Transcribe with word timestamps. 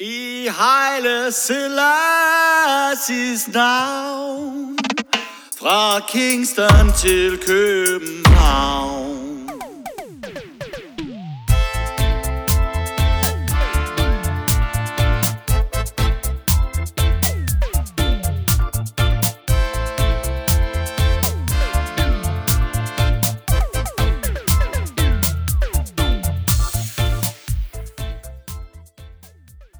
I 0.00 0.50
Heile 0.50 1.30
Selassies 1.30 1.78
navn. 3.52 4.76
Fra 5.58 6.00
Kingston 6.08 6.92
til 6.98 7.38
København. 7.46 9.03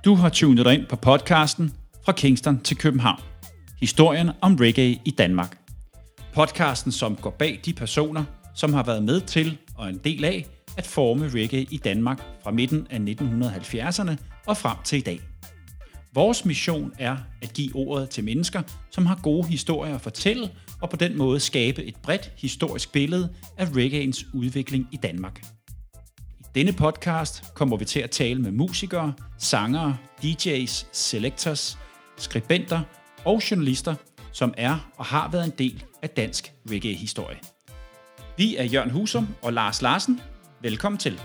Du 0.04 0.14
har 0.14 0.28
tunet 0.28 0.64
dig 0.64 0.74
ind 0.74 0.86
på 0.86 0.96
podcasten 0.96 1.72
Fra 2.04 2.12
Kingston 2.12 2.60
til 2.60 2.76
København. 2.76 3.20
Historien 3.80 4.30
om 4.40 4.56
reggae 4.56 5.00
i 5.04 5.10
Danmark. 5.10 5.58
Podcasten, 6.34 6.92
som 6.92 7.16
går 7.16 7.30
bag 7.30 7.60
de 7.64 7.72
personer, 7.72 8.24
som 8.54 8.72
har 8.72 8.82
været 8.82 9.02
med 9.02 9.20
til 9.20 9.58
og 9.76 9.88
en 9.88 9.98
del 9.98 10.24
af 10.24 10.46
at 10.76 10.86
forme 10.86 11.28
reggae 11.28 11.66
i 11.70 11.76
Danmark 11.76 12.22
fra 12.42 12.50
midten 12.50 12.86
af 12.90 12.98
1970'erne 12.98 14.16
og 14.46 14.56
frem 14.56 14.76
til 14.84 14.98
i 14.98 15.02
dag. 15.02 15.20
Vores 16.14 16.44
mission 16.44 16.92
er 16.98 17.16
at 17.42 17.52
give 17.52 17.76
ordet 17.76 18.10
til 18.10 18.24
mennesker, 18.24 18.62
som 18.90 19.06
har 19.06 19.20
gode 19.22 19.48
historier 19.48 19.94
at 19.94 20.00
fortælle, 20.00 20.50
og 20.80 20.90
på 20.90 20.96
den 20.96 21.18
måde 21.18 21.40
skabe 21.40 21.84
et 21.84 21.96
bredt 22.02 22.32
historisk 22.36 22.92
billede 22.92 23.28
af 23.58 23.66
reggaeens 23.76 24.26
udvikling 24.34 24.88
i 24.92 24.96
Danmark. 24.96 25.53
Denne 26.54 26.72
podcast 26.72 27.54
kommer 27.54 27.76
vi 27.76 27.84
til 27.84 28.00
at 28.00 28.10
tale 28.10 28.42
med 28.42 28.52
musikere, 28.52 29.12
sangere, 29.38 29.96
DJ's, 30.24 30.86
selectors, 30.92 31.78
skribenter 32.16 32.80
og 33.24 33.42
journalister, 33.50 33.94
som 34.32 34.54
er 34.56 34.90
og 34.96 35.04
har 35.04 35.30
været 35.30 35.44
en 35.44 35.52
del 35.58 35.84
af 36.02 36.10
dansk 36.10 36.52
reggae-historie. 36.70 37.36
Vi 38.36 38.56
er 38.56 38.64
Jørgen 38.64 38.90
Husum 38.90 39.28
og 39.42 39.52
Lars 39.52 39.82
Larsen. 39.82 40.20
Velkommen 40.62 40.98
til. 40.98 41.20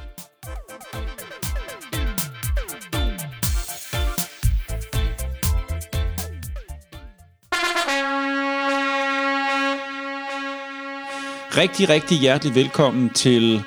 Rigtig, 11.58 11.90
rigtig 11.90 12.20
hjertelig 12.20 12.56
velkommen 12.56 13.10
til 13.10 13.64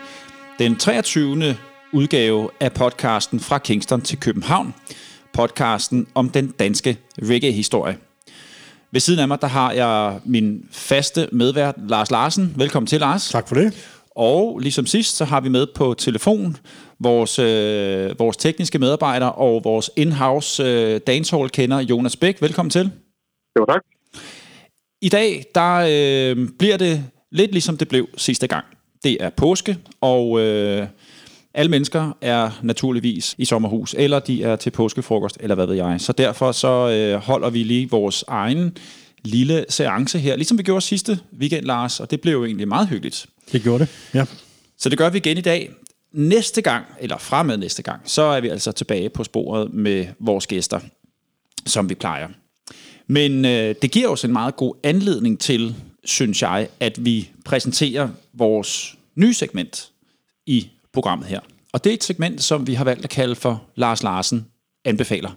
den 0.58 0.76
23. 0.76 1.56
udgave 1.92 2.50
af 2.60 2.72
podcasten 2.72 3.40
Fra 3.40 3.58
Kingston 3.58 4.00
til 4.00 4.20
København. 4.20 4.74
Podcasten 5.32 6.06
om 6.14 6.30
den 6.30 6.50
danske 6.50 6.96
reggae-historie. 7.22 7.96
Ved 8.90 9.00
siden 9.00 9.20
af 9.20 9.28
mig, 9.28 9.40
der 9.40 9.46
har 9.46 9.72
jeg 9.72 10.20
min 10.24 10.68
faste 10.70 11.28
medvært, 11.32 11.74
Lars 11.88 12.10
Larsen. 12.10 12.54
Velkommen 12.56 12.86
til, 12.86 13.00
Lars. 13.00 13.28
Tak 13.28 13.48
for 13.48 13.54
det. 13.54 13.98
Og 14.16 14.58
ligesom 14.58 14.86
sidst, 14.86 15.16
så 15.16 15.24
har 15.24 15.40
vi 15.40 15.48
med 15.48 15.66
på 15.74 15.94
telefon 15.94 16.56
vores, 17.00 17.38
øh, 17.38 18.18
vores 18.18 18.36
tekniske 18.36 18.78
medarbejder 18.78 19.26
og 19.26 19.64
vores 19.64 19.90
in-house 19.96 20.62
øh, 20.62 21.00
dancehall-kender, 21.06 21.80
Jonas 21.80 22.16
Bæk. 22.16 22.42
Velkommen 22.42 22.70
til. 22.70 22.90
Jo, 23.58 23.64
tak. 23.68 23.82
I 25.02 25.08
dag, 25.08 25.44
der 25.54 25.74
øh, 25.74 26.48
bliver 26.58 26.76
det 26.76 27.04
lidt 27.30 27.52
ligesom 27.52 27.76
det 27.76 27.88
blev 27.88 28.08
sidste 28.16 28.46
gang. 28.46 28.64
Det 29.04 29.16
er 29.20 29.30
påske, 29.30 29.76
og 30.00 30.40
øh, 30.40 30.86
alle 31.54 31.70
mennesker 31.70 32.16
er 32.20 32.50
naturligvis 32.62 33.34
i 33.38 33.44
sommerhus, 33.44 33.94
eller 33.98 34.18
de 34.18 34.42
er 34.42 34.56
til 34.56 34.70
påskefrokost, 34.70 35.36
eller 35.40 35.54
hvad 35.54 35.66
ved 35.66 35.74
jeg. 35.74 36.00
Så 36.00 36.12
derfor 36.12 36.52
så 36.52 36.90
øh, 36.90 37.20
holder 37.20 37.50
vi 37.50 37.62
lige 37.62 37.90
vores 37.90 38.24
egen 38.28 38.76
lille 39.24 39.64
seance 39.68 40.18
her, 40.18 40.36
ligesom 40.36 40.58
vi 40.58 40.62
gjorde 40.62 40.80
sidste 40.80 41.18
weekend, 41.38 41.64
Lars, 41.66 42.00
og 42.00 42.10
det 42.10 42.20
blev 42.20 42.32
jo 42.32 42.44
egentlig 42.44 42.68
meget 42.68 42.88
hyggeligt. 42.88 43.26
Det 43.52 43.62
gjorde 43.62 43.78
det, 43.78 43.88
ja. 44.14 44.24
Så 44.78 44.88
det 44.88 44.98
gør 44.98 45.10
vi 45.10 45.18
igen 45.18 45.38
i 45.38 45.40
dag. 45.40 45.70
Næste 46.12 46.62
gang, 46.62 46.84
eller 47.00 47.18
fremad 47.18 47.56
næste 47.56 47.82
gang, 47.82 48.00
så 48.04 48.22
er 48.22 48.40
vi 48.40 48.48
altså 48.48 48.72
tilbage 48.72 49.08
på 49.08 49.24
sporet 49.24 49.72
med 49.74 50.06
vores 50.20 50.46
gæster, 50.46 50.80
som 51.66 51.88
vi 51.88 51.94
plejer. 51.94 52.28
Men 53.06 53.44
øh, 53.44 53.74
det 53.82 53.90
giver 53.90 54.08
os 54.08 54.24
en 54.24 54.32
meget 54.32 54.56
god 54.56 54.74
anledning 54.82 55.40
til, 55.40 55.74
synes 56.04 56.42
jeg, 56.42 56.68
at 56.80 57.04
vi 57.04 57.30
præsenterer 57.44 58.08
vores 58.32 58.96
nye 59.14 59.34
segment 59.34 59.90
i 60.46 60.68
programmet 60.92 61.26
her. 61.26 61.40
Og 61.72 61.84
det 61.84 61.90
er 61.90 61.94
et 61.94 62.04
segment, 62.04 62.42
som 62.42 62.66
vi 62.66 62.74
har 62.74 62.84
valgt 62.84 63.04
at 63.04 63.10
kalde 63.10 63.34
for 63.34 63.62
Lars 63.74 64.02
Larsen 64.02 64.46
anbefaler. 64.84 65.30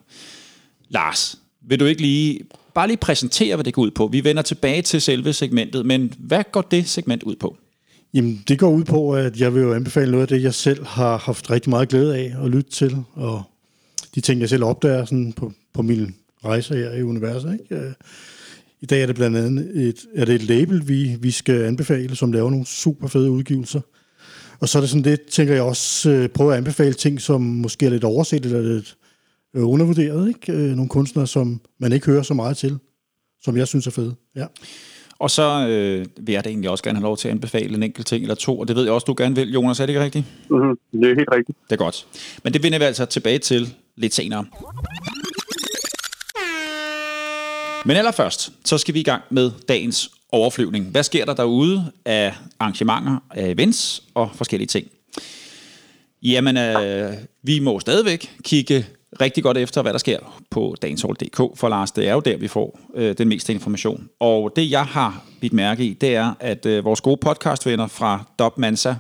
Lars, 0.90 1.38
vil 1.62 1.80
du 1.80 1.86
ikke 1.86 2.02
lige 2.02 2.40
bare 2.74 2.88
lige 2.88 2.98
præsentere, 2.98 3.56
hvad 3.56 3.64
det 3.64 3.74
går 3.74 3.82
ud 3.82 3.92
på? 3.92 4.08
Vi 4.08 4.24
vender 4.24 4.42
tilbage 4.42 4.82
til 4.82 5.02
selve 5.02 5.34
segmentet, 5.34 5.86
men 5.86 6.14
hvad 6.18 6.44
går 6.52 6.62
det 6.62 6.90
segment 6.90 7.24
ud 7.24 7.36
på? 7.36 7.58
Jamen, 8.14 8.44
det 8.48 8.60
går 8.60 8.70
ud 8.70 8.84
på, 8.84 9.16
at 9.16 9.40
jeg 9.40 9.56
vil 9.56 9.62
jo 9.62 9.74
anbefale 9.74 10.12
noget 10.12 10.22
af 10.22 10.28
det, 10.28 10.44
jeg 10.44 10.54
selv 10.54 10.86
har 10.86 11.18
haft 11.18 11.52
rigtig 11.52 11.70
meget 11.70 11.90
glæde 11.90 12.18
af 12.18 12.36
at 12.44 12.50
lytte 12.50 12.72
til, 12.72 12.98
og 13.14 13.44
de 14.16 14.22
ting, 14.22 14.42
jeg 14.42 14.50
selv 14.50 14.64
opdager 14.64 15.06
sådan 15.06 15.34
på, 15.34 15.54
på 15.74 15.82
min 15.82 16.16
rejse 16.46 16.76
her 16.76 16.94
i 16.94 17.04
universet. 17.04 17.60
Ikke? 17.62 17.76
Øh, 17.76 17.94
i 18.86 18.88
dag 18.88 19.02
er 19.02 19.06
det 19.06 19.16
blandt 19.16 19.38
andet 19.38 19.72
et, 19.88 20.06
er 20.16 20.26
det 20.26 20.36
et 20.36 20.44
label, 20.44 20.88
vi, 20.88 21.16
vi 21.20 21.32
skal 21.32 21.64
anbefale, 21.64 22.16
som 22.16 22.32
laver 22.32 22.50
nogle 22.50 22.66
super 22.66 23.08
fede 23.08 23.32
udgivelser. 23.32 23.82
Og 24.60 24.70
så 24.70 24.78
er 24.78 24.82
det 24.82 24.90
sådan 24.90 25.04
lidt, 25.04 25.26
tænker 25.26 25.54
jeg 25.54 25.64
også, 25.64 26.10
øh, 26.10 26.30
prøve 26.30 26.52
at 26.52 26.58
anbefale 26.58 26.94
ting, 26.94 27.22
som 27.22 27.42
måske 27.42 27.86
er 27.86 27.90
lidt 27.90 28.04
overset 28.04 28.46
eller 28.46 28.62
lidt 28.62 28.98
øh, 29.56 29.70
undervurderet. 29.70 30.28
Ikke? 30.28 30.54
Øh, 30.54 30.76
nogle 30.76 30.90
kunstnere, 30.90 31.28
som 31.28 31.62
man 31.80 31.92
ikke 31.92 32.06
hører 32.06 32.22
så 32.22 32.34
meget 32.34 32.58
til, 32.58 32.78
som 33.42 33.58
jeg 33.58 33.68
synes 33.68 33.88
er 33.88 33.92
fede. 33.92 34.16
Ja. 34.36 34.46
Og 35.20 35.32
så 35.32 35.68
øh, 35.68 36.06
vil 36.28 36.34
jeg 36.34 36.44
da 36.44 36.50
egentlig 36.50 36.70
også 36.70 36.84
gerne 36.84 36.98
have 36.98 37.06
lov 37.06 37.18
til 37.18 37.28
at 37.28 37.34
anbefale 37.34 37.76
en 37.76 37.84
enkelt 37.84 38.08
ting 38.08 38.22
eller 38.22 38.36
to, 38.36 38.60
og 38.60 38.68
det 38.68 38.76
ved 38.76 38.84
jeg 38.84 38.94
også, 38.94 39.06
du 39.06 39.16
gerne 39.18 39.36
vil, 39.36 39.54
Jonas, 39.54 39.80
er 39.80 39.86
det 39.86 39.94
ikke 39.94 40.04
rigtigt? 40.04 40.26
Mm-hmm. 40.50 40.78
Det 40.92 41.12
er 41.12 41.16
helt 41.16 41.30
rigtigt. 41.32 41.58
Det 41.70 41.72
er 41.72 41.84
godt. 41.84 42.08
Men 42.44 42.54
det 42.54 42.64
vender 42.64 42.80
vi 42.80 42.86
altså 42.86 43.06
tilbage 43.06 43.40
til 43.40 43.76
lidt 43.96 44.14
senere. 44.14 44.46
Men 47.88 47.98
allerførst, 47.98 48.52
så 48.64 48.78
skal 48.78 48.94
vi 48.94 49.00
i 49.00 49.04
gang 49.04 49.24
med 49.30 49.52
dagens 49.70 50.12
overflyvning. 50.32 50.86
Hvad 50.86 51.04
sker 51.04 51.26
der 51.26 51.34
derude 51.34 51.92
af 52.06 52.34
arrangementer, 52.60 53.18
af 53.32 53.50
events 53.50 54.04
og 54.14 54.30
forskellige 54.36 54.68
ting? 54.68 54.88
Jamen, 56.24 56.58
øh, 56.58 57.14
vi 57.44 57.60
må 57.60 57.80
stadigvæk 57.80 58.36
kigge 58.44 58.86
rigtig 59.22 59.44
godt 59.44 59.58
efter, 59.58 59.82
hvad 59.82 59.94
der 59.94 60.00
sker 60.00 60.42
på 60.52 60.76
dagenshall.dk, 60.82 61.38
for 61.60 61.70
Lars, 61.70 61.92
det 61.92 62.08
er 62.08 62.14
jo 62.14 62.20
der, 62.20 62.38
vi 62.38 62.48
får 62.48 62.80
øh, 62.96 63.18
den 63.18 63.28
meste 63.28 63.54
information. 63.54 64.10
Og 64.20 64.52
det, 64.56 64.72
jeg 64.72 64.86
har 64.86 65.24
bidt 65.42 65.54
mærke 65.54 65.86
i, 65.86 65.94
det 65.94 66.16
er, 66.16 66.34
at 66.40 66.66
øh, 66.66 66.86
vores 66.86 67.02
gode 67.02 67.18
podcastvenner 67.18 67.88
fra 67.88 68.24
Dopmansa 68.40 68.90
Mansa 68.90 68.96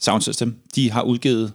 Sound 0.00 0.22
System, 0.22 0.56
de 0.74 0.90
har 0.90 1.02
udgivet 1.02 1.52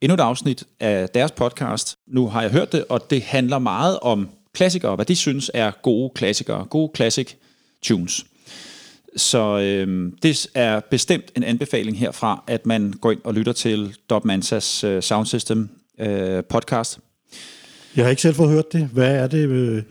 endnu 0.00 0.14
et 0.14 0.20
afsnit 0.20 0.64
af 0.80 1.08
deres 1.08 1.32
podcast. 1.32 1.96
Nu 2.06 2.28
har 2.28 2.42
jeg 2.42 2.50
hørt 2.50 2.72
det, 2.72 2.84
og 2.88 3.10
det 3.10 3.22
handler 3.22 3.58
meget 3.58 3.98
om 3.98 4.28
klassikere, 4.58 4.94
hvad 4.94 5.04
de 5.04 5.16
synes 5.16 5.50
er 5.54 5.70
gode 5.82 6.10
klassikere, 6.14 6.64
gode 6.64 6.92
classic 6.96 7.34
tunes. 7.82 8.26
Så 9.16 9.58
øh, 9.58 10.12
det 10.22 10.46
er 10.54 10.80
bestemt 10.90 11.24
en 11.36 11.42
anbefaling 11.42 11.98
herfra, 11.98 12.44
at 12.46 12.66
man 12.66 12.92
går 12.92 13.12
ind 13.12 13.20
og 13.24 13.34
lytter 13.34 13.52
til 13.52 13.94
Dub 14.10 14.24
Mansas 14.24 14.84
øh, 14.84 15.02
Sound 15.02 15.26
System 15.26 15.68
øh, 16.00 16.44
podcast. 16.44 16.98
Jeg 17.96 18.04
har 18.04 18.10
ikke 18.10 18.22
selv 18.22 18.34
fået 18.34 18.50
hørt 18.50 18.72
det. 18.72 18.88
Hvad 18.92 19.14
er 19.14 19.26
det? 19.26 19.48
Øh, 19.48 19.82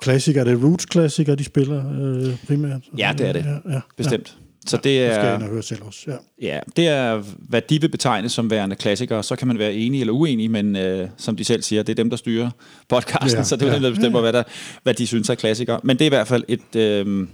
klassiker? 0.00 0.40
Er 0.40 0.44
det 0.44 0.62
roots-klassikere, 0.62 1.36
de 1.36 1.44
spiller 1.44 1.84
øh, 2.00 2.36
primært? 2.46 2.80
Ja, 2.98 3.14
det 3.18 3.28
er 3.28 3.32
det. 3.32 3.44
Ja, 3.44 3.72
ja, 3.74 3.80
Bestemt. 3.96 4.36
Så 4.66 4.76
det 4.76 4.84
Det 4.84 5.12
skal 5.14 5.24
jeg 5.24 5.30
er, 5.30 5.34
ind 5.34 5.42
og 5.42 5.48
høre 5.48 5.62
selv 5.62 5.82
også. 5.82 6.00
Ja. 6.06 6.16
ja, 6.42 6.60
det 6.76 6.88
er, 6.88 7.22
hvad 7.38 7.62
de 7.62 7.80
vil 7.80 7.88
betegne 7.88 8.28
som 8.28 8.50
værende 8.50 8.76
klassikere. 8.76 9.22
Så 9.22 9.36
kan 9.36 9.48
man 9.48 9.58
være 9.58 9.74
enig 9.74 10.00
eller 10.00 10.12
uenig, 10.12 10.50
men 10.50 10.76
øh, 10.76 11.08
som 11.16 11.36
de 11.36 11.44
selv 11.44 11.62
siger, 11.62 11.82
det 11.82 11.92
er 11.92 11.94
dem, 11.94 12.10
der 12.10 12.16
styrer 12.16 12.50
podcasten, 12.88 13.30
ja, 13.30 13.36
Ja, 13.36 13.42
så 13.44 13.56
det 13.56 13.62
er 13.62 13.66
ja, 13.66 13.74
dem, 13.74 13.82
der 13.82 13.90
bestemmer, 13.90 14.20
hvad, 14.20 14.32
der, 14.32 14.42
hvad 14.82 14.94
de 14.94 15.06
synes 15.06 15.28
er 15.28 15.34
klassikere. 15.34 15.80
Men 15.82 15.98
det 15.98 16.04
er 16.04 16.06
i 16.06 16.08
hvert 16.08 16.28
fald 16.28 16.44
et 16.48 16.76
øh, 16.76 17.26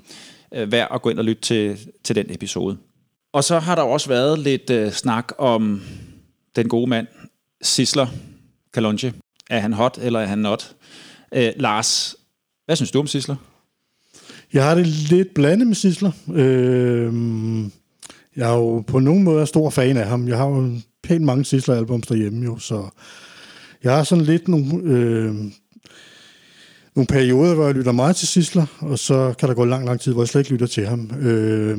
øh, 0.55 0.73
værd 0.73 0.89
at 0.95 1.03
gå 1.03 1.11
ind 1.11 1.19
og 1.19 1.25
lytte 1.25 1.43
til, 1.43 1.79
til 2.05 2.17
den 2.17 2.27
episode. 2.31 2.77
Og 3.33 3.45
så 3.45 3.59
har 3.59 3.75
der 3.75 3.83
også 3.83 4.09
været 4.09 4.39
lidt 4.39 4.71
øh, 4.71 4.93
snak 4.93 5.33
om 5.39 5.83
den 6.57 6.69
gode 6.69 6.91
mand, 6.91 7.07
Sisler 7.63 8.07
Kalonje. 8.75 9.13
Er 9.51 9.59
han 9.59 9.73
hot, 9.73 9.99
eller 10.03 10.21
er 10.21 10.27
han 10.27 10.39
not? 10.39 10.73
Øh, 11.35 11.53
Lars, 11.57 12.17
hvad 12.67 12.77
synes 12.77 12.91
du 12.91 12.99
om 12.99 13.07
Sisler? 13.07 13.37
Jeg 14.53 14.65
har 14.65 14.75
det 14.75 14.87
lidt 14.87 15.35
blandet 15.35 15.67
med 15.67 15.75
Sisler. 15.75 16.13
Øh, 16.35 17.15
jeg 18.37 18.51
er 18.51 18.57
jo 18.57 18.81
på 18.81 18.99
nogen 18.99 19.23
måde 19.23 19.47
stor 19.47 19.71
fan 19.71 19.97
af 19.97 20.07
ham. 20.07 20.29
Jeg 20.29 20.37
har 20.37 20.47
jo 20.47 20.71
pænt 21.03 21.25
mange 21.25 21.45
Sisler-albums 21.45 22.07
derhjemme, 22.07 22.45
jo, 22.45 22.59
så 22.59 22.89
jeg 23.85 23.97
har 23.97 24.05
sådan 24.05 24.25
lidt 24.25 24.49
nogle, 24.49 24.83
øh, 24.85 25.35
nogle 26.95 27.07
perioder, 27.09 27.55
hvor 27.55 27.67
jeg 27.67 27.75
lytter 27.75 27.93
meget 27.93 28.17
til 28.17 28.29
Sisler, 28.29 28.67
og 28.81 28.99
så 28.99 29.35
kan 29.39 29.49
der 29.49 29.55
gå 29.55 29.65
lang, 29.65 29.87
lang 29.87 30.01
tid, 30.01 30.13
hvor 30.13 30.23
jeg 30.23 30.29
slet 30.29 30.41
ikke 30.41 30.53
lytter 30.53 30.67
til 30.67 30.87
ham. 30.87 31.11
Øh, 31.21 31.79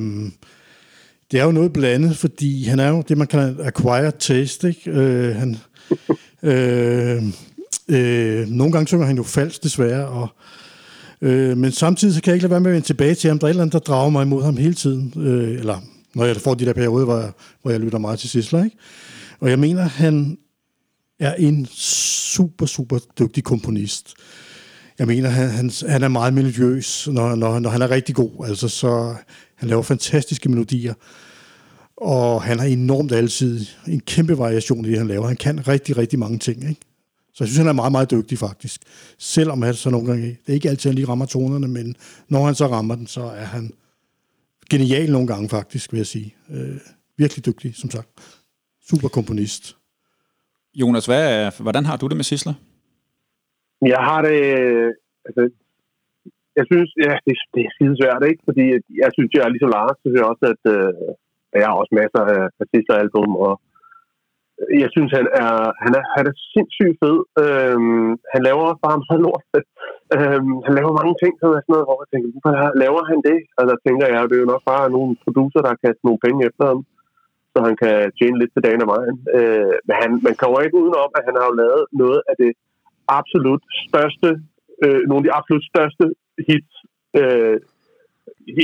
det 1.31 1.39
er 1.39 1.43
jo 1.43 1.51
noget 1.51 1.73
blandet, 1.73 2.17
fordi 2.17 2.63
han 2.63 2.79
er 2.79 2.89
jo 2.89 3.03
det, 3.07 3.17
man 3.17 3.27
kalder 3.27 3.65
acquired 3.65 4.13
taste, 4.19 4.67
ikke? 4.67 4.91
Øh, 4.91 5.35
han, 5.35 5.57
øh, 6.43 7.23
Øh, 7.91 8.47
nogle 8.47 8.73
gange 8.73 8.87
synger 8.87 9.05
han 9.05 9.17
jo 9.17 9.23
falsk, 9.23 9.63
desværre, 9.63 10.07
og 10.07 10.27
Øh, 11.21 11.57
men 11.57 11.71
samtidig 11.71 12.13
så 12.15 12.21
kan 12.21 12.31
jeg 12.31 12.35
ikke 12.35 12.43
lade 12.43 12.51
være 12.51 12.59
med 12.59 12.71
at 12.71 12.73
vende 12.73 12.87
tilbage 12.87 13.15
til 13.15 13.27
ham. 13.27 13.39
Der 13.39 13.47
er 13.47 13.49
et 13.49 13.51
eller 13.51 13.63
andet, 13.63 13.73
der 13.73 13.79
drager 13.79 14.09
mig 14.09 14.23
imod 14.23 14.43
ham 14.43 14.57
hele 14.57 14.73
tiden. 14.73 15.13
Øh, 15.17 15.59
eller 15.59 15.79
når 16.15 16.25
jeg 16.25 16.35
får 16.35 16.53
de 16.53 16.65
der 16.65 16.73
perioder, 16.73 17.05
hvor 17.05 17.17
jeg, 17.17 17.31
hvor 17.61 17.71
jeg 17.71 17.79
lytter 17.79 17.97
meget 17.97 18.19
til 18.19 18.29
Sisler. 18.29 18.63
Ikke? 18.63 18.77
Og 19.39 19.49
jeg 19.49 19.59
mener, 19.59 19.81
han 19.81 20.37
er 21.19 21.33
en 21.33 21.67
super, 21.75 22.65
super 22.65 22.99
dygtig 23.19 23.43
komponist. 23.43 24.13
Jeg 24.99 25.07
mener, 25.07 25.29
han, 25.29 25.49
han, 25.49 25.71
han 25.87 26.03
er 26.03 26.07
meget 26.07 26.33
melodiøs, 26.33 27.07
når, 27.11 27.35
når, 27.35 27.59
når 27.59 27.69
han 27.69 27.81
er 27.81 27.91
rigtig 27.91 28.15
god. 28.15 28.47
Altså, 28.47 28.67
så 28.67 29.15
han 29.55 29.69
laver 29.69 29.81
fantastiske 29.81 30.49
melodier. 30.49 30.93
Og 31.97 32.43
han 32.43 32.59
har 32.59 32.65
enormt 32.65 33.11
altid 33.11 33.65
en 33.87 33.99
kæmpe 33.99 34.37
variation 34.37 34.85
i 34.85 34.89
det, 34.89 34.97
han 34.97 35.07
laver. 35.07 35.27
Han 35.27 35.35
kan 35.35 35.67
rigtig, 35.67 35.97
rigtig 35.97 36.19
mange 36.19 36.39
ting. 36.39 36.69
Ikke? 36.69 36.81
Så 37.33 37.43
jeg 37.43 37.47
synes, 37.47 37.57
han 37.57 37.67
er 37.67 37.73
meget, 37.81 37.91
meget 37.91 38.11
dygtig 38.11 38.37
faktisk. 38.37 38.81
Selvom 39.17 39.61
han 39.61 39.73
så 39.73 39.89
nogle 39.89 40.07
gange, 40.07 40.27
det 40.27 40.49
er 40.49 40.53
ikke 40.53 40.69
altid, 40.69 40.89
han 40.89 40.95
lige 40.95 41.07
rammer 41.07 41.25
tonerne, 41.25 41.67
men 41.67 41.95
når 42.29 42.45
han 42.45 42.55
så 42.55 42.65
rammer 42.67 42.95
den, 42.95 43.07
så 43.07 43.21
er 43.21 43.45
han 43.55 43.71
genial 44.71 45.11
nogle 45.11 45.27
gange 45.27 45.49
faktisk, 45.49 45.91
vil 45.91 45.97
jeg 45.97 46.05
sige. 46.15 46.35
Øh, 46.53 46.77
virkelig 47.17 47.45
dygtig, 47.45 47.75
som 47.75 47.89
sagt. 47.89 48.09
Super 48.89 49.07
komponist. 49.07 49.77
Jonas, 50.81 51.05
hvad, 51.05 51.23
er- 51.45 51.61
hvordan 51.61 51.85
har 51.85 51.97
du 51.97 52.07
det 52.07 52.17
med 52.17 52.23
Sisler? 52.23 52.53
Jeg 53.93 54.01
har 54.09 54.21
det... 54.27 54.37
Altså, 55.27 55.41
jeg 56.59 56.65
synes, 56.71 56.89
ja, 57.05 57.13
det, 57.25 57.33
det 57.53 57.61
er 57.67 57.71
skide 57.75 57.95
svært, 58.01 58.23
ikke? 58.29 58.41
Fordi 58.47 58.63
jeg 59.03 59.09
synes, 59.15 59.29
jeg 59.35 59.43
er 59.45 59.51
ligesom 59.55 59.71
Lars, 59.77 59.97
synes 60.01 60.15
jeg 60.19 60.25
også, 60.31 60.45
at, 60.53 60.61
øh, 60.75 60.91
jeg 61.61 61.67
har 61.69 61.75
også 61.81 61.93
masser 62.01 62.21
af, 62.35 62.41
af 62.61 62.65
sidste 62.73 62.93
album, 63.03 63.29
og 63.45 63.53
jeg 64.83 64.89
synes, 64.95 65.11
han 65.19 65.27
er, 65.43 65.55
han 65.83 65.91
er, 65.99 66.03
han 66.17 66.25
er 66.31 66.35
sindssygt 66.53 66.97
fed. 67.01 67.17
Øhm, 67.43 68.09
han 68.33 68.41
laver 68.47 68.61
også 68.69 68.81
bare 68.87 69.03
meget 69.05 69.21
lort. 69.25 69.45
øhm, 70.17 70.55
han 70.65 70.73
laver 70.79 70.99
mange 70.99 71.15
ting, 71.21 71.33
som 71.37 71.49
er 71.49 71.61
sådan 71.61 71.73
noget, 71.75 71.87
hvor 71.87 71.97
jeg 72.01 72.09
tænker, 72.11 72.27
hvorfor 72.33 72.51
laver 72.83 73.01
han 73.11 73.19
det? 73.29 73.39
Og 73.57 73.63
der 73.69 73.77
tænker 73.85 74.05
jeg, 74.11 74.19
at 74.21 74.29
det 74.29 74.37
er 74.37 74.45
jo 74.45 74.53
nok 74.53 74.65
bare 74.73 74.93
nogle 74.95 75.11
producer, 75.25 75.59
der 75.61 75.69
har 75.73 75.83
kastet 75.85 76.05
nogle 76.07 76.23
penge 76.25 76.41
efter 76.49 76.63
ham, 76.71 76.79
så 77.53 77.57
han 77.67 77.75
kan 77.83 77.95
tjene 78.17 78.39
lidt 78.39 78.51
til 78.53 78.65
dagen 78.67 78.83
af 78.85 78.89
vejen. 78.95 79.17
Øh, 79.37 79.73
men 79.87 79.95
han, 80.01 80.09
man 80.27 80.35
kommer 80.41 80.57
ikke 80.59 80.79
udenom, 80.81 81.11
at 81.17 81.23
han 81.27 81.35
har 81.39 81.45
jo 81.49 81.55
lavet 81.61 81.83
noget 82.01 82.19
af 82.31 82.35
det 82.43 82.51
absolut 83.19 83.63
største, 83.87 84.29
øh, 84.83 85.01
nogle 85.07 85.21
af 85.21 85.25
de 85.27 85.37
absolut 85.39 85.65
største 85.71 86.05
hits 86.47 86.73
øh, 87.19 87.57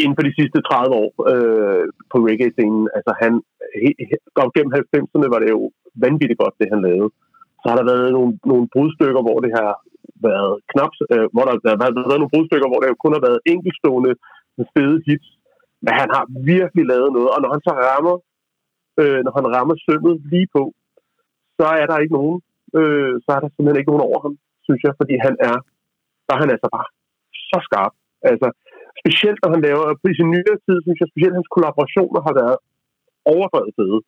inden 0.03 0.17
for 0.17 0.25
de 0.27 0.37
sidste 0.39 0.59
30 0.61 0.95
år 1.03 1.09
øh, 1.33 1.85
på 2.11 2.17
reggae-scenen. 2.27 2.85
Altså 2.97 3.11
han, 3.23 3.33
he- 3.81 3.99
he- 4.07 4.23
op 4.43 4.51
gennem 4.55 4.73
90'erne 4.79 5.27
var 5.33 5.39
det 5.43 5.49
jo 5.55 5.61
vanvittigt 6.05 6.41
godt, 6.43 6.59
det 6.59 6.67
han 6.73 6.81
lavede. 6.87 7.09
Så 7.61 7.65
har 7.69 7.77
der 7.77 7.89
været 7.91 8.09
nogle, 8.17 8.31
nogle 8.51 8.67
brudstykker, 8.73 9.21
hvor 9.27 9.37
det 9.45 9.51
har 9.59 9.71
været 10.27 10.53
knap, 10.71 10.93
øh, 11.13 11.27
hvor 11.33 11.43
der, 11.47 11.53
der 11.63 11.69
har 11.73 11.79
været, 11.83 11.93
været 12.09 12.21
nogle 12.21 12.33
brudstykker, 12.33 12.67
hvor 12.69 12.79
det 12.81 13.03
kun 13.03 13.15
har 13.17 13.23
været 13.27 13.45
enkeltstående 13.53 14.11
fede 14.73 14.97
hits. 15.07 15.29
Men 15.83 15.93
han 16.01 16.09
har 16.15 16.23
virkelig 16.53 16.83
lavet 16.93 17.09
noget, 17.17 17.29
og 17.35 17.39
når 17.43 17.49
han 17.55 17.61
så 17.67 17.73
rammer, 17.87 18.15
øh, 19.01 19.19
når 19.25 19.33
han 19.37 19.47
rammer 19.55 19.75
sømmet 19.85 20.15
lige 20.31 20.49
på, 20.55 20.63
så 21.59 21.65
er 21.81 21.85
der 21.89 21.97
ikke 22.03 22.17
nogen, 22.19 22.37
øh, 22.79 23.13
så 23.23 23.29
er 23.35 23.39
der 23.41 23.49
simpelthen 23.49 23.79
ikke 23.79 23.91
nogen 23.91 24.07
over 24.09 24.19
ham, 24.25 24.33
synes 24.67 24.81
jeg, 24.87 24.93
fordi 24.99 25.15
han 25.25 25.35
er, 25.49 25.57
så 26.25 26.29
er 26.35 26.39
han 26.43 26.53
altså 26.53 26.67
bare 26.75 26.87
så 27.51 27.59
skarp. 27.67 27.93
Altså, 28.31 28.47
specielt 29.01 29.39
når 29.41 29.49
han 29.53 29.61
laver, 29.67 29.83
på 30.01 30.07
sin 30.19 30.29
nyere 30.33 30.57
tid, 30.65 30.77
synes 30.85 30.99
jeg 30.99 31.09
specielt, 31.11 31.37
hans 31.39 31.53
kollaborationer 31.55 32.21
har 32.27 32.33
været 32.41 32.57
overdrevet 33.33 33.73
fede. 33.77 33.99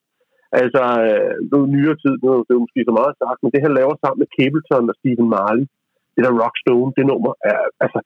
Altså, 0.61 0.83
øh, 1.07 1.33
nu 1.51 1.57
nyere 1.75 1.97
tid, 2.03 2.13
nu 2.23 2.27
er 2.31 2.37
det 2.47 2.53
jo 2.57 2.63
måske 2.65 2.87
så 2.89 2.93
meget 2.99 3.13
sagt, 3.23 3.39
men 3.41 3.51
det 3.53 3.61
han 3.65 3.73
laver 3.79 3.95
sammen 3.97 4.19
med 4.21 4.29
Capleton 4.37 4.89
og 4.91 4.95
Stephen 4.99 5.27
Marley, 5.35 5.65
det 6.15 6.21
der 6.25 6.33
Rockstone, 6.41 6.91
det 6.97 7.03
nummer, 7.11 7.31
er, 7.51 7.59
altså, 7.83 7.99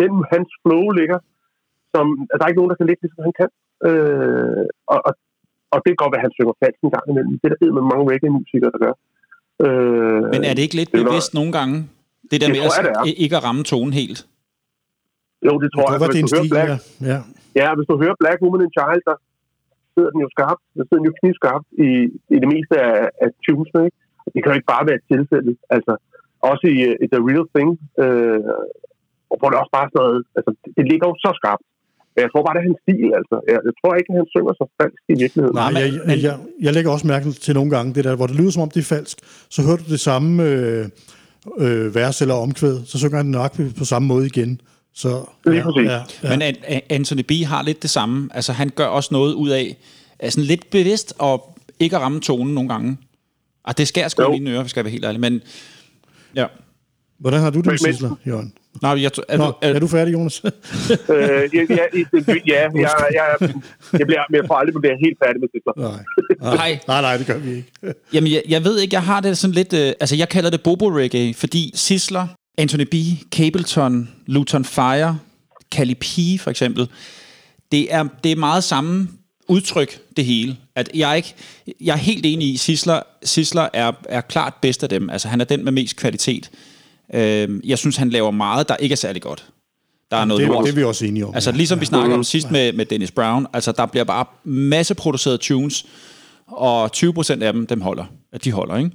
den 0.00 0.12
hans 0.32 0.50
flow 0.62 0.84
ligger, 1.00 1.18
som, 1.94 2.04
altså, 2.30 2.38
der 2.38 2.44
er 2.44 2.50
ikke 2.52 2.60
nogen, 2.62 2.72
der 2.72 2.80
kan 2.80 2.88
ligge, 2.90 3.02
ligesom 3.04 3.26
han 3.28 3.34
kan. 3.40 3.50
Øh, 3.88 4.64
og, 4.92 4.98
og, 5.08 5.12
og 5.72 5.78
det 5.82 5.88
kan 5.90 6.00
godt 6.02 6.12
være, 6.14 6.22
at 6.22 6.26
han 6.28 6.36
synger 6.38 6.54
falsk 6.62 6.80
en 6.86 6.92
gang 6.96 7.06
imellem. 7.12 7.34
Det 7.40 7.46
er 7.46 7.52
der 7.54 7.76
med 7.78 7.84
mange 7.92 8.04
reggae-musikere, 8.12 8.72
der 8.74 8.80
gør. 8.86 8.94
Øh, 9.64 10.22
Men 10.34 10.42
er 10.48 10.52
det 10.56 10.62
ikke 10.66 10.78
lidt 10.80 10.90
det 10.92 11.00
er 11.00 11.08
bevidst 11.10 11.32
nogle 11.38 11.52
gange, 11.58 11.76
det 12.30 12.36
der 12.40 12.46
Det 12.48 12.54
med 12.56 12.62
tror 12.64 13.02
at, 13.02 13.14
ikke 13.24 13.36
at 13.38 13.42
ramme 13.46 13.62
tonen 13.72 13.92
helt? 14.00 14.18
Jo, 15.46 15.52
det 15.62 15.68
tror 15.74 15.84
Det 15.86 15.92
jeg. 15.92 16.00
var 16.02 16.06
for 16.08 16.14
det 16.16 16.22
en 16.22 16.28
du 16.28 16.34
hører 16.34 16.44
stil, 16.44 16.52
Black, 16.54 16.70
ja. 16.72 16.78
ja. 17.12 17.18
Ja, 17.60 17.68
hvis 17.76 17.86
du 17.90 17.94
hører 18.02 18.16
Black 18.22 18.38
Woman 18.44 18.60
and 18.66 18.72
Child, 18.78 19.02
der 19.08 19.16
sidder 19.94 20.10
den 20.14 20.20
jo 20.24 20.30
skarpt. 20.36 20.62
Der 20.76 20.84
sidder 20.84 21.00
den 21.02 21.10
jo 21.10 21.18
knivskarpt 21.20 21.66
i, 21.88 21.90
i 22.34 22.36
det 22.42 22.48
meste 22.54 22.74
af, 22.90 22.98
af 23.24 23.28
tunesene, 23.44 23.82
ikke? 23.88 23.98
Det 24.32 24.38
kan 24.40 24.50
jo 24.50 24.58
ikke 24.58 24.72
bare 24.74 24.86
være 24.88 24.98
et 25.00 25.06
tilfælde. 25.12 25.52
Altså, 25.76 25.92
også 26.50 26.64
i, 26.74 26.76
i 27.04 27.06
The 27.12 27.20
Real 27.28 27.46
Thing, 27.54 27.70
øh, 28.02 28.40
og 29.30 29.36
hvor 29.38 29.48
det 29.50 29.56
også 29.62 29.74
bare 29.78 29.88
sådan 29.88 30.00
noget, 30.02 30.18
altså, 30.38 30.50
det, 30.76 30.84
ligger 30.90 31.06
jo 31.10 31.14
så 31.24 31.30
skarpt. 31.40 31.64
Men 32.12 32.20
jeg 32.24 32.30
tror 32.30 32.42
bare, 32.44 32.54
det 32.54 32.62
er 32.62 32.68
hans 32.70 32.82
stil, 32.86 33.08
altså. 33.20 33.36
Jeg, 33.50 33.58
jeg 33.68 33.74
tror 33.78 33.92
ikke, 33.98 34.10
at 34.12 34.18
han 34.20 34.28
synger 34.34 34.52
så 34.60 34.64
falsk 34.78 35.02
i 35.12 35.16
virkeligheden. 35.22 35.56
Nej, 35.62 35.70
men- 35.72 35.80
jeg, 35.82 35.88
jeg, 36.10 36.18
jeg, 36.28 36.36
jeg 36.66 36.72
lægger 36.76 36.90
også 36.96 37.06
mærke 37.14 37.26
til 37.46 37.54
nogle 37.58 37.70
gange, 37.74 37.88
det 37.96 38.02
der, 38.06 38.14
hvor 38.18 38.28
det 38.30 38.36
lyder 38.40 38.52
som 38.54 38.66
om 38.66 38.72
det 38.74 38.80
er 38.84 38.90
falsk, 38.96 39.16
så 39.54 39.58
hører 39.66 39.80
du 39.82 39.86
det 39.94 40.00
samme 40.10 40.30
øh, 40.50 40.84
øh, 41.64 41.86
vers 42.00 42.16
eller 42.22 42.36
omkvæd, 42.46 42.76
så 42.90 42.94
synger 42.98 43.16
han 43.22 43.30
nok 43.40 43.52
på 43.80 43.84
samme 43.92 44.06
måde 44.12 44.26
igen. 44.32 44.52
Så, 44.94 45.24
Lige 45.46 45.62
præcis. 45.62 45.90
Ja, 45.90 45.92
ja. 46.22 46.28
Men 46.30 46.42
An- 46.42 46.54
An- 46.66 46.80
Anthony 46.90 47.20
B. 47.28 47.30
har 47.46 47.62
lidt 47.62 47.82
det 47.82 47.90
samme. 47.90 48.28
Altså, 48.34 48.52
han 48.52 48.68
gør 48.68 48.86
også 48.86 49.08
noget 49.12 49.34
ud 49.34 49.48
af, 49.50 49.76
altså 50.18 50.40
lidt 50.40 50.70
bevidst 50.70 51.14
og 51.18 51.58
ikke 51.80 51.96
at 51.96 52.02
ramme 52.02 52.20
tonen 52.20 52.54
nogle 52.54 52.68
gange. 52.68 52.96
Og 53.64 53.78
det 53.78 53.88
skærer 53.88 54.08
sgu 54.08 54.22
i 54.22 54.30
mine 54.30 54.50
ører, 54.50 54.66
skal 54.66 54.80
jeg 54.80 54.84
være 54.84 54.92
helt 54.92 55.04
ærlig. 55.04 55.20
Men, 55.20 55.40
ja. 56.36 56.46
Hvordan 57.18 57.40
har 57.40 57.50
du 57.50 57.60
det 57.60 57.80
Sisler, 57.80 58.16
Jørgen? 58.26 58.52
Nå, 58.82 58.94
jeg, 58.94 59.10
er, 59.28 59.36
Nå, 59.36 59.44
du, 59.46 59.52
er, 59.62 59.74
er 59.74 59.78
du 59.78 59.86
færdig, 59.86 60.12
Jonas? 60.12 60.42
øh, 60.44 60.50
ja, 60.50 61.28
ja, 61.52 61.64
ja, 61.70 61.76
ja 62.46 62.62
jeg, 62.62 62.70
jeg, 62.74 63.50
jeg, 63.98 64.06
bliver, 64.06 64.22
men 64.30 64.36
jeg 64.36 64.44
får 64.46 64.54
aldrig 64.54 64.74
bliver 64.80 64.96
helt 65.04 65.18
færdig 65.24 65.40
med 65.40 65.48
det. 65.52 65.62
nej. 65.76 66.54
Nej. 66.56 66.78
nej, 66.88 67.00
nej, 67.00 67.16
det 67.16 67.26
gør 67.26 67.38
vi 67.38 67.50
ikke. 67.50 67.72
Jamen, 68.12 68.32
jeg, 68.32 68.42
jeg 68.48 68.64
ved 68.64 68.80
ikke, 68.80 68.94
jeg 68.94 69.02
har 69.02 69.20
det 69.20 69.38
sådan 69.38 69.54
lidt... 69.54 69.72
Øh, 69.72 69.92
altså, 70.00 70.16
jeg 70.16 70.28
kalder 70.28 70.50
det 70.50 70.62
bobo 70.62 70.90
reggae, 70.98 71.34
fordi 71.34 71.72
Sisler, 71.74 72.26
Anthony 72.58 72.84
B., 72.84 72.94
Capleton, 73.30 74.08
Luton 74.26 74.64
Fire, 74.64 75.18
Cali 75.70 75.94
P 75.94 76.04
for 76.40 76.50
eksempel, 76.50 76.88
det 77.72 77.94
er, 77.94 78.04
det 78.24 78.32
er 78.32 78.36
meget 78.36 78.64
samme 78.64 79.08
udtryk, 79.48 80.00
det 80.16 80.24
hele. 80.24 80.56
At 80.76 80.90
jeg, 80.94 81.10
er 81.10 81.14
ikke, 81.14 81.34
jeg 81.80 81.92
er 81.92 81.96
helt 81.96 82.26
enig 82.26 82.48
i, 82.52 82.56
Sisler, 82.56 83.00
Sisler 83.24 83.68
er, 83.72 83.92
er 84.08 84.20
klart 84.20 84.54
bedst 84.62 84.82
af 84.82 84.88
dem. 84.88 85.10
Altså, 85.10 85.28
han 85.28 85.40
er 85.40 85.44
den 85.44 85.64
med 85.64 85.72
mest 85.72 85.96
kvalitet. 85.96 86.50
Øh, 87.14 87.60
jeg 87.64 87.78
synes, 87.78 87.96
han 87.96 88.10
laver 88.10 88.30
meget, 88.30 88.68
der 88.68 88.76
ikke 88.76 88.92
er 88.92 88.96
særlig 88.96 89.22
godt. 89.22 89.46
Der 90.10 90.16
er 90.16 90.24
noget 90.24 90.40
Det, 90.40 90.48
lort. 90.48 90.64
det 90.64 90.70
er 90.70 90.74
vi 90.74 90.84
også 90.84 91.04
enige 91.06 91.26
om. 91.26 91.34
Altså 91.34 91.50
ja. 91.50 91.56
ligesom 91.56 91.80
vi 91.80 91.84
snakkede 91.84 92.14
om 92.14 92.24
sidst 92.24 92.50
med, 92.50 92.72
med 92.72 92.86
Dennis 92.86 93.10
Brown, 93.10 93.46
altså 93.52 93.72
der 93.72 93.86
bliver 93.86 94.04
bare 94.04 94.24
masse 94.44 94.94
produceret 94.94 95.40
tunes, 95.40 95.86
og 96.46 96.90
20% 96.96 97.42
af 97.42 97.52
dem, 97.52 97.66
dem 97.66 97.80
holder. 97.80 98.04
At 98.32 98.44
de 98.44 98.52
holder, 98.52 98.76
ikke? 98.76 98.90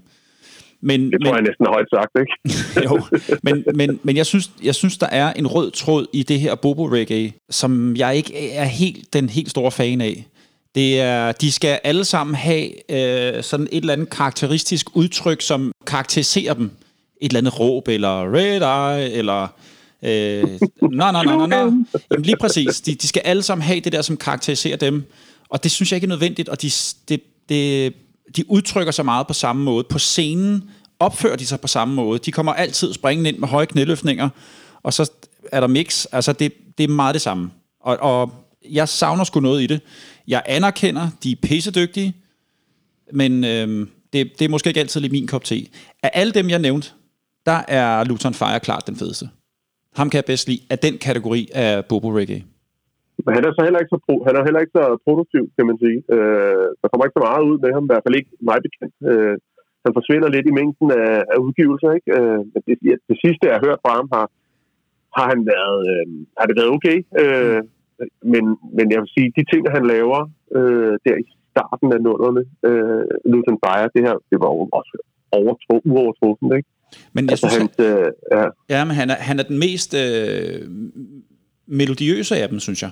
Men, 0.82 1.12
Det 1.12 1.22
tror 1.26 1.34
jeg 1.34 1.42
næsten 1.42 1.66
er 1.66 1.70
højt 1.70 1.88
sagt, 1.90 2.12
ikke? 2.20 2.34
jo, 2.88 3.02
men, 3.44 3.64
men, 3.76 4.00
men 4.04 4.18
jeg, 4.18 4.26
synes, 4.26 4.52
jeg 4.64 4.76
synes, 4.76 4.98
der 4.98 5.08
er 5.08 5.34
en 5.34 5.48
rød 5.48 5.72
tråd 5.72 6.06
i 6.14 6.24
det 6.24 6.40
her 6.40 6.56
bobo 6.56 6.88
reggae, 6.88 7.34
som 7.50 7.96
jeg 7.96 8.16
ikke 8.16 8.52
er 8.52 8.66
helt 8.66 9.14
den 9.14 9.30
helt 9.30 9.50
store 9.50 9.72
fan 9.72 10.02
af. 10.02 10.28
Det 10.76 11.00
er, 11.02 11.32
de 11.32 11.52
skal 11.52 11.80
alle 11.84 12.06
sammen 12.06 12.36
have 12.36 12.92
øh, 12.92 13.44
sådan 13.44 13.68
et 13.72 13.82
eller 13.82 13.94
andet 13.94 14.10
karakteristisk 14.10 14.96
udtryk, 14.96 15.42
som 15.42 15.72
karakteriserer 15.88 16.54
dem. 16.54 16.72
Et 17.22 17.30
eller 17.30 17.38
andet 17.40 17.60
råb, 17.60 17.88
eller 17.88 18.34
red 18.34 18.62
eye, 18.62 19.14
eller... 19.14 19.48
Øh, 20.04 20.44
nå, 20.82 21.12
nå, 21.12 21.24
nå, 21.24 21.46
nå. 21.46 21.56
Jamen, 21.56 21.86
lige 22.18 22.38
præcis. 22.38 22.82
De, 22.82 22.96
de 22.96 23.08
skal 23.08 23.22
alle 23.26 23.44
sammen 23.44 23.64
have 23.64 23.80
det 23.80 23.92
der, 23.92 24.02
som 24.02 24.18
karakteriserer 24.18 24.78
dem. 24.78 25.04
Og 25.50 25.64
det 25.64 25.72
synes 25.72 25.92
jeg 25.92 25.98
ikke 25.98 26.06
er 26.06 26.10
nødvendigt, 26.10 26.50
og 26.50 26.62
de, 26.62 26.72
det, 27.10 27.22
det, 27.50 27.94
de 28.36 28.52
udtrykker 28.52 28.92
sig 28.92 29.06
meget 29.06 29.28
på 29.28 29.34
samme 29.34 29.64
måde. 29.64 29.84
På 29.84 30.00
scenen 30.00 30.70
opfører 31.00 31.36
de 31.36 31.46
sig 31.46 31.62
på 31.62 31.68
samme 31.68 31.94
måde. 31.94 32.20
De 32.20 32.32
kommer 32.32 32.54
altid 32.54 32.94
springende 32.94 33.30
ind 33.30 33.38
med 33.38 33.48
høje 33.48 33.66
knæløftninger, 33.66 34.30
og 34.84 34.94
så 34.94 35.12
er 35.52 35.60
der 35.60 35.68
mix. 35.68 36.06
Altså, 36.12 36.34
det, 36.34 36.54
det 36.78 36.84
er 36.84 36.88
meget 36.88 37.14
det 37.14 37.22
samme. 37.22 37.52
Og, 37.80 37.98
og 37.98 38.34
jeg 38.72 38.90
savner 38.90 39.24
sgu 39.24 39.40
noget 39.40 39.62
i 39.62 39.68
det. 39.68 39.82
Jeg 40.28 40.44
anerkender, 40.46 41.10
de 41.24 41.32
er 41.32 41.36
pissedygtige, 41.42 42.14
men 43.14 43.44
øh, 43.44 43.88
det, 44.14 44.40
det 44.40 44.46
er 44.46 44.50
måske 44.50 44.68
ikke 44.68 44.80
altid 44.80 45.02
lige 45.02 45.12
min 45.12 45.28
kop 45.28 45.44
te. 45.44 45.68
Af 46.04 46.12
alle 46.14 46.34
dem, 46.34 46.50
jeg 46.50 46.60
nævnte, 46.60 46.90
der 47.46 47.62
er 47.68 48.04
Luton 48.04 48.34
Fire 48.34 48.60
klart 48.60 48.88
den 48.88 48.96
fedeste. 48.96 49.30
Ham 49.96 50.10
kan 50.10 50.16
jeg 50.16 50.26
bedst 50.26 50.48
lide 50.48 50.62
af 50.70 50.80
den 50.80 50.98
kategori 50.98 51.50
af 51.54 51.86
Bobo 51.86 52.18
Reggae. 52.18 52.44
Men 53.26 53.32
han 53.36 53.44
er 53.48 53.52
så 53.54 53.62
heller 53.68 53.82
ikke 53.82 53.94
så, 53.96 54.00
pro- 54.06 54.24
han 54.28 54.36
er 54.38 54.44
heller 54.48 54.62
ikke 54.64 54.78
så 54.80 54.84
produktiv, 55.06 55.44
kan 55.58 55.66
man 55.70 55.78
sige. 55.84 56.00
Øh, 56.16 56.66
der 56.82 56.88
kommer 56.88 57.06
ikke 57.06 57.18
så 57.20 57.26
meget 57.28 57.48
ud 57.50 57.58
med 57.64 57.72
ham, 57.76 57.86
i 57.86 57.90
hvert 57.90 58.06
fald 58.06 58.20
ikke 58.20 58.32
mig 58.50 58.58
bekendt. 58.68 58.96
Øh, 59.12 59.36
han 59.86 59.96
forsvinder 59.98 60.30
lidt 60.36 60.48
i 60.50 60.58
mængden 60.60 60.90
af, 61.04 61.14
af 61.34 61.38
udgivelser, 61.46 61.90
ikke? 61.98 62.10
Øh, 62.18 62.40
men 62.54 62.62
det, 62.68 62.76
det 63.10 63.18
sidste, 63.24 63.44
jeg 63.48 63.56
har 63.56 63.66
hørt 63.68 63.84
fra 63.84 63.94
ham, 64.00 64.08
har, 64.16 64.26
har 65.18 65.26
han 65.34 65.42
været, 65.54 65.80
øh, 65.92 66.06
har 66.40 66.46
det 66.48 66.56
været 66.60 66.74
okay. 66.78 66.98
Øh, 67.22 67.62
men, 68.34 68.44
men 68.78 68.86
jeg 68.94 69.00
vil 69.02 69.14
sige, 69.16 69.28
de 69.38 69.44
ting, 69.52 69.62
han 69.78 69.86
laver 69.96 70.20
øh, 70.58 70.94
der 71.06 71.16
i 71.24 71.26
starten 71.54 71.90
af 71.96 72.00
nullerne, 72.08 72.44
øh, 72.68 73.04
Luton 73.32 73.58
Fire, 73.64 73.90
det 73.96 74.02
her, 74.08 74.16
det 74.32 74.38
var 74.44 74.50
også 74.80 74.96
overtro, 75.40 75.76
uovertruffent, 75.92 76.52
ikke? 76.60 76.70
Men 77.16 77.22
jeg 77.26 77.32
Altså, 77.32 77.50
synes, 77.50 77.72
hans, 77.78 77.90
øh, 77.90 78.12
ja, 78.36 78.46
Ja, 78.74 78.80
men 78.88 78.96
han 79.02 79.10
er, 79.14 79.18
han 79.30 79.40
er 79.42 79.44
den 79.52 79.60
mest 79.66 79.92
øh, 80.04 80.62
melodiøse 81.80 82.36
af 82.36 82.50
dem, 82.50 82.60
synes 82.60 82.82
jeg. 82.86 82.92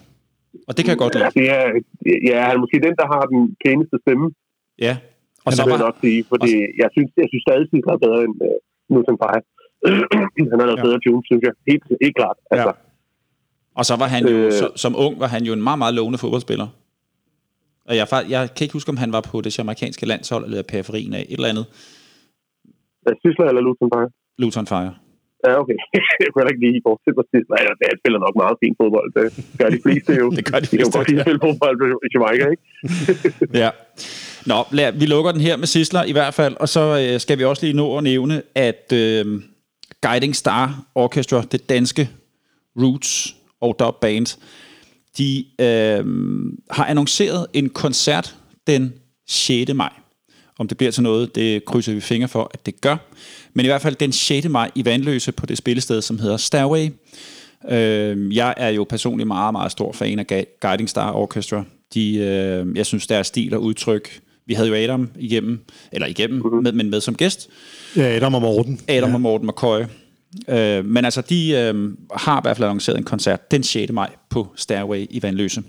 Og 0.67 0.71
det 0.75 0.81
kan 0.83 0.91
jeg 0.93 0.99
godt 1.03 1.13
lide. 1.15 1.25
ja, 1.25 1.31
det 1.39 1.47
er, 1.57 1.63
ja, 2.29 2.37
han 2.47 2.53
er 2.57 2.61
måske 2.63 2.77
den, 2.87 2.95
der 3.01 3.07
har 3.13 3.21
den 3.33 3.41
pæneste 3.65 3.95
stemme, 4.03 4.27
Ja. 4.87 4.93
Og 5.47 5.51
så 5.57 5.63
var, 5.69 5.77
nok 5.87 5.95
sige, 6.03 6.19
fordi 6.33 6.51
jeg 6.81 6.89
synes, 6.95 7.09
jeg 7.21 7.27
synes 7.31 7.43
stadig, 7.47 7.65
at 7.73 7.93
er 7.93 7.97
bedre 8.05 8.21
end 8.27 8.35
uh, 8.47 8.57
Newton 8.93 9.17
Fire. 9.23 9.41
han 10.51 10.59
har 10.61 10.65
lavet 10.69 10.79
Ja. 10.81 10.85
bedre 10.87 10.99
tunes, 11.05 11.25
synes 11.29 11.41
jeg. 11.47 11.53
Helt, 11.69 11.83
helt 12.05 12.15
klart. 12.21 12.37
Altså, 12.51 12.67
Ja. 12.67 12.73
og 13.79 13.83
så 13.89 13.95
var 14.01 14.07
han 14.15 14.21
jo, 14.31 14.37
Øh. 14.37 14.51
så, 14.59 14.65
som 14.83 14.93
ung, 15.05 15.13
var 15.23 15.27
han 15.35 15.43
jo 15.47 15.53
en 15.53 15.63
meget, 15.67 15.79
meget 15.83 15.93
lovende 15.99 16.19
fodboldspiller. 16.23 16.67
Og 17.89 17.93
jeg, 17.99 18.07
jeg 18.29 18.41
kan 18.55 18.63
ikke 18.65 18.73
huske, 18.73 18.89
om 18.89 18.97
han 18.97 19.11
var 19.17 19.21
på 19.31 19.41
det 19.41 19.57
jamaikanske 19.57 20.05
landshold, 20.05 20.43
eller 20.45 20.63
periferien 20.73 21.13
af 21.13 21.21
et 21.29 21.33
eller 21.39 21.49
andet. 21.53 21.65
Sisler 23.21 23.45
eller 23.51 23.61
Luton 23.61 23.89
Fire? 23.95 24.09
Luton 24.37 24.67
Fire. 24.67 24.93
Ja, 25.45 25.51
okay. 25.61 25.77
jeg 26.23 26.29
kunne 26.31 26.45
ikke 26.53 26.63
lige 26.65 26.81
forestille 26.87 27.15
mig 27.19 27.25
Sisler. 27.31 27.57
Ja, 27.63 27.71
han 27.91 27.97
spiller 28.01 28.19
nok 28.25 28.35
meget 28.43 28.55
fint 28.63 28.75
fodbold. 28.81 29.09
Det 29.15 29.25
gør 29.59 29.69
de 29.75 29.79
fleste 29.85 30.11
jo. 30.21 30.25
Det 30.37 30.45
gør 30.49 30.59
de 30.63 30.67
jo 30.71 30.75
fleste, 30.75 30.97
godt 30.97 31.07
lide 31.09 31.19
at 31.19 31.25
ja. 31.25 31.29
spille 31.29 31.41
fodbold 31.45 31.75
i 32.05 32.09
Jamaica, 32.13 32.45
ikke? 32.53 32.63
Ja. 33.63 33.69
Nå, 34.51 34.59
lad, 34.77 34.89
vi 35.01 35.05
lukker 35.05 35.31
den 35.31 35.41
her 35.47 35.57
med 35.57 35.67
Sisler 35.67 36.03
i 36.03 36.11
hvert 36.11 36.33
fald, 36.33 36.55
og 36.59 36.69
så 36.69 36.83
øh, 37.01 37.19
skal 37.19 37.37
vi 37.37 37.43
også 37.43 37.65
lige 37.65 37.77
nå 37.81 37.97
at 37.97 38.03
nævne, 38.03 38.41
at 38.55 38.93
øh, 38.93 39.25
Guiding 40.01 40.35
Star 40.35 40.65
Orchestra, 40.95 41.41
det 41.51 41.69
danske 41.69 42.09
roots 42.81 43.35
og 43.61 43.75
dub 43.79 43.95
band, 44.01 44.27
de 45.17 45.45
øh, 45.61 46.05
har 46.71 46.85
annonceret 46.85 47.47
en 47.53 47.69
koncert 47.69 48.35
den 48.67 48.93
6. 49.27 49.73
maj. 49.73 49.93
Om 50.59 50.67
det 50.67 50.77
bliver 50.77 50.91
til 50.91 51.03
noget, 51.03 51.35
det 51.35 51.65
krydser 51.65 51.93
vi 51.93 51.99
fingre 51.99 52.27
for, 52.27 52.51
at 52.53 52.65
det 52.65 52.81
gør. 52.81 52.97
Men 53.53 53.65
i 53.65 53.67
hvert 53.67 53.81
fald 53.81 53.95
den 53.95 54.11
6. 54.11 54.49
maj 54.49 54.71
i 54.75 54.85
Vandløse 54.85 55.31
på 55.31 55.45
det 55.45 55.57
spillested, 55.57 56.01
som 56.01 56.19
hedder 56.19 56.37
Stairway. 56.37 56.89
Øh, 57.69 58.35
jeg 58.35 58.53
er 58.57 58.69
jo 58.69 58.83
personligt 58.83 59.27
meget, 59.27 59.53
meget 59.53 59.71
stor 59.71 59.91
fan 59.91 60.19
af 60.19 60.47
Guiding 60.61 60.89
Star 60.89 61.11
Orchestra. 61.11 61.63
De, 61.93 62.15
øh, 62.15 62.77
jeg 62.77 62.85
synes, 62.85 63.07
deres 63.07 63.27
stil 63.27 63.53
og 63.53 63.63
udtryk... 63.63 64.21
Vi 64.47 64.53
havde 64.53 64.69
jo 64.69 64.75
Adam 64.75 65.09
igennem, 65.19 65.59
eller 65.91 66.07
igennem, 66.07 66.41
mm-hmm. 66.41 66.63
med, 66.63 66.71
men 66.71 66.89
med 66.89 67.01
som 67.01 67.15
gæst. 67.15 67.49
Ja, 67.95 68.15
Adam 68.15 68.33
og 68.33 68.41
Morten. 68.41 68.79
Adam 68.87 69.09
ja. 69.09 69.15
og 69.15 69.21
Morten 69.21 69.47
McCoy. 69.47 69.81
Øh, 70.49 70.85
men 70.85 71.05
altså, 71.05 71.21
de 71.21 71.51
øh, 71.51 71.93
har 72.11 72.39
i 72.39 72.43
hvert 72.43 72.57
fald 72.57 72.65
annonceret 72.65 72.97
en 72.97 73.03
koncert 73.03 73.51
den 73.51 73.63
6. 73.63 73.91
maj 73.91 74.09
på 74.29 74.47
Stairway 74.55 75.05
i 75.09 75.21
Vandløse. 75.23 75.63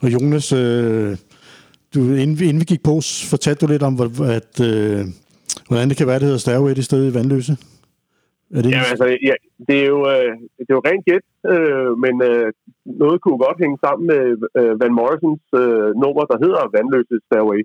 Og 0.00 0.12
Jonas, 0.12 0.52
øh, 0.52 1.16
du, 1.96 2.00
inden, 2.22 2.36
vi, 2.40 2.44
inden 2.50 2.62
vi 2.64 2.72
gik 2.72 2.82
på, 2.90 2.94
fortalte 3.32 3.60
du 3.62 3.68
lidt 3.72 3.86
om, 3.88 3.94
at, 4.38 4.54
øh, 4.70 5.00
hvordan 5.68 5.88
det 5.88 5.96
kan 5.98 6.08
være, 6.10 6.18
det 6.20 6.28
hedder 6.30 6.44
Stairway 6.46 6.72
det 6.78 6.84
sted 6.84 7.00
i 7.06 7.14
Vandløse. 7.16 7.54
Er 8.56 8.60
det 8.62 8.70
Ja, 8.76 8.82
altså, 8.92 9.06
ja, 9.28 9.34
det 9.68 9.76
er 9.84 9.88
jo, 9.94 10.00
øh, 10.14 10.32
det 10.64 10.70
er 10.72 10.78
jo 10.78 10.86
rent 10.88 11.04
gæt, 11.08 11.24
øh, 11.52 11.90
men 12.04 12.14
øh, 12.30 12.48
noget 13.02 13.18
kunne 13.20 13.40
godt 13.46 13.58
hænge 13.62 13.78
sammen 13.84 14.04
med 14.12 14.22
øh, 14.58 14.72
Van 14.80 14.96
Morrisons 14.98 15.44
øh, 15.62 15.90
nummer, 16.02 16.24
der 16.30 16.38
hedder 16.44 16.62
Vandløse 16.74 17.16
Stairway, 17.28 17.60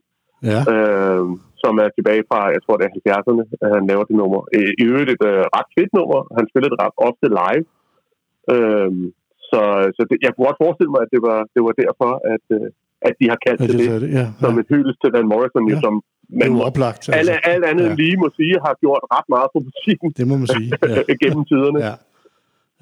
Ja, 0.51 0.61
øh, 0.73 1.25
som 1.63 1.73
er 1.83 1.89
tilbage 1.97 2.23
fra, 2.29 2.39
jeg 2.55 2.61
tror 2.61 2.75
det 2.77 2.85
er 2.85 2.95
70'erne, 2.97 3.43
at 3.63 3.69
han 3.75 3.83
laver 3.91 4.05
det 4.09 4.15
nummer. 4.21 4.41
I, 4.59 4.61
i 4.81 4.83
øvrigt 4.91 5.11
et 5.15 5.23
øh, 5.31 5.43
ret 5.57 5.69
fedt 5.77 5.91
nummer. 5.99 6.19
Han 6.37 6.45
spillede 6.49 6.71
det 6.73 6.81
ret 6.85 6.97
ofte 7.07 7.27
live. 7.41 7.65
Øh, 8.53 8.91
så 9.49 9.61
så 9.95 10.01
det, 10.09 10.17
jeg 10.25 10.31
kunne 10.31 10.47
godt 10.49 10.63
forestille 10.65 10.93
mig, 10.95 11.01
at 11.05 11.11
det 11.15 11.21
var, 11.29 11.39
det 11.55 11.61
var 11.67 11.73
derfor, 11.83 12.11
at, 12.33 12.45
øh, 12.57 12.67
at 13.07 13.13
de 13.19 13.25
har 13.31 13.39
kaldt 13.45 13.59
ja 13.61 13.65
det 13.71 13.77
det, 13.79 13.89
det, 13.91 14.01
det, 14.03 14.09
ja, 14.19 14.25
som 14.43 14.53
ja. 14.55 14.59
et 14.63 14.67
hyldest 14.73 14.97
til 15.03 15.09
Van 15.15 15.27
Morrison, 15.33 15.63
jo, 15.71 15.75
Ja. 15.77 15.81
som 15.85 15.93
det 16.29 16.37
man 16.39 16.47
er 16.47 16.51
jo 16.53 16.57
må, 16.59 16.63
oplagt. 16.69 17.03
Altså. 17.09 17.17
alt, 17.19 17.29
alt 17.53 17.65
andet 17.71 17.87
Ja. 17.91 17.95
lige 18.01 18.15
må 18.23 18.27
sige, 18.39 18.55
har 18.65 18.73
gjort 18.83 19.03
ret 19.15 19.27
meget 19.35 19.47
for 19.53 19.61
musikken 19.69 20.07
Det 20.19 20.25
må 20.31 20.35
man 20.41 20.47
sige. 20.55 20.69
Ja. 20.95 21.13
gennem 21.23 21.43
tiderne. 21.51 21.79
ja. 21.87 21.93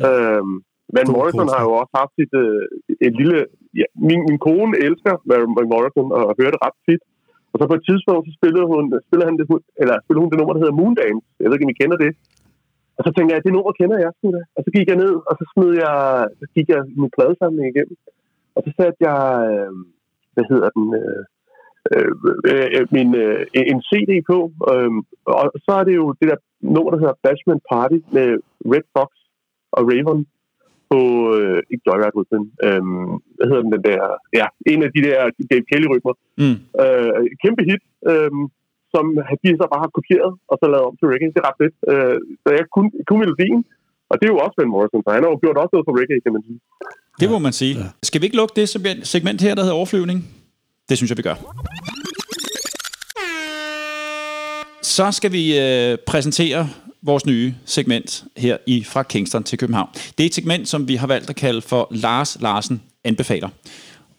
Øhm, 0.07 0.53
Van 0.95 1.07
Morrison 1.15 1.39
kunstner. 1.41 1.57
har 1.59 1.63
jo 1.69 1.73
også 1.81 1.93
haft 2.01 2.13
sit, 2.19 2.31
øh, 2.43 2.63
et 3.07 3.13
lille... 3.21 3.37
Ja, 3.81 3.87
min, 4.09 4.19
min 4.29 4.39
kone 4.47 4.73
elsker 4.87 5.13
Van 5.57 5.67
Morrison 5.73 6.07
og 6.17 6.23
hører 6.39 6.53
det 6.55 6.61
ret 6.67 6.77
tit. 6.87 7.01
Og 7.51 7.55
så 7.59 7.63
på 7.71 7.75
et 7.79 7.85
tidspunkt, 7.89 8.23
så 8.27 8.31
spillede 8.39 8.65
hun, 8.73 8.83
spillede 9.07 9.27
han 9.29 9.35
det, 9.39 9.45
eller 9.81 9.95
spillede 10.03 10.21
hun 10.23 10.31
det 10.31 10.37
nummer, 10.39 10.53
der 10.55 10.61
hedder 10.63 10.79
Moondance. 10.81 11.25
Jeg 11.39 11.45
ved 11.47 11.55
ikke, 11.57 11.67
om 11.67 11.73
I 11.75 11.81
kender 11.81 11.97
det. 12.05 12.11
Og 12.97 13.01
så 13.05 13.09
tænkte 13.13 13.31
jeg, 13.33 13.39
det 13.45 13.53
nummer 13.57 13.71
kender 13.79 13.97
jeg 14.05 14.11
sgu 14.17 14.27
da. 14.37 14.41
Og 14.57 14.61
så 14.65 14.69
gik 14.75 14.87
jeg 14.91 14.97
ned, 15.03 15.13
og 15.29 15.33
så 15.39 15.43
smed 15.53 15.71
jeg, 15.85 15.95
så 16.39 16.45
gik 16.55 16.67
jeg 16.73 16.81
min 17.01 17.11
pladesamling 17.15 17.65
igennem. 17.71 17.97
Og 18.55 18.59
så 18.65 18.69
satte 18.79 18.99
jeg, 19.09 19.23
øh, 19.51 19.71
hvad 20.39 20.47
hedder 20.51 20.69
den, 20.77 20.85
øh, 21.01 21.23
øh, 21.93 22.11
øh, 22.51 22.85
min, 22.95 23.09
øh, 23.23 23.41
en 23.71 23.81
CD 23.89 24.11
på. 24.31 24.37
Øh, 24.71 24.91
og 25.37 25.45
så 25.65 25.71
er 25.79 25.83
det 25.89 25.95
jo 26.01 26.05
det 26.19 26.27
der 26.31 26.39
nummer, 26.73 26.91
der 26.91 26.99
hedder 27.03 27.21
Bashment 27.23 27.63
Party 27.71 27.99
med 28.15 28.27
Red 28.73 28.85
Fox 28.95 29.09
og 29.77 29.81
Raven 29.91 30.19
på, 30.91 30.99
øh, 31.35 31.59
ikke 31.71 31.83
Joyride 31.87 32.15
Rhythm, 32.17 32.45
øh, 32.67 32.83
hvad 33.35 33.45
hedder 33.49 33.63
den, 33.65 33.73
den 33.75 33.83
der, 33.89 34.01
ja, 34.39 34.47
en 34.71 34.81
af 34.87 34.91
de 34.95 35.01
der 35.07 35.17
Dave 35.51 35.65
Kelly-rytmer. 35.69 36.15
Mm. 36.41 36.57
Øh, 36.81 37.21
kæmpe 37.43 37.61
hit, 37.69 37.83
øh, 38.11 38.31
som 38.93 39.05
de 39.43 39.49
så 39.61 39.65
bare 39.73 39.83
har 39.85 39.95
kopieret, 39.97 40.33
og 40.49 40.55
så 40.59 40.65
lavet 40.67 40.87
om 40.89 40.95
til 40.97 41.07
reggae. 41.11 41.33
Det 41.35 41.41
er 41.41 41.49
ret 41.49 41.61
fedt. 41.61 41.75
Øh, 41.91 42.17
så 42.43 42.49
jeg 42.59 42.65
kunne, 42.75 42.89
kunne 43.07 43.21
melodien, 43.23 43.61
og 44.09 44.15
det 44.19 44.25
er 44.27 44.31
jo 44.35 44.39
også 44.45 44.55
Van 44.59 44.69
Morrison, 44.73 45.01
så 45.05 45.09
han 45.15 45.23
har 45.23 45.29
jo 45.33 45.37
gjort 45.43 45.57
også 45.63 45.73
noget 45.75 45.85
for 45.87 45.93
reggae, 45.99 46.19
kan 46.25 46.33
man 46.35 46.43
sige. 46.47 46.59
Det 47.19 47.27
må 47.33 47.39
man 47.39 47.53
sige. 47.61 47.73
Ja. 47.79 47.85
Skal 48.03 48.21
vi 48.21 48.25
ikke 48.25 48.37
lukke 48.41 48.53
det 48.59 48.65
segment- 48.75 49.05
segment 49.07 49.41
her, 49.41 49.55
der 49.55 49.61
hedder 49.61 49.75
overflyvning? 49.75 50.19
Det 50.89 50.97
synes 50.97 51.09
jeg, 51.11 51.17
vi 51.17 51.21
gør. 51.29 51.35
Så 54.83 55.11
skal 55.11 55.31
vi 55.31 55.59
øh, 55.59 55.97
præsentere 56.07 56.69
vores 57.01 57.25
nye 57.25 57.53
segment 57.65 58.23
her 58.37 58.57
i 58.67 58.83
Fra 58.83 59.03
Kingston 59.03 59.43
til 59.43 59.57
København. 59.57 59.89
Det 60.17 60.23
er 60.23 60.25
et 60.25 60.33
segment, 60.33 60.67
som 60.67 60.87
vi 60.87 60.95
har 60.95 61.07
valgt 61.07 61.29
at 61.29 61.35
kalde 61.35 61.61
for 61.61 61.87
Lars 61.91 62.37
Larsen 62.41 62.81
anbefaler. 63.03 63.49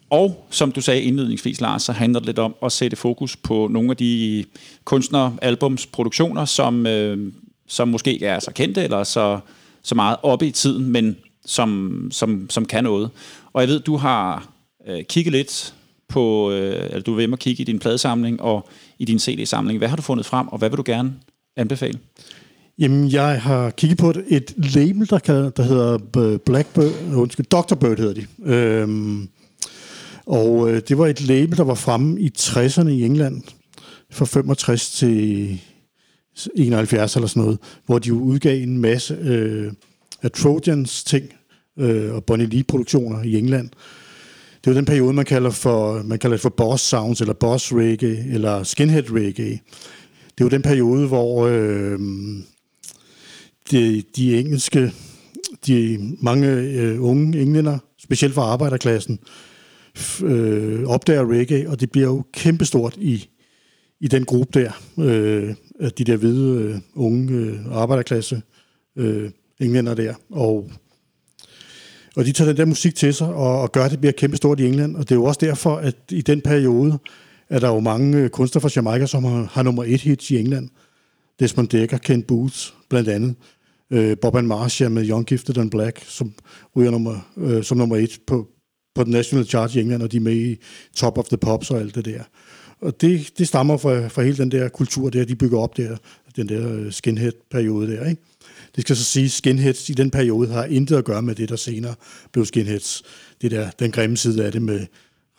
Og 0.09 0.47
som 0.49 0.71
du 0.71 0.81
sagde 0.81 1.01
indledningsvis, 1.01 1.61
Lars, 1.61 1.83
så 1.83 1.91
handler 1.91 2.19
det 2.19 2.25
lidt 2.27 2.39
om 2.39 2.55
at 2.63 2.71
sætte 2.71 2.97
fokus 2.97 3.37
på 3.37 3.67
nogle 3.71 3.89
af 3.91 3.97
de 3.97 4.45
kunstnere, 4.85 5.33
albums, 5.41 5.85
produktioner, 5.87 6.45
som, 6.45 6.87
øh, 6.87 7.33
som 7.67 7.87
måske 7.87 8.13
ikke 8.13 8.25
er 8.25 8.39
så 8.39 8.51
kendte 8.53 8.83
eller 8.83 9.03
så, 9.03 9.39
så 9.83 9.95
meget 9.95 10.17
oppe 10.23 10.47
i 10.47 10.51
tiden, 10.51 10.91
men 10.91 11.15
som, 11.45 12.07
som, 12.11 12.49
som 12.49 12.65
kan 12.65 12.83
noget. 12.83 13.09
Og 13.53 13.61
jeg 13.61 13.69
ved, 13.69 13.79
du 13.79 13.97
har 13.97 14.49
øh, 14.87 15.03
kigget 15.03 15.31
lidt 15.31 15.73
på, 16.07 16.51
øh, 16.51 16.85
eller 16.85 17.01
du 17.01 17.11
er 17.11 17.15
ved 17.15 17.27
med 17.27 17.37
at 17.37 17.39
kigge 17.39 17.61
i 17.61 17.65
din 17.65 17.79
pladesamling 17.79 18.41
og 18.41 18.69
i 18.99 19.05
din 19.05 19.19
CD-samling. 19.19 19.77
Hvad 19.77 19.87
har 19.87 19.95
du 19.95 20.01
fundet 20.01 20.25
frem, 20.25 20.47
og 20.47 20.57
hvad 20.57 20.69
vil 20.69 20.77
du 20.77 20.83
gerne 20.85 21.13
anbefale? 21.57 21.99
Jamen, 22.79 23.11
jeg 23.11 23.41
har 23.41 23.69
kigget 23.69 23.99
på 23.99 24.09
et, 24.09 24.23
et 24.27 24.53
label, 24.75 25.09
der, 25.09 25.19
kan, 25.19 25.51
der 25.57 25.63
hedder 25.63 25.97
Blackbird, 26.37 27.13
undskyld, 27.15 27.45
Dr. 27.45 27.75
Bird 27.75 27.97
hedder 27.97 28.13
de. 28.13 28.25
Øhm, 28.45 29.29
og 30.25 30.71
øh, 30.71 30.81
det 30.87 30.97
var 30.97 31.07
et 31.07 31.21
label, 31.21 31.57
der 31.57 31.63
var 31.63 31.75
fremme 31.75 32.21
i 32.21 32.31
60'erne 32.37 32.87
i 32.87 33.03
England, 33.03 33.41
fra 34.11 34.25
65 34.25 34.91
til 34.91 35.59
71 36.55 37.15
eller 37.15 37.27
sådan 37.27 37.43
noget, 37.43 37.59
hvor 37.85 37.99
de 37.99 38.07
jo 38.07 38.19
udgav 38.19 38.63
en 38.63 38.77
masse 38.77 39.17
øh, 39.21 39.71
af 40.21 40.31
Trojans 40.31 41.03
ting 41.03 41.33
øh, 41.79 42.13
og 42.13 42.23
Bonnie 42.23 42.47
Lee-produktioner 42.47 43.23
i 43.23 43.37
England. 43.37 43.69
Det 44.61 44.67
er 44.69 44.71
jo 44.71 44.77
den 44.77 44.85
periode, 44.85 45.13
man 45.13 45.25
kalder 45.25 45.49
for, 45.49 46.03
man 46.03 46.19
kalder 46.19 46.37
det 46.37 46.41
for 46.41 46.49
boss 46.49 46.83
sounds, 46.83 47.21
eller 47.21 47.33
boss 47.33 47.73
reggae, 47.73 48.33
eller 48.33 48.63
skinhead 48.63 49.11
reggae. 49.11 49.59
Det 50.37 50.41
er 50.41 50.45
jo 50.45 50.49
den 50.49 50.61
periode, 50.61 51.07
hvor 51.07 51.47
øh, 51.47 51.99
de, 53.71 54.03
de 54.15 54.39
engelske, 54.39 54.91
de 55.67 55.99
mange 56.21 56.47
øh, 56.51 57.03
unge 57.03 57.41
englænder, 57.41 57.77
specielt 57.99 58.33
fra 58.33 58.41
arbejderklassen, 58.41 59.19
øh, 60.23 60.83
opdager 60.83 61.31
reggae, 61.31 61.69
og 61.69 61.79
det 61.79 61.91
bliver 61.91 62.07
jo 62.07 62.23
kæmpestort 62.33 62.97
i, 62.97 63.29
i 63.99 64.07
den 64.07 64.25
gruppe 64.25 64.59
der, 64.59 64.71
øh, 64.99 65.55
de 65.89 66.03
der 66.03 66.17
hvide 66.17 66.61
øh, 66.61 66.79
unge 66.95 67.33
øh, 67.33 67.59
arbejderklasse 67.71 68.41
øh, 68.95 69.31
englænder 69.59 69.93
der. 69.93 70.13
Og, 70.29 70.69
og 72.15 72.25
de 72.25 72.31
tager 72.31 72.49
den 72.49 72.57
der 72.57 72.65
musik 72.65 72.95
til 72.95 73.13
sig 73.13 73.27
og, 73.27 73.61
og 73.61 73.71
gør, 73.71 73.83
at 73.83 73.91
det 73.91 73.99
bliver 73.99 74.11
kæmpestort 74.11 74.59
i 74.59 74.67
England. 74.67 74.95
Og 74.95 75.03
det 75.03 75.11
er 75.11 75.19
jo 75.19 75.23
også 75.23 75.39
derfor, 75.43 75.75
at 75.75 75.95
i 76.11 76.21
den 76.21 76.41
periode 76.41 76.99
er 77.49 77.59
der 77.59 77.67
jo 77.67 77.79
mange 77.79 78.17
øh, 78.17 78.29
kunstnere 78.29 78.61
fra 78.61 78.69
Jamaica, 78.75 79.05
som 79.05 79.23
har, 79.23 79.49
har 79.51 79.63
nummer 79.63 79.83
et 79.83 80.01
hits 80.01 80.31
i 80.31 80.37
England. 80.37 80.69
Desmond 81.39 81.67
Dekker, 81.67 81.97
Ken 81.97 82.23
Booth 82.23 82.57
blandt 82.89 83.09
andet. 83.09 83.35
Øh, 83.91 84.17
Bob 84.21 84.35
and 84.35 84.47
Marcia 84.47 84.89
med 84.89 85.09
Young 85.09 85.25
Gifted 85.25 85.57
and 85.57 85.71
Black, 85.71 86.03
som 86.07 86.33
ryger 86.75 86.91
nummer, 86.91 87.31
øh, 87.37 87.63
som 87.63 87.77
nummer 87.77 87.95
et 87.95 88.19
på, 88.27 88.47
på 88.95 89.03
den 89.03 89.11
national 89.11 89.45
chart 89.45 89.75
i 89.75 89.79
England, 89.79 90.03
og 90.03 90.11
de 90.11 90.17
er 90.17 90.21
med 90.21 90.35
i 90.35 90.57
Top 90.95 91.17
of 91.17 91.25
the 91.25 91.37
Pops 91.37 91.71
og 91.71 91.79
alt 91.79 91.95
det 91.95 92.05
der. 92.05 92.23
Og 92.81 93.01
det, 93.01 93.33
det 93.37 93.47
stammer 93.47 93.77
fra, 93.77 94.07
fra 94.07 94.21
hele 94.21 94.37
den 94.37 94.51
der 94.51 94.69
kultur 94.69 95.09
der, 95.09 95.25
de 95.25 95.35
bygger 95.35 95.59
op 95.59 95.77
der, 95.77 95.97
den 96.35 96.49
der 96.49 96.73
øh, 96.73 96.91
skinhead-periode 96.91 97.91
der, 97.91 98.05
ikke? 98.05 98.21
Det 98.75 98.81
skal 98.81 98.95
så 98.95 99.03
sige, 99.03 99.29
skinheads 99.29 99.89
i 99.89 99.93
den 99.93 100.11
periode 100.11 100.47
har 100.47 100.65
intet 100.65 100.95
at 100.95 101.05
gøre 101.05 101.21
med 101.21 101.35
det, 101.35 101.49
der 101.49 101.55
senere 101.55 101.95
blev 102.31 102.45
skinheads. 102.45 103.03
Det 103.41 103.51
der, 103.51 103.69
den 103.79 103.91
grimme 103.91 104.17
side 104.17 104.45
af 104.45 104.51
det 104.51 104.61
med 104.61 104.85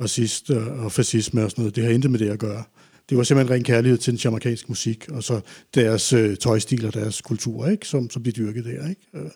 racist 0.01 0.51
og, 0.51 0.93
fascisme 0.93 1.45
og 1.45 1.51
sådan 1.51 1.63
noget, 1.63 1.77
det 1.77 1.85
har 1.85 1.91
intet 1.91 2.11
med 2.11 2.19
det 2.19 2.31
at 2.31 2.39
gøre. 2.39 2.65
det 3.09 3.19
var 3.19 3.25
simpelthen 3.25 3.55
ren 3.55 3.65
kærlighed 3.65 3.99
til 3.99 4.13
den 4.13 4.21
jamaikanske 4.25 4.67
musik, 4.69 5.09
og 5.09 5.23
så 5.23 5.41
deres 5.75 6.13
øh, 6.13 6.37
tøjstil 6.37 6.87
og 6.87 6.95
deres 6.95 7.21
kultur, 7.21 7.67
ikke? 7.67 7.89
Som, 7.89 8.11
som 8.11 8.23
de 8.23 8.33
dyrkede 8.33 8.69
der. 8.69 8.89
Ikke? 8.89 9.01
Øh, 9.15 9.31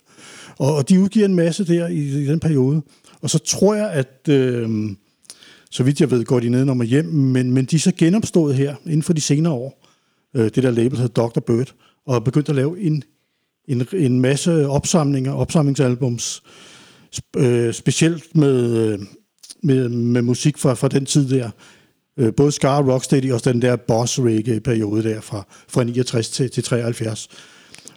og, 0.58 0.74
og 0.74 0.88
de 0.88 1.00
udgiver 1.00 1.26
en 1.26 1.34
masse 1.34 1.66
der 1.66 1.88
i, 1.88 1.98
i 1.98 2.26
den 2.26 2.40
periode. 2.40 2.82
Og 3.20 3.30
så 3.30 3.38
tror 3.38 3.74
jeg, 3.74 3.90
at 3.90 4.28
øh, 4.28 4.90
så 5.76 5.82
vidt 5.82 6.00
jeg 6.00 6.10
ved, 6.10 6.24
går 6.24 6.40
de 6.40 6.48
ned 6.48 6.68
og 6.68 6.84
hjem, 6.84 7.04
men, 7.04 7.52
men 7.52 7.64
de 7.64 7.76
er 7.76 7.80
så 7.80 7.92
genopstået 7.98 8.54
her 8.54 8.74
inden 8.84 9.02
for 9.02 9.12
de 9.12 9.20
senere 9.20 9.52
år. 9.52 9.86
Øh, 10.36 10.44
det 10.44 10.62
der 10.62 10.70
label 10.70 10.98
hedder 10.98 11.22
Dr. 11.22 11.40
Bird, 11.40 11.74
og 12.06 12.24
begyndt 12.24 12.48
at 12.48 12.54
lave 12.54 12.80
en, 12.80 13.02
en, 13.68 13.86
en 13.92 14.20
masse 14.20 14.68
opsamlinger, 14.68 15.32
opsamlingsalbums, 15.32 16.42
øh, 17.36 17.74
specielt 17.74 18.36
med, 18.36 18.76
øh, 18.76 18.98
med, 19.62 19.88
med 19.88 20.22
musik 20.22 20.58
fra, 20.58 20.74
fra 20.74 20.88
den 20.88 21.06
tid 21.06 21.28
der. 21.28 21.50
Øh, 22.16 22.34
både 22.34 22.52
Scar 22.52 22.82
og 22.82 22.88
Rocksteady 22.88 23.32
og 23.32 23.44
den 23.44 23.62
der 23.62 23.76
boss 23.76 24.18
reggae 24.18 24.60
periode 24.60 25.02
der 25.02 25.20
fra, 25.20 25.46
fra 25.68 25.84
69 25.84 26.30
til, 26.30 26.50
til 26.50 26.62
73. 26.62 27.28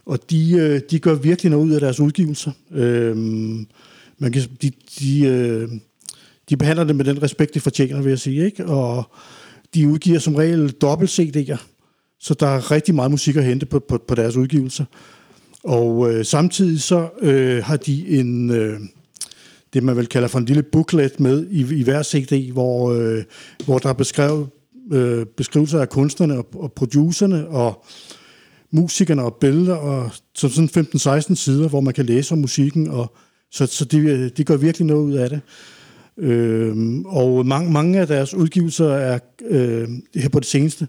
Og 0.05 0.29
de, 0.29 0.51
øh, 0.51 0.81
de 0.91 0.99
gør 0.99 1.15
virkelig 1.15 1.49
noget 1.49 1.65
ud 1.65 1.71
af 1.71 1.79
deres 1.79 1.99
udgivelser. 1.99 2.51
Øh, 2.71 3.17
man 4.17 4.31
kan, 4.31 4.41
de, 4.61 4.71
de, 4.99 5.25
øh, 5.25 5.69
de 6.49 6.57
behandler 6.57 6.83
det 6.83 6.95
med 6.95 7.05
den 7.05 7.23
respekt, 7.23 7.53
de 7.53 7.59
fortjener, 7.59 8.01
vil 8.01 8.09
jeg 8.09 8.19
sige. 8.19 8.45
Ikke? 8.45 8.65
Og 8.65 9.03
de 9.73 9.87
udgiver 9.87 10.19
som 10.19 10.35
regel 10.35 10.71
dobbelt 10.71 11.19
CD'er, 11.19 11.57
så 12.19 12.33
der 12.33 12.47
er 12.47 12.71
rigtig 12.71 12.95
meget 12.95 13.11
musik 13.11 13.35
at 13.35 13.43
hente 13.43 13.65
på, 13.65 13.79
på, 13.79 14.03
på 14.07 14.15
deres 14.15 14.35
udgivelser. 14.35 14.85
Og 15.63 16.13
øh, 16.13 16.25
samtidig 16.25 16.81
så 16.81 17.09
øh, 17.21 17.63
har 17.63 17.77
de 17.77 18.19
en... 18.19 18.49
Øh, 18.49 18.79
det, 19.73 19.83
man 19.83 19.97
vil 19.97 20.07
kalder 20.07 20.27
for 20.27 20.39
en 20.39 20.45
lille 20.45 20.63
booklet 20.63 21.19
med 21.19 21.47
i, 21.49 21.79
i 21.79 21.83
hver 21.83 22.03
CD, 22.03 22.51
hvor, 22.51 22.91
øh, 22.91 23.23
hvor 23.65 23.77
der 23.77 23.89
er 23.89 23.93
beskrevet, 23.93 24.47
øh, 24.91 25.25
beskrivelser 25.25 25.81
af 25.81 25.89
kunstnerne 25.89 26.37
og, 26.37 26.47
og 26.53 26.71
producerne 26.71 27.47
og 27.47 27.85
musikerne 28.71 29.23
og 29.23 29.37
billeder, 29.41 29.75
og 29.75 30.11
så 30.35 30.49
sådan 30.49 30.87
15-16 30.95 31.35
sider, 31.35 31.69
hvor 31.69 31.81
man 31.81 31.93
kan 31.93 32.05
læse 32.05 32.31
om 32.31 32.37
musikken, 32.37 32.87
og 32.87 33.15
så, 33.51 33.65
så 33.65 33.85
de, 33.85 34.29
de 34.29 34.43
gør 34.43 34.57
virkelig 34.57 34.87
noget 34.87 35.05
ud 35.05 35.13
af 35.13 35.29
det. 35.29 35.41
Øh, 36.19 37.01
og 37.05 37.45
mange, 37.45 37.71
mange 37.71 37.99
af 37.99 38.07
deres 38.07 38.33
udgivelser 38.33 38.89
er 38.89 39.19
øh, 39.49 39.89
her 40.15 40.29
på 40.29 40.39
det 40.39 40.47
seneste, 40.47 40.87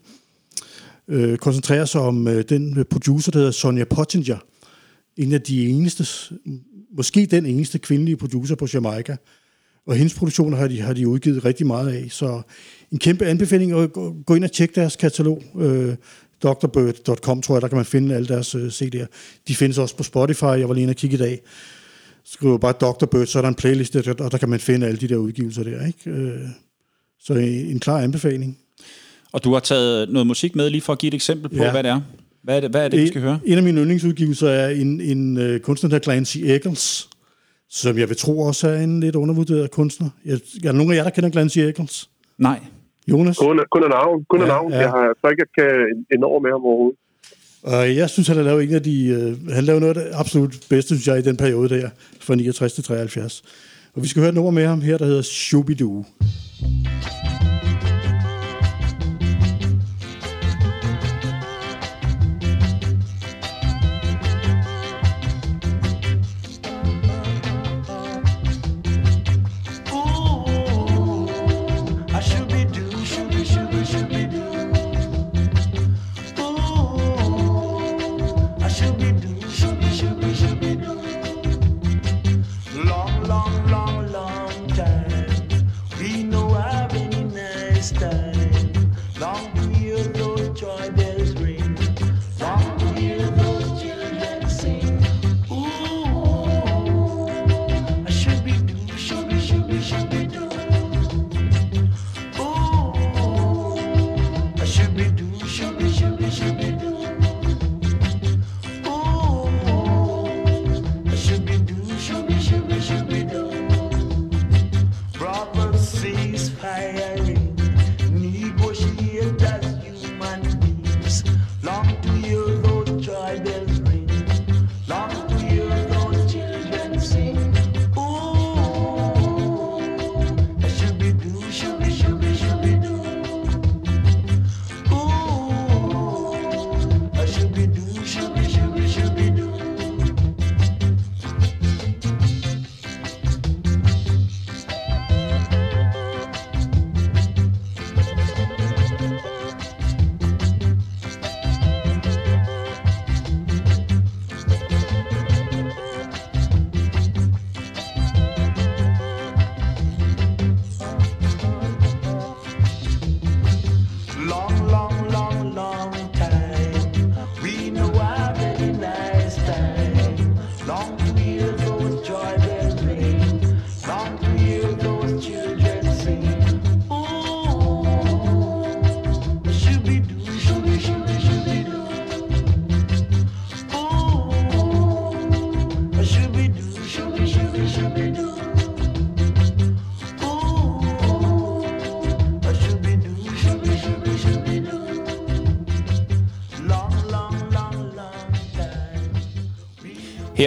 øh, 1.09 1.39
koncentrerer 1.39 1.85
sig 1.85 2.01
om 2.01 2.29
øh, 2.29 2.45
den 2.49 2.85
producer, 2.91 3.33
der 3.33 3.39
hedder 3.39 3.53
Sonja 3.53 3.85
Pottinger, 3.85 4.39
en 5.17 5.33
af 5.33 5.43
de 5.43 5.69
eneste 5.69 6.35
måske 6.97 7.27
den 7.27 7.47
eneste 7.47 7.79
kvindelige 7.79 8.17
producer 8.17 8.55
på 8.55 8.67
Jamaica. 8.75 9.17
Og 9.87 9.95
hendes 9.95 10.15
produktioner 10.15 10.57
har 10.57 10.69
de, 10.69 10.81
har 10.81 10.93
de 10.93 11.09
udgivet 11.09 11.45
rigtig 11.45 11.67
meget 11.67 11.89
af. 11.89 12.07
Så 12.11 12.43
en 12.93 12.99
kæmpe 12.99 13.27
anbefaling 13.27 13.73
at 13.73 13.93
gå 14.27 14.35
ind 14.35 14.45
og 14.45 14.53
tjekke 14.53 14.75
deres 14.75 14.97
katalog. 14.97 15.43
Øh, 15.61 15.97
drbird.com, 16.43 17.43
tror 17.43 17.55
jeg, 17.55 17.63
der 17.63 17.69
kan 17.69 17.77
man 17.77 17.85
finde 17.85 18.15
alle 18.15 18.29
deres 18.29 18.55
øh, 18.55 18.67
CD'er. 18.67 19.07
De 19.49 19.55
findes 19.55 19.79
også 19.79 19.97
på 19.97 20.03
Spotify. 20.03 20.45
Jeg 20.45 20.69
var 20.69 20.75
lige 20.75 20.83
inde 20.83 20.93
og 20.93 20.97
kigge 20.97 21.15
i 21.15 21.19
dag. 21.19 21.41
Skriver 22.25 22.59
bare 22.59 22.73
Dr. 22.73 23.07
Bird, 23.07 23.27
så 23.27 23.39
er 23.39 23.43
der 23.43 23.49
en 23.49 23.55
playlist, 23.55 23.97
og 23.97 24.33
der 24.33 24.39
kan 24.39 24.49
man 24.49 24.61
finde 24.61 24.87
alle 24.87 25.01
de 25.01 25.09
der 25.09 25.17
udgivelser 25.17 25.63
der. 25.63 25.87
Ikke? 25.87 26.11
Øh, 26.11 26.39
så 27.21 27.33
en, 27.33 27.43
en 27.43 27.81
klar 27.81 27.99
anbefaling. 27.99 28.59
Og 29.33 29.45
du 29.45 29.53
har 29.53 29.61
taget 29.61 30.09
noget 30.09 30.27
musik 30.27 30.57
med, 30.57 30.71
lige 30.71 30.81
for 30.81 30.93
at 30.93 30.99
give 30.99 31.09
et 31.09 31.15
eksempel 31.15 31.49
på, 31.49 31.65
ja. 31.65 31.71
hvad 31.71 31.83
det 31.83 31.91
er. 31.91 32.01
Hvad 32.43 32.57
er 32.57 32.61
det, 32.61 32.71
hvad 32.71 32.85
er 32.85 32.89
det 32.89 33.01
vi 33.01 33.07
skal 33.07 33.21
høre? 33.21 33.39
En 33.45 33.59
af 33.59 33.63
mine 33.63 33.81
yndlingsudgivelser 33.81 34.49
er 34.49 34.69
en, 34.69 35.01
en 35.01 35.37
uh, 35.37 35.59
kunstner, 35.59 35.91
der 35.91 35.99
Clancy 35.99 36.39
Eccles, 36.39 37.09
som 37.69 37.99
jeg 37.99 38.09
vil 38.09 38.17
tro 38.17 38.41
også 38.41 38.69
er 38.69 38.81
en 38.81 39.01
lidt 39.01 39.17
undervurderet 39.17 39.71
kunstner. 39.71 40.09
Jeg, 40.25 40.35
er 40.35 40.39
der 40.63 40.73
nogen 40.73 40.93
af 40.93 40.97
jer, 40.97 41.03
der 41.03 41.11
kender 41.11 41.31
Clancy 41.31 41.59
Eccles? 41.59 42.11
Nej. 42.39 42.61
Jonas? 43.09 43.39
Kun, 43.39 43.61
kun 43.71 43.83
af 43.83 43.91
navn. 43.91 44.25
Kun 44.25 44.41
ja, 44.41 44.47
navn. 44.47 44.73
Ja. 44.73 44.79
Jeg 44.79 44.91
har 44.91 45.15
så 45.21 45.29
ikke 45.29 45.47
kan 45.59 45.71
enormt 46.17 46.43
med 46.43 46.51
ham 46.51 46.65
overhovedet. 46.65 46.99
Og 47.63 47.97
jeg 47.97 48.11
synes, 48.11 48.29
han 48.29 48.37
har 48.37 48.45
lavet 48.45 48.63
en 48.65 48.75
af 48.75 48.83
de... 48.83 49.05
øh, 49.05 49.49
han 49.53 49.65
lavede 49.65 49.81
noget 49.81 49.97
af 49.97 50.05
det 50.05 50.13
absolut 50.15 50.55
bedste, 50.69 50.89
synes 50.89 51.09
jeg, 51.09 51.19
i 51.19 51.23
den 51.23 51.37
periode 51.37 51.69
der, 51.69 51.89
fra 52.21 52.35
69 52.35 52.73
til 52.73 52.85
73. 52.85 53.43
Og 53.95 54.03
vi 54.03 54.09
skal 54.09 54.21
høre 54.21 54.29
et 54.29 54.35
nummer 54.35 54.51
med 54.51 54.67
ham 54.67 54.81
her, 54.81 54.99
der 54.99 55.05
hedder 55.05 55.23
Shubidoo. 55.23 56.05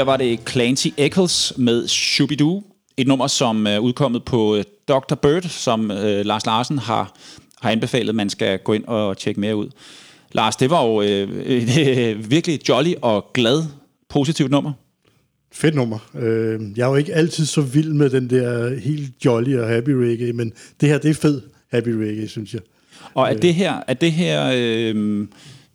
Her 0.03 0.05
var 0.05 0.17
det 0.17 0.39
Clancy 0.49 0.87
Eccles 0.97 1.53
med 1.57 1.87
Shubidoo, 1.87 2.63
et 2.97 3.07
nummer, 3.07 3.27
som 3.27 3.67
er 3.67 3.79
udkommet 3.79 4.23
på 4.23 4.55
øh, 4.55 4.63
Dr. 4.87 5.15
Bird, 5.15 5.43
som 5.43 5.91
øh, 5.91 6.25
Lars 6.25 6.45
Larsen 6.45 6.77
har, 6.77 7.15
har 7.61 7.71
anbefalet, 7.71 8.15
man 8.15 8.29
skal 8.29 8.59
gå 8.59 8.73
ind 8.73 8.85
og 8.85 9.17
tjekke 9.17 9.39
mere 9.39 9.55
ud. 9.55 9.69
Lars, 10.31 10.55
det 10.55 10.69
var 10.69 10.85
jo 10.85 11.01
øh, 11.01 11.29
et 11.45 11.97
øh, 11.97 12.31
virkelig 12.31 12.69
jolly 12.69 12.93
og 13.01 13.25
glad, 13.33 13.63
positivt 14.09 14.51
nummer. 14.51 14.71
Fedt 15.51 15.75
nummer. 15.75 15.99
Øh, 16.15 16.61
jeg 16.75 16.83
er 16.83 16.89
jo 16.89 16.95
ikke 16.95 17.13
altid 17.13 17.45
så 17.45 17.61
vild 17.61 17.93
med 17.93 18.09
den 18.09 18.29
der 18.29 18.79
helt 18.79 19.25
jolly 19.25 19.55
og 19.55 19.67
happy 19.67 19.89
reggae, 19.89 20.33
men 20.33 20.53
det 20.81 20.89
her, 20.89 20.97
det 20.97 21.09
er 21.09 21.15
fed 21.15 21.41
happy 21.71 21.89
reggae, 21.89 22.27
synes 22.27 22.53
jeg. 22.53 22.61
Og 23.13 23.29
er 23.29 23.33
det 23.33 23.53
her, 23.53 23.73
er 23.87 23.93
det 23.93 24.11
her, 24.11 24.51
øh, 24.55 25.27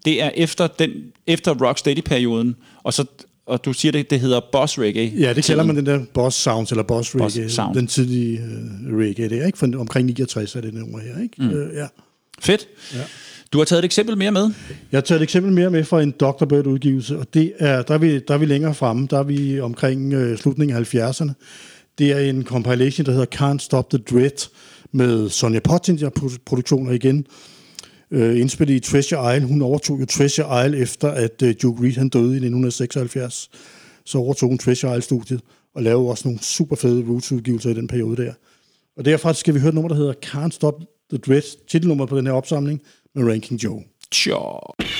det 0.04 0.22
er 0.22 0.30
efter, 0.34 0.66
den, 0.66 0.90
efter 1.26 1.54
Rocksteady-perioden, 1.54 2.56
og 2.82 2.94
så 2.94 3.04
og 3.48 3.64
du 3.64 3.72
siger, 3.72 3.92
det, 3.92 4.11
det 4.11 4.20
hedder 4.20 4.40
boss 4.52 4.78
reggae. 4.78 5.12
Ja, 5.18 5.32
det 5.32 5.44
kalder 5.44 5.64
man 5.64 5.76
den 5.76 5.87
der 5.87 6.00
boss 6.14 6.37
sounds, 6.37 6.70
eller 6.70 6.82
boss 6.82 7.14
reggae, 7.14 7.42
Boss 7.42 7.54
sound. 7.54 7.74
den 7.74 7.87
tidlige 7.87 8.40
uh, 8.40 8.98
reggae, 8.98 9.28
det 9.28 9.42
er 9.42 9.46
ikke? 9.46 9.58
For 9.58 9.66
omkring 9.78 10.06
69 10.06 10.56
er 10.56 10.61
det 10.61 10.74
nummer 10.74 10.98
her, 10.98 11.22
ikke? 11.22 11.34
Mm. 11.38 11.48
Uh, 11.48 11.74
ja. 11.74 11.87
Fedt. 12.40 12.68
Ja. 12.94 13.00
Du 13.52 13.58
har 13.58 13.64
taget 13.64 13.78
et 13.78 13.84
eksempel 13.84 14.18
mere 14.18 14.30
med. 14.30 14.50
Jeg 14.92 14.96
har 14.96 15.00
taget 15.00 15.18
et 15.20 15.22
eksempel 15.22 15.52
mere 15.52 15.70
med 15.70 15.84
fra 15.84 16.02
en 16.02 16.11
Dr. 16.11 16.44
Bird-udgivelse, 16.44 17.18
og 17.18 17.34
det 17.34 17.52
er, 17.58 17.82
der, 17.82 17.94
er 17.94 17.98
vi, 17.98 18.18
der 18.18 18.34
er 18.34 18.38
vi 18.38 18.46
længere 18.46 18.74
fremme, 18.74 19.06
der 19.11 19.18
er 19.18 19.22
vi 19.22 19.61
omkring 19.61 20.12
øh, 20.12 20.38
slutningen 20.38 20.76
af 20.76 20.94
70'erne. 20.94 21.32
Det 21.98 22.12
er 22.12 22.18
en 22.18 22.44
compilation, 22.44 23.06
der 23.06 23.12
hedder 23.12 23.52
Can't 23.54 23.58
Stop 23.58 23.90
the 23.90 23.98
Dread, 24.11 24.48
med 24.92 25.28
Sonja 25.28 25.61
Pottinger-produktioner 25.61 26.92
igen, 26.92 27.26
øh, 28.10 28.40
indspillet 28.40 28.74
i 28.74 28.80
Treasure 28.80 29.36
Isle. 29.36 29.46
Hun 29.46 29.62
overtog 29.62 30.00
jo 30.00 30.06
Treasure 30.06 30.66
Isle 30.66 30.78
efter, 30.78 31.10
at 31.10 31.42
øh, 31.42 31.54
Duke 31.62 31.82
Reed 31.82 31.92
han 31.92 32.08
døde 32.08 32.24
i 32.24 32.40
1976. 32.46 33.50
Så 34.04 34.18
overtog 34.18 34.48
hun 34.48 34.58
Treasure 34.58 34.92
Isle-studiet 34.92 35.40
og 35.74 35.82
lavede 35.82 36.08
også 36.08 36.28
nogle 36.28 36.42
super 36.42 36.76
fede 36.76 37.04
Roots-udgivelser 37.08 37.70
i 37.70 37.74
den 37.74 37.86
periode 37.86 38.22
der. 38.22 38.32
Og 38.96 39.04
derfra 39.04 39.34
skal 39.34 39.54
vi 39.54 39.60
høre 39.60 39.68
et 39.68 39.74
nummer, 39.74 39.88
der 39.88 39.96
hedder 39.96 40.14
Can't 40.26 40.50
Stop 40.50 40.74
the 41.10 41.18
Dread, 41.18 41.66
titelnummer 41.68 42.06
på 42.06 42.18
den 42.18 42.26
her 42.26 42.32
opsamling 42.32 42.82
med 43.14 43.32
Ranking 43.32 43.64
Joe. 43.64 43.82
Sure. 44.12 44.97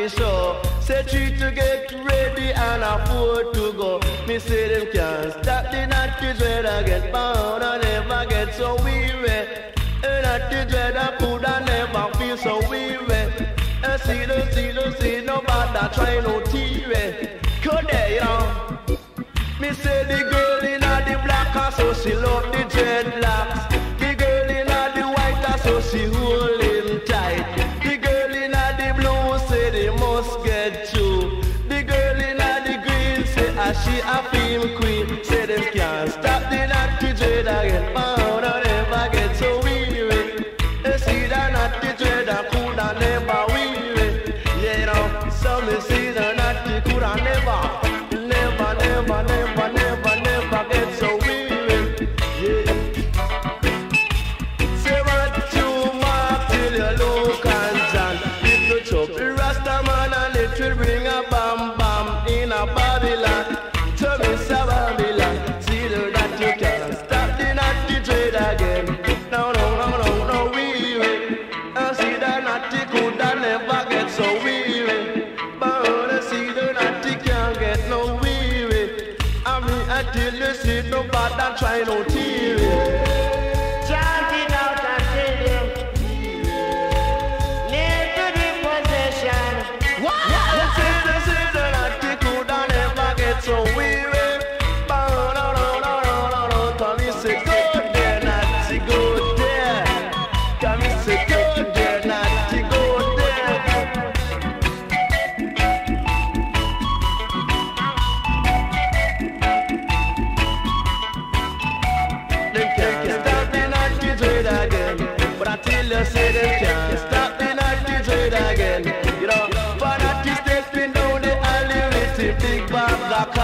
The 0.00 0.08
show. 0.08 0.62
Say 0.80 1.02
three 1.02 1.36
to 1.38 1.50
get 1.50 1.92
ready 1.92 2.52
and 2.52 2.82
afford 2.82 3.52
to 3.54 3.72
go. 3.72 4.00
Me 4.26 4.38
say 4.38 4.68
them 4.68 4.92
can't 4.92 5.32
stop 5.42 5.70
the 5.70 5.86
lucky 5.90 6.38
trade 6.38 6.64
again. 6.64 7.12
Bound 7.12 7.62
and 7.62 7.82
never 7.82 8.26
get 8.30 8.54
so 8.54 8.76
weary. 8.82 9.38
And 10.02 10.24
the 10.50 10.66
dread 10.70 10.96
I 10.96 11.16
could 11.18 11.44
I 11.44 11.64
never 11.64 12.18
feel 12.18 12.36
so 12.36 12.54
weary. 12.70 13.22
And 13.84 14.00
see 14.02 14.24
the 14.24 14.38
see 14.52 14.72
the 14.72 14.96
see 14.98 15.20
nobody 15.20 15.94
try 15.94 16.20
no 16.20 16.40
teary. 16.50 17.40
Could 17.62 17.86
they, 17.88 18.14
you 18.14 18.20
know? 18.20 18.78
Me 19.60 19.72
say 19.74 20.04
the 20.04 20.18
girl 20.30 20.64
in 20.64 20.80
the 20.80 21.20
black 21.24 21.72
so 21.74 21.92
she 21.92 22.14
love 22.14 22.49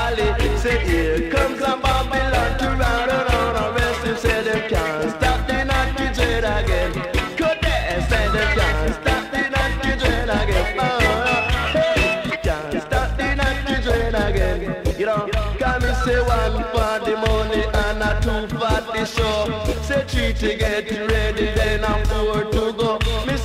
collie. 0.06 0.58
Say 0.58 0.78
here 0.86 1.30
comes 1.30 1.60
a 1.60 1.76
Babylon 1.76 2.58
to 2.58 2.66
round 2.82 3.10
and 3.10 3.28
round 3.28 3.56
and 3.56 3.76
rest 3.76 4.04
him. 4.04 4.16
Say 4.16 4.42
them 4.42 4.68
can't 4.68 5.10
stop 5.10 5.46
the 5.46 5.64
naughty 5.64 6.06
trade 6.14 6.44
again. 6.44 6.92
Could 7.36 7.58
they 7.62 8.04
say 8.08 8.24
them 8.34 8.48
can't 8.58 8.94
stop 8.94 9.24
the 9.32 9.42
naughty 9.54 9.92
trade 10.00 10.30
again? 10.40 10.76
Oh, 10.78 10.98
hey, 11.72 12.38
can't 12.42 12.82
stop 12.82 13.16
the 13.16 13.34
naughty 13.34 13.82
trade 13.82 14.14
again. 14.26 14.58
You 14.98 15.06
know, 15.06 15.28
can 15.58 15.82
me 15.82 15.92
say 16.04 16.20
one 16.20 16.64
for 16.72 16.94
the 17.04 17.14
money 17.26 17.62
and 17.84 18.02
a 18.02 18.10
two 18.22 18.48
for 18.54 18.80
the 18.94 19.04
show. 19.04 19.38
Say 19.82 20.04
three 20.08 20.32
to 20.34 20.56
get 20.56 20.90
ready, 20.90 21.46
then 21.54 21.84
I'm 21.84 22.04
four 22.06 22.44
to 22.44 22.72
go. 22.72 22.98
Me 23.26 23.35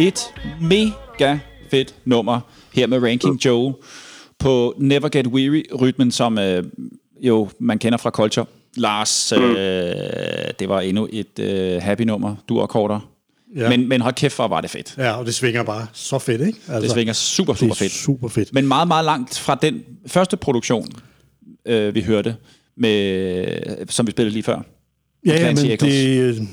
Et 0.00 0.34
mega 0.60 1.38
fedt 1.70 1.94
nummer 2.04 2.40
her 2.74 2.86
med 2.86 2.98
Ranking 3.02 3.44
Joe 3.44 3.74
på 4.38 4.74
Never 4.78 5.08
Get 5.08 5.26
Weary-rytmen, 5.26 6.10
som 6.10 6.38
øh, 6.38 6.64
jo 7.20 7.48
man 7.58 7.78
kender 7.78 7.98
fra 7.98 8.10
Culture. 8.10 8.46
Lars, 8.76 9.32
øh, 9.32 9.40
det 10.58 10.68
var 10.68 10.80
endnu 10.80 11.08
et 11.12 11.38
øh, 11.38 11.82
happy 11.82 12.02
nummer, 12.02 12.36
du 12.48 12.60
akkorder. 12.60 13.10
Ja. 13.56 13.68
Men, 13.68 13.88
men 13.88 14.00
hold 14.00 14.14
kæft, 14.14 14.36
hvor 14.36 14.48
var 14.48 14.60
det 14.60 14.70
fedt. 14.70 14.94
Ja, 14.98 15.12
og 15.12 15.26
det 15.26 15.34
svinger 15.34 15.62
bare 15.62 15.86
så 15.92 16.18
fedt, 16.18 16.40
ikke? 16.40 16.58
Altså, 16.68 16.80
Det 16.82 16.90
svinger 16.90 17.12
super, 17.12 17.54
super 17.54 17.74
det 17.74 17.80
er 17.80 17.84
fedt. 17.84 17.92
super 17.92 18.28
fedt. 18.28 18.54
Men 18.54 18.66
meget, 18.68 18.88
meget 18.88 19.04
langt 19.04 19.38
fra 19.38 19.54
den 19.54 19.82
første 20.06 20.36
produktion, 20.36 20.86
øh, 21.66 21.94
vi 21.94 22.00
hørte, 22.02 22.36
med, 22.76 23.86
som 23.88 24.06
vi 24.06 24.10
spillede 24.10 24.32
lige 24.32 24.42
før. 24.42 24.62
Ja, 25.26 25.32
ja, 25.46 25.54
men 25.54 25.66
Eccles. 25.70 25.94
det, 26.38 26.48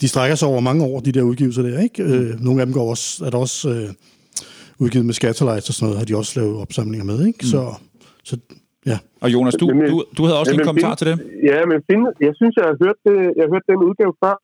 de 0.00 0.06
strækker 0.08 0.36
sig 0.36 0.48
over 0.52 0.60
mange 0.68 0.82
år, 0.84 0.96
de 1.00 1.12
der 1.16 1.22
udgivelser 1.30 1.62
der, 1.62 1.78
ikke? 1.88 2.02
Øh, 2.02 2.30
nogle 2.46 2.60
af 2.60 2.66
dem 2.66 2.74
går 2.78 2.86
også, 2.94 3.24
er 3.26 3.30
der 3.30 3.38
også 3.46 3.58
øh, 3.74 3.88
udgivet 4.82 5.06
med 5.06 5.14
Scatterlights 5.18 5.68
og 5.70 5.74
sådan 5.74 5.84
noget, 5.86 5.98
har 6.00 6.06
de 6.10 6.14
også 6.22 6.32
lavet 6.40 6.54
opsamlinger 6.64 7.06
med, 7.10 7.18
ikke? 7.30 7.42
Så, 7.52 7.60
så 8.28 8.34
ja. 8.90 8.98
Og 9.22 9.28
Jonas, 9.34 9.54
du, 9.62 9.66
du, 9.90 9.96
du 10.18 10.22
havde 10.26 10.38
også 10.40 10.52
lige 10.52 10.60
en 10.60 10.64
men 10.64 10.70
kommentar 10.70 10.92
Finn- 10.94 11.00
til 11.00 11.06
det. 11.10 11.16
Ja, 11.50 11.58
men 11.70 11.78
Finn, 11.86 12.02
jeg 12.26 12.32
synes, 12.40 12.52
jeg 12.60 12.66
har 12.70 12.76
hørt, 12.84 12.98
det, 13.06 13.16
jeg 13.36 13.42
har 13.46 13.50
hørt 13.54 13.66
den 13.70 13.80
udgave 13.90 14.12
før. 14.24 14.34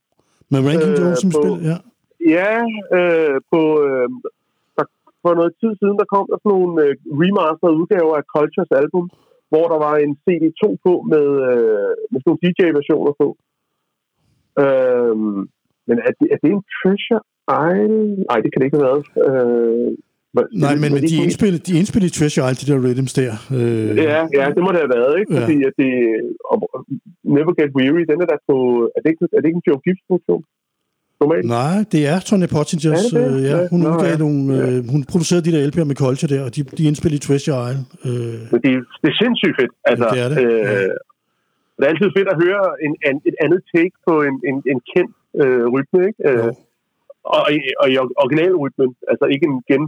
Med 0.53 0.61
Ranking 0.69 0.93
Øh, 0.95 1.01
Jones 1.03 1.19
som 1.25 1.31
på- 1.35 1.41
spil, 1.43 1.55
ja. 1.71 1.77
Ja, 2.37 2.53
øh, 2.99 3.37
på, 3.53 3.61
øh, 3.87 4.09
der, 4.77 4.85
for 5.23 5.33
noget 5.41 5.53
tid 5.63 5.73
siden, 5.81 5.97
der 6.01 6.07
kom 6.15 6.25
der 6.33 6.39
sådan 6.41 6.53
nogle 6.57 6.73
øh, 6.85 6.93
remasterede 7.23 7.77
udgaver 7.81 8.15
af 8.21 8.25
Cultures 8.35 8.73
album, 8.83 9.05
hvor 9.53 9.65
der 9.73 9.79
var 9.87 9.95
en 10.05 10.13
CD2 10.25 10.63
på 10.87 10.93
med, 11.13 11.27
øh, 11.51 11.91
med 12.11 12.19
sådan 12.21 12.29
nogle 12.31 12.43
DJ-versioner 12.45 13.13
på. 13.23 13.29
Øh, 14.63 15.17
men 15.89 15.97
er 16.07 16.13
det, 16.19 16.27
er 16.35 16.39
det 16.43 16.51
en 16.57 16.63
Treasure 16.79 17.23
Isle? 17.73 18.07
Nej, 18.31 18.39
det 18.43 18.49
kan 18.51 18.59
det 18.61 18.67
ikke 18.69 18.79
have 18.81 18.89
været. 18.91 19.03
Øh, 19.27 19.91
Nej, 20.65 20.75
men, 20.83 20.91
men 20.97 21.03
de 21.13 21.17
indspillede, 21.27 21.63
de 21.69 21.73
indspillede 21.81 22.13
Treasure 22.19 22.45
Isle, 22.51 22.61
de 22.63 22.67
der 22.71 22.79
rhythms 22.85 23.13
der. 23.21 23.33
Øh, 23.59 23.97
Ja, 24.11 24.21
ja, 24.39 24.45
det 24.57 24.63
må 24.65 24.71
det 24.75 24.81
have 24.85 24.95
været, 24.99 25.15
ikke? 25.21 25.31
Ja. 25.35 25.41
Fordi 25.43 25.57
at 25.69 25.75
det... 25.83 25.91
Og, 26.51 26.57
Never 27.37 27.53
Get 27.59 27.71
Weary, 27.79 28.03
den 28.11 28.19
er 28.25 28.29
der 28.33 28.39
på... 28.51 28.57
Er 28.97 28.99
det 29.03 29.09
ikke, 29.13 29.23
er 29.37 29.41
det 29.41 29.49
ikke 29.51 29.61
en 29.63 29.67
Joe 29.69 29.81
Gibbs-produktion? 29.87 30.43
Normalt? 31.21 31.45
Nej, 31.59 31.77
det 31.93 32.01
er 32.13 32.19
Tony 32.29 32.49
Pottingers. 32.57 33.03
Er 33.13 33.19
det 33.19 33.31
det? 33.33 33.37
Øh, 33.37 33.43
ja, 33.51 33.57
Ja, 33.61 33.69
hun, 33.73 33.81
nå, 33.81 33.89
udgav 33.93 34.11
ja. 34.17 34.23
nogle, 34.25 34.41
øh, 34.63 34.79
hun 34.95 35.01
producerede 35.13 35.45
de 35.47 35.53
der 35.55 35.61
LP'er 35.71 35.87
med 35.91 35.97
Culture 36.05 36.29
der, 36.35 36.43
og 36.47 36.51
de, 36.57 36.61
de 36.79 36.83
indspillede 36.91 37.23
Treasure 37.27 37.59
Isle. 37.71 37.83
Øh, 38.09 38.39
Men 38.53 38.59
det, 38.65 38.71
er- 38.79 38.87
det 39.03 39.09
er 39.13 39.17
sindssygt 39.23 39.55
fedt. 39.61 39.73
Altså, 39.91 40.07
det 40.15 40.21
er 40.25 40.29
det. 40.33 40.39
Øh, 40.45 40.61
Ja. 40.73 40.79
Det 41.75 41.83
er 41.85 41.93
altid 41.93 42.11
fedt 42.17 42.29
at 42.35 42.41
høre 42.45 42.65
en, 42.87 42.93
an, 43.09 43.17
et 43.31 43.37
andet 43.45 43.61
take 43.73 43.97
på 44.09 44.15
en, 44.29 44.37
en, 44.49 44.57
en 44.73 44.81
kendt 44.93 45.15
øh, 45.43 45.67
rytme, 45.75 46.01
ikke? 46.09 46.21
Øh, 46.29 46.53
og, 47.35 47.41
og 47.83 47.87
i 47.93 47.95
originalrytmen, 48.23 48.91
altså 49.13 49.25
ikke 49.35 49.47
en, 49.51 49.57
gen, 49.71 49.83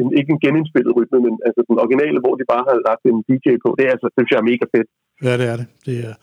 en, 0.00 0.06
ikke 0.18 0.30
en 0.34 0.40
genindspillet 0.44 0.92
rytme, 0.98 1.18
men 1.26 1.34
altså 1.46 1.60
den 1.68 1.76
originale, 1.84 2.18
hvor 2.24 2.34
de 2.38 2.44
bare 2.54 2.64
har 2.68 2.76
lagt 2.88 3.02
en 3.12 3.18
DJ 3.28 3.46
på, 3.64 3.68
det 3.78 3.84
er 3.86 3.92
altså, 3.94 4.06
det 4.08 4.16
synes 4.16 4.30
jeg 4.32 4.40
er 4.42 4.50
mega 4.52 4.66
fedt. 4.74 4.88
ja, 5.26 5.34
det 5.40 5.46
er 5.52 5.56
det. 5.60 5.66
det 5.86 5.96
er, 6.08 6.14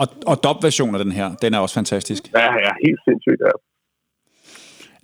Og, 0.00 0.06
og 0.30 0.36
dub-version 0.44 0.94
af 0.96 1.00
den 1.04 1.12
her, 1.18 1.28
den 1.42 1.50
er 1.54 1.60
også 1.64 1.74
fantastisk. 1.80 2.22
Ja, 2.40 2.48
ja, 2.64 2.72
helt 2.86 3.00
sindssygt, 3.08 3.40
ja. 3.48 3.54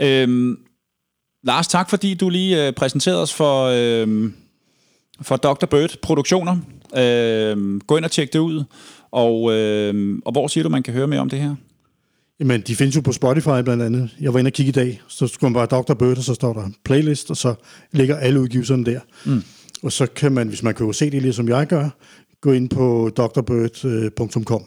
Øhm, 0.06 0.52
Lars, 1.44 1.68
tak 1.68 1.90
fordi 1.90 2.14
du 2.14 2.28
lige 2.28 2.66
øh, 2.66 2.72
præsenterede 2.72 3.22
os 3.22 3.34
for, 3.34 3.56
øhm, 3.78 4.34
for 5.22 5.36
Dr. 5.36 5.66
Bird 5.66 5.92
Produktioner. 6.02 6.56
Øhm, 7.02 7.80
gå 7.80 7.96
ind 7.96 8.04
og 8.04 8.10
tjek 8.10 8.32
det 8.32 8.38
ud. 8.38 8.64
Og, 9.12 9.52
øhm, 9.52 10.22
og 10.24 10.32
hvor 10.32 10.48
siger 10.48 10.64
du, 10.64 10.70
man 10.70 10.82
kan 10.82 10.94
høre 10.94 11.06
mere 11.06 11.20
om 11.20 11.28
det 11.28 11.38
her? 11.38 11.54
Jamen, 12.40 12.60
de 12.60 12.76
findes 12.76 12.96
jo 12.96 13.00
på 13.00 13.12
Spotify 13.12 13.62
blandt 13.64 13.82
andet. 13.82 14.16
Jeg 14.20 14.32
var 14.32 14.38
inde 14.38 14.48
og 14.48 14.52
kigge 14.52 14.68
i 14.68 14.72
dag, 14.72 15.00
så 15.08 15.26
skulle 15.26 15.52
man 15.52 15.68
bare 15.68 15.82
Dr. 15.82 15.94
Bird, 15.94 16.18
og 16.18 16.24
så 16.24 16.34
står 16.34 16.52
der 16.52 16.70
playlist, 16.84 17.30
og 17.30 17.36
så 17.36 17.54
ligger 17.92 18.16
alle 18.16 18.40
udgivelserne 18.40 18.84
der. 18.84 19.00
Mm. 19.26 19.42
Og 19.82 19.92
så 19.92 20.06
kan 20.06 20.32
man, 20.32 20.48
hvis 20.48 20.62
man 20.62 20.74
kan 20.74 20.86
jo 20.86 20.92
se 20.92 21.10
det, 21.10 21.22
ligesom 21.22 21.48
jeg 21.48 21.66
gør, 21.66 21.88
gå 22.40 22.52
ind 22.52 22.68
på 22.68 23.10
drbird.com 23.16 24.64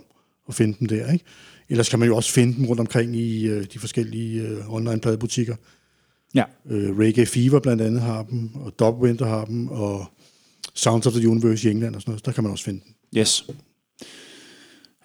og 0.48 0.54
finde 0.54 0.78
dem 0.80 0.88
der, 0.88 1.12
ikke? 1.12 1.26
Ellers 1.70 1.90
kan 1.90 2.00
man 2.00 2.08
jo 2.08 2.16
også 2.16 2.32
finde 2.32 2.56
dem 2.56 2.66
rundt 2.66 2.80
omkring 2.80 3.16
i 3.16 3.48
øh, 3.48 3.66
de 3.74 3.80
forskellige 3.80 4.42
øh, 4.42 4.74
online-pladebutikker. 4.74 5.56
Ja. 6.36 6.44
Øh, 6.70 6.98
Reggae 6.98 7.26
Fever 7.26 7.60
blandt 7.60 7.82
andet 7.82 8.02
har 8.02 8.24
dem, 8.24 8.50
og 8.56 8.80
Dub 8.80 9.02
Winter 9.02 9.26
har 9.26 9.46
dem, 9.46 9.68
og 9.68 10.06
Sounds 10.74 11.08
of 11.08 11.14
the 11.14 11.30
Universe 11.30 11.68
i 11.68 11.72
England 11.72 11.96
og 11.96 12.02
sådan 12.02 12.12
noget. 12.12 12.26
Der 12.26 12.32
kan 12.32 12.44
man 12.44 12.52
også 12.52 12.64
finde 12.64 12.82
dem. 12.86 13.20
Yes. 13.22 13.50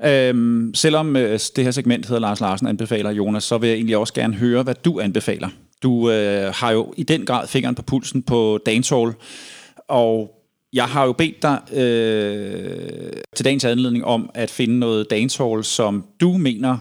Øhm, 0.04 0.74
selvom 0.74 1.16
øh, 1.16 1.38
det 1.56 1.64
her 1.64 1.70
segment 1.70 2.06
hedder 2.06 2.20
Lars 2.20 2.40
Larsen 2.40 2.66
anbefaler, 2.66 3.10
Jonas, 3.10 3.44
så 3.44 3.58
vil 3.58 3.68
jeg 3.68 3.76
egentlig 3.76 3.96
også 3.96 4.14
gerne 4.14 4.34
høre, 4.34 4.62
hvad 4.62 4.74
du 4.74 5.00
anbefaler. 5.00 5.48
Du 5.82 6.10
øh, 6.10 6.52
har 6.54 6.70
jo 6.70 6.94
i 6.96 7.02
den 7.02 7.26
grad 7.26 7.48
fingeren 7.48 7.74
på 7.74 7.82
pulsen 7.82 8.22
på 8.22 8.58
dancehall, 8.66 9.12
og 9.88 10.30
jeg 10.72 10.84
har 10.84 11.04
jo 11.04 11.12
bedt 11.12 11.42
dig 11.42 11.58
øh, 11.72 13.12
til 13.36 13.44
dagens 13.44 13.64
anledning 13.64 14.04
om 14.04 14.30
at 14.34 14.50
finde 14.50 14.78
noget 14.78 15.10
dancehall, 15.10 15.64
som 15.64 16.04
du 16.20 16.32
mener 16.32 16.78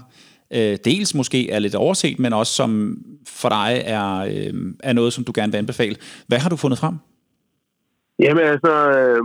øh, 0.53 0.77
dels 0.85 1.15
måske 1.15 1.49
er 1.49 1.59
lidt 1.59 1.75
overset, 1.75 2.19
men 2.19 2.33
også 2.33 2.53
som 2.53 2.97
for 3.27 3.49
dig 3.49 3.81
er, 3.85 4.17
øh, 4.19 4.53
er 4.83 4.93
noget, 4.93 5.13
som 5.13 5.23
du 5.23 5.31
gerne 5.35 5.51
vil 5.51 5.57
anbefale. 5.57 5.95
Hvad 6.27 6.39
har 6.39 6.49
du 6.49 6.55
fundet 6.55 6.79
frem? 6.79 6.95
Jamen 8.19 8.43
altså, 8.43 8.91
øh, 8.91 9.21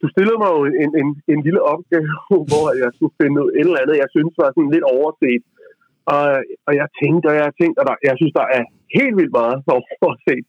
du 0.00 0.06
stillede 0.14 0.38
mig 0.42 0.50
jo 0.56 0.60
en, 0.84 0.90
en, 1.00 1.08
en 1.32 1.40
lille 1.46 1.62
opgave, 1.72 2.08
hvor 2.50 2.66
jeg 2.82 2.90
skulle 2.96 3.16
finde 3.20 3.40
et 3.58 3.66
eller 3.68 3.82
andet, 3.82 4.02
jeg 4.04 4.10
synes 4.14 4.32
var 4.42 4.50
sådan 4.50 4.74
lidt 4.74 4.86
overset. 4.96 5.42
Og, 6.14 6.26
og 6.66 6.72
jeg 6.80 6.88
tænkte, 7.00 7.26
og 7.32 7.36
jeg 7.42 7.50
tænkte, 7.60 7.78
og 7.80 7.86
der, 7.88 7.94
jeg 8.08 8.16
synes, 8.20 8.34
der 8.40 8.46
er 8.56 8.62
helt 8.96 9.14
vildt 9.18 9.34
meget 9.40 9.58
for 9.66 9.74
overset. 10.02 10.44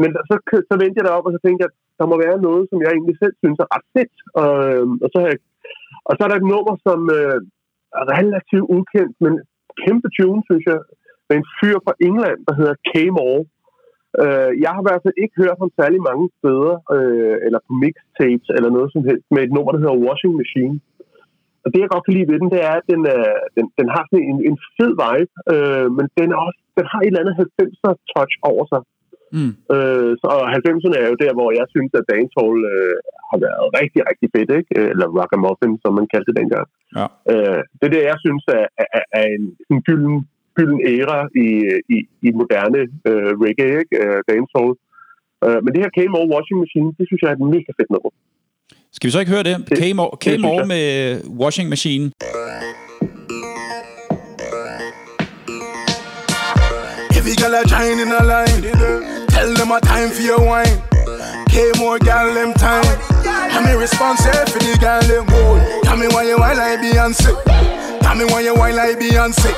Men 0.00 0.08
der, 0.14 0.22
så, 0.30 0.36
så 0.70 0.74
vendte 0.82 0.98
jeg 0.98 1.06
derop, 1.06 1.26
og 1.28 1.34
så 1.34 1.40
tænkte 1.42 1.62
jeg, 1.64 1.72
der 1.98 2.06
må 2.10 2.16
være 2.26 2.38
noget, 2.48 2.64
som 2.70 2.78
jeg 2.84 2.90
egentlig 2.92 3.16
selv 3.22 3.34
synes 3.42 3.58
er 3.64 3.72
ret 3.74 3.88
fedt. 3.96 4.16
Og, 4.42 4.52
og, 5.04 5.08
så, 5.12 5.16
har 5.22 5.28
jeg, 5.32 5.40
og 6.08 6.12
så 6.14 6.20
er 6.22 6.30
der 6.30 6.38
et 6.38 6.50
nummer, 6.54 6.74
som 6.86 6.98
øh, 7.18 7.38
er 8.00 8.04
relativt 8.18 8.68
ukendt, 8.76 9.16
men 9.24 9.32
kæmpe 9.82 10.08
tune, 10.16 10.42
synes 10.48 10.64
jeg, 10.72 10.80
med 11.28 11.36
en 11.40 11.46
fyr 11.58 11.76
fra 11.84 11.94
England, 12.08 12.40
der 12.48 12.54
hedder 12.60 12.76
K. 12.90 12.92
Moore. 13.16 13.44
Øh, 14.22 14.50
jeg 14.62 14.70
har 14.74 14.80
i 14.82 14.88
hvert 14.88 15.04
fald 15.04 15.22
ikke 15.22 15.40
hørt 15.42 15.60
ham 15.62 15.70
særlig 15.80 16.00
mange 16.10 16.26
steder, 16.38 16.74
øh, 16.96 17.36
eller 17.46 17.60
på 17.66 17.72
mixtapes, 17.82 18.48
eller 18.56 18.70
noget 18.76 18.90
som 18.94 19.02
helst, 19.08 19.26
med 19.34 19.42
et 19.42 19.54
nummer, 19.56 19.72
der 19.72 19.82
hedder 19.82 20.02
Washing 20.06 20.34
Machine. 20.40 20.76
Og 21.64 21.68
det, 21.72 21.80
jeg 21.80 21.92
godt 21.94 22.04
kan 22.04 22.14
lide 22.16 22.28
ved 22.30 22.38
den, 22.42 22.50
det 22.54 22.60
er, 22.70 22.74
at 22.80 22.86
den, 22.92 23.02
øh, 23.14 23.38
den, 23.56 23.66
den 23.78 23.88
har 23.94 24.02
sådan 24.06 24.26
en, 24.30 24.38
en 24.48 24.56
fed 24.76 24.92
vibe, 25.02 25.32
øh, 25.54 25.86
men 25.96 26.06
den, 26.18 26.28
er 26.34 26.38
også, 26.46 26.60
den 26.78 26.86
har 26.92 27.00
et 27.00 27.10
eller 27.10 27.22
andet 27.22 27.36
90'er 27.42 27.94
touch 28.12 28.34
over 28.50 28.64
sig. 28.72 28.82
Mm. 29.36 29.52
Øh, 29.74 30.10
så, 30.20 30.26
og 30.34 30.46
90'erne 30.56 30.96
er 31.02 31.08
jo 31.12 31.16
der, 31.24 31.32
hvor 31.38 31.50
jeg 31.60 31.66
synes, 31.74 31.92
at 31.98 32.08
dancehall 32.12 32.58
øh, 32.74 32.96
har 33.30 33.38
været 33.46 33.66
rigtig, 33.80 34.00
rigtig 34.10 34.28
fedt, 34.34 34.50
ikke? 34.58 34.72
Eller 34.92 35.06
rockamuffin, 35.16 35.74
som 35.82 35.92
man 35.98 36.06
kaldte 36.12 36.28
det 36.30 36.40
dengang. 36.40 36.66
Ja. 36.98 37.06
Øh, 37.32 37.60
det 37.78 37.84
er 37.86 37.94
det, 37.94 38.10
jeg 38.12 38.18
synes 38.24 38.44
er, 38.58 38.66
er, 38.98 39.04
er 39.20 39.26
en, 39.36 39.44
en 39.70 39.78
gylden, 39.88 40.16
gylden 40.56 40.80
æra 40.94 41.18
i, 41.44 41.46
i, 41.96 41.98
i 42.26 42.28
moderne 42.40 42.80
øh, 43.10 43.30
reggae, 43.44 43.74
ikke? 43.82 43.94
Øh, 44.04 44.18
dancehall. 44.30 44.72
Øh, 45.44 45.58
men 45.64 45.70
det 45.74 45.80
her 45.84 45.90
Came 45.98 46.12
Over 46.18 46.28
Washing 46.34 46.58
Machine, 46.64 46.88
det 46.98 47.04
synes 47.08 47.20
jeg 47.22 47.28
er 47.32 47.36
et 47.38 47.44
mega 47.54 47.70
fedt 47.78 47.90
nummer. 47.94 48.10
Skal 48.96 49.06
vi 49.08 49.12
så 49.12 49.20
ikke 49.20 49.32
høre 49.36 49.46
det? 49.50 49.56
Det- 49.68 49.78
Came, 49.82 50.02
det 50.02 50.18
came 50.24 50.34
synes 50.42 50.52
over 50.52 50.64
med 50.74 50.84
Washing 51.42 51.68
Machine. 51.74 52.06
Every 57.18 57.34
girl 57.40 57.54
a 57.54 57.62
join 57.72 57.98
in 58.04 58.08
a 58.20 58.22
line. 58.32 58.62
Tell 59.34 59.50
them 59.58 59.70
a 59.72 59.80
time 59.80 60.10
for 60.10 60.22
your 60.30 60.40
wine. 60.50 60.76
K 61.52 61.56
more 61.78 61.98
girl 61.98 62.28
them 62.34 62.52
time. 62.54 62.84
I'm 63.54 63.66
responsible 63.86 64.46
for 64.52 64.58
the 64.66 64.76
girl 64.84 65.00
them. 65.10 65.24
Tell 65.84 65.96
me 65.96 66.06
why 66.14 66.24
you 66.28 66.36
whine 66.38 66.56
like 66.58 66.80
Beyonce. 66.84 67.30
Tell 68.02 68.14
me 68.16 68.24
why 68.32 68.40
you 68.46 68.54
whine 68.54 68.76
like 68.76 68.98
Beyonce. 68.98 69.50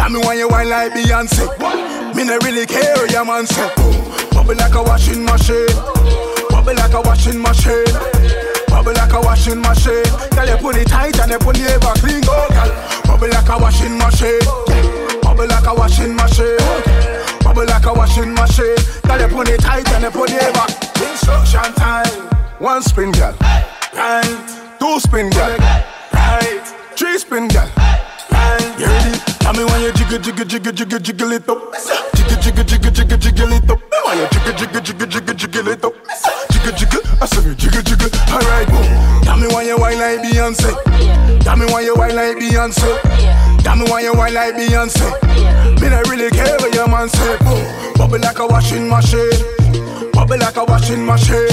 Tell 0.00 0.08
me 0.08 0.18
why 0.20 0.32
you 0.32 0.48
whine 0.48 0.70
like 0.70 0.92
Beyonce. 0.92 1.44
Me 2.16 2.24
not 2.24 2.42
really 2.42 2.64
care 2.64 3.06
your 3.10 3.22
man 3.22 3.46
say. 3.46 3.68
Bubble 4.32 4.56
like 4.56 4.72
a 4.72 4.82
washing 4.82 5.26
machine. 5.26 5.68
Bubble 6.48 6.72
like 6.72 6.94
a 6.94 7.02
washing 7.04 7.36
machine. 7.36 7.84
Bubble 8.68 8.94
like 8.94 9.12
a 9.12 9.20
washing 9.20 9.60
machine. 9.60 10.02
Girl, 10.32 10.48
you 10.48 10.56
put 10.56 10.76
it 10.76 10.88
tight 10.88 11.20
and 11.20 11.30
you 11.30 11.38
put 11.38 11.60
it 11.60 11.68
ever 11.68 11.92
clean, 12.00 12.22
go, 12.22 12.32
girl. 12.48 12.72
Bubble 13.04 13.28
like 13.28 13.46
a 13.46 13.58
washing 13.60 13.98
machine. 13.98 14.40
Bubble 15.20 15.46
like 15.46 15.68
a 15.68 15.74
washing 15.74 16.16
machine. 16.16 16.56
Bubble 17.44 17.66
like 17.66 17.84
a 17.84 17.92
washing 17.92 18.32
machine. 18.32 18.80
Girl, 19.04 19.20
you 19.20 19.28
put 19.28 19.50
it 19.50 19.60
tight 19.60 19.86
and 19.92 20.04
you 20.04 20.10
put 20.10 20.30
it 20.32 20.54
back. 20.54 20.72
Instruction 20.96 21.74
time. 21.76 22.08
One 22.58 22.82
spin, 22.82 23.12
girl. 23.12 23.36
Right. 23.92 24.76
Two 24.80 24.98
spin, 24.98 25.28
girl. 25.28 25.58
Right. 26.14 26.64
Three 26.96 27.18
spin, 27.18 27.48
girl. 27.48 27.68
Right. 27.76 28.74
You 28.78 28.86
ready? 28.86 29.29
Tell 29.50 29.58
me 29.58 29.64
when 29.72 29.82
you 29.82 29.90
jiggle, 29.90 30.18
jiggle, 30.20 30.44
jiggle, 30.44 30.72
jiggle, 30.72 30.98
jiggle 31.00 31.32
it 31.32 31.48
up. 31.48 31.58
Jiggle, 32.14 32.38
jiggle, 32.38 32.62
jiggle, 32.62 32.90
jiggle, 32.92 33.18
jiggle 33.18 33.52
it 33.52 33.68
up. 33.68 33.80
When 34.06 34.18
you 34.18 34.28
jiggle, 34.30 34.54
jiggle, 34.54 34.80
jiggle, 34.80 35.06
jiggle, 35.08 35.34
jiggle 35.34 35.68
it 35.74 35.84
up. 35.84 35.92
Jiggle, 36.52 36.72
jiggle. 36.78 37.02
I 37.20 37.26
say 37.26 37.42
me 37.42 37.56
jiggle, 37.56 37.82
jiggle. 37.82 38.10
Alright. 38.30 38.68
Tell 39.26 39.36
me 39.42 39.48
when 39.50 39.66
you 39.66 39.76
whine 39.76 39.98
like 39.98 40.22
Beyonce. 40.22 40.70
Tell 41.42 41.56
me 41.56 41.66
when 41.66 41.82
you 41.82 41.96
whine 41.96 42.14
like 42.14 42.36
Beyonce. 42.36 42.94
Tell 43.64 43.74
me 43.74 43.90
why 43.90 44.02
you 44.02 44.14
whine 44.14 44.34
like 44.34 44.54
Beyonce. 44.54 45.02
Me 45.82 45.88
not 45.90 46.06
really 46.06 46.30
care 46.30 46.54
what 46.62 46.72
your 46.72 46.86
man 46.86 47.08
say. 47.08 47.36
Bubble 47.98 48.20
like 48.20 48.38
a 48.38 48.46
washing 48.46 48.88
machine. 48.88 49.34
Bubble 50.12 50.38
like 50.38 50.56
a 50.58 50.64
washing 50.64 51.04
machine. 51.04 51.50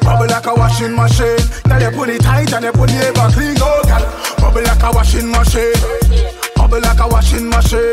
Bubble 0.00 0.24
like 0.24 0.46
a 0.46 0.54
washing 0.54 0.96
machine. 0.96 1.36
Girl, 1.68 1.82
you 1.82 1.90
put 1.90 2.08
it 2.08 2.22
tight 2.22 2.50
and 2.54 2.64
you 2.64 2.72
put 2.72 2.88
it 2.88 3.12
ever 3.12 3.28
clean. 3.28 3.56
Oh, 3.60 3.84
girl. 3.84 4.08
Bubble 4.40 4.62
like 4.62 4.82
a 4.82 4.90
washing 4.90 5.30
machine. 5.30 5.76
Bubble 6.70 6.86
like 6.86 7.00
a 7.00 7.08
washing 7.08 7.50
machine. 7.50 7.90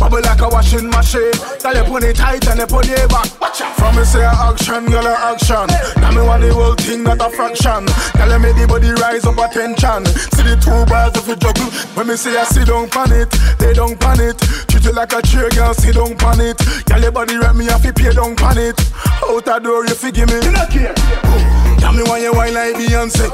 Bubble 0.00 0.22
like 0.22 0.40
a 0.40 0.48
washing 0.48 0.88
machine. 0.88 1.30
Girl, 1.60 1.76
you 1.76 1.84
put 1.84 2.04
it 2.04 2.16
tight 2.16 2.48
and 2.48 2.60
you 2.60 2.66
put 2.66 2.88
it 2.88 3.06
back. 3.10 3.28
Watch 3.38 3.60
out. 3.60 3.76
From 3.76 3.96
me 3.96 4.04
say 4.04 4.24
action, 4.24 4.86
girl, 4.86 5.04
a 5.04 5.12
action. 5.12 5.68
Tell 6.00 6.12
me 6.12 6.24
on 6.24 6.40
the 6.40 6.54
whole 6.54 6.74
thing, 6.74 7.02
not 7.04 7.20
a 7.20 7.28
fraction. 7.28 7.84
Tell 8.16 8.32
me 8.40 8.48
the 8.56 8.64
body 8.66 8.96
rise 8.96 9.28
up 9.28 9.36
attention. 9.36 10.08
See 10.32 10.40
the 10.40 10.56
two 10.56 10.72
bars 10.88 11.12
of 11.20 11.28
a 11.28 11.36
juggle. 11.36 11.68
When 11.92 12.08
me 12.08 12.16
say 12.16 12.32
I 12.32 12.44
sit 12.44 12.68
down 12.68 12.88
pan 12.88 13.12
it, 13.12 13.28
they 13.60 13.74
don't 13.74 14.00
pan 14.00 14.20
it. 14.24 14.40
Treat 14.72 14.88
it 14.88 14.94
like 14.94 15.12
a 15.12 15.20
chair, 15.20 15.50
girl, 15.50 15.74
sit 15.74 15.94
down 15.94 16.16
pan 16.16 16.40
it. 16.40 16.56
Girl, 16.88 16.96
your 17.02 17.12
body 17.12 17.36
rap 17.36 17.54
me, 17.54 17.68
I 17.68 17.76
fi 17.76 17.92
pay 17.92 18.16
down 18.16 18.36
pan 18.36 18.56
it. 18.56 18.80
Out 19.28 19.44
the 19.44 19.60
door, 19.60 19.84
you 19.84 19.92
fi 19.94 20.10
give 20.10 20.32
me. 20.32 20.40
Tell 21.76 21.92
me 21.92 22.08
why 22.08 22.24
you 22.24 22.32
wine 22.32 22.54
like 22.54 22.74
Beyonce. 22.76 23.28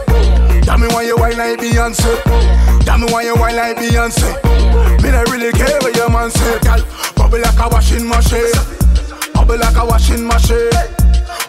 Tell 0.66 0.78
me 0.78 0.88
why 0.88 1.02
you 1.06 1.16
wine 1.16 1.38
like 1.38 1.60
Beyonce. 1.60 2.10
Tell 2.84 2.98
me 2.98 3.06
why 3.12 3.22
you 3.22 3.36
wine 3.36 3.54
like 3.54 3.76
Beyonce. 3.76 4.47
Me 5.02 5.10
not 5.10 5.28
really 5.30 5.52
care 5.52 5.78
what 5.80 5.94
your 5.96 6.10
man 6.10 6.30
say, 6.30 6.58
girl. 6.60 6.82
Bubble 7.16 7.40
like 7.40 7.58
a 7.58 7.68
washing 7.68 8.08
machine. 8.08 8.52
Bubble 9.34 9.58
like 9.58 9.76
a 9.76 9.84
washing 9.84 10.26
machine. 10.26 10.70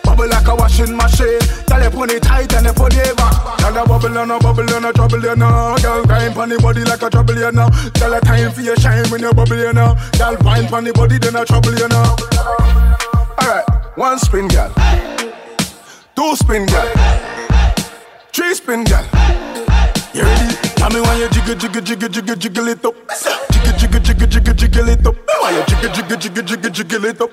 Bubble 0.04 0.28
like 0.28 0.48
a 0.48 0.56
washing 0.56 0.96
machine. 0.96 1.40
Girl, 1.68 1.84
you 1.84 1.90
put 1.90 2.12
it 2.12 2.24
tight 2.24 2.54
and 2.54 2.66
you 2.66 2.74
put 2.74 2.94
back. 3.16 3.60
Girl, 3.60 3.76
you 3.76 3.86
bubble 3.86 4.18
and 4.18 4.32
a 4.32 4.40
bubble 4.40 4.74
and 4.74 4.86
a 4.86 4.94
trouble 4.94 5.22
you 5.22 5.36
know. 5.36 5.78
Girl, 5.82 6.04
grind 6.04 6.34
pon 6.34 6.50
the 6.50 6.58
body 6.60 6.84
like 6.84 7.02
a 7.02 7.10
trouble 7.10 7.36
you 7.36 7.52
know. 7.52 7.70
Girl, 8.00 8.14
a 8.14 8.20
time 8.22 8.52
for 8.52 8.62
your 8.62 8.76
shine 8.78 9.08
when 9.10 9.22
you 9.22 9.34
bubble 9.34 9.58
you 9.58 9.74
know. 9.74 9.96
Girl, 10.18 10.36
wine 10.42 10.68
pon 10.68 10.84
the 10.84 10.94
body 10.94 11.18
then 11.18 11.36
a 11.36 11.46
trouble 11.46 11.76
you 11.76 11.88
know. 11.88 12.16
Alright, 13.42 13.66
one 13.98 14.20
spin, 14.20 14.48
girl. 14.48 14.74
Two 16.16 16.36
spin, 16.36 16.66
girl. 16.66 16.92
Three 18.34 18.54
spin, 18.54 18.84
girl. 18.84 19.06
You 20.14 20.24
ready? 20.24 20.69
Tell 20.80 20.89
me 20.92 21.02
why 21.02 21.15
you 21.20 21.28
jiggle, 21.30 21.56
jiggle, 21.56 21.82
jiggle, 21.82 22.08
jiggle, 22.08 22.36
jiggle 22.38 22.68
it 22.70 22.86
up. 22.86 22.96
Jiggle, 23.52 23.74
jiggle, 23.78 24.00
jiggle, 24.00 24.28
jiggle, 24.28 24.54
jiggle 24.54 24.88
it 24.89 25.06
up. 25.06 25.15
Why 25.42 25.52
you 25.52 25.63
jiggle, 25.68 25.92
jiggle, 25.92 26.18
jiggle, 26.18 26.44
jiggle, 26.44 26.72
jiggle 26.72 27.06
it 27.06 27.22
up. 27.22 27.32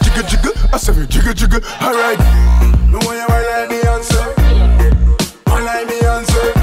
Jiggle, 0.00 0.22
jiggle, 0.22 0.52
I 0.72 0.76
said 0.78 0.96
me 0.96 1.06
jiggle, 1.08 1.34
jiggle. 1.34 1.60
Alright. 1.82 2.18
Me 2.86 2.98
want 3.02 3.18
you 3.18 3.26
wine 3.26 3.46
like 3.50 3.68
Beyonce. 3.68 4.20
Wine 5.50 5.64
like 5.66 5.88
Beyonce. 5.90 6.54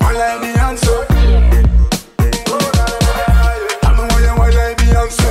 Wine 0.00 0.18
like 0.18 0.40
Beyonce. 0.42 0.94
Tell 3.80 3.94
me 3.94 4.02
why 4.10 4.18
you 4.26 4.34
wine 4.34 4.54
like 4.58 4.76
Beyonce. 4.78 5.30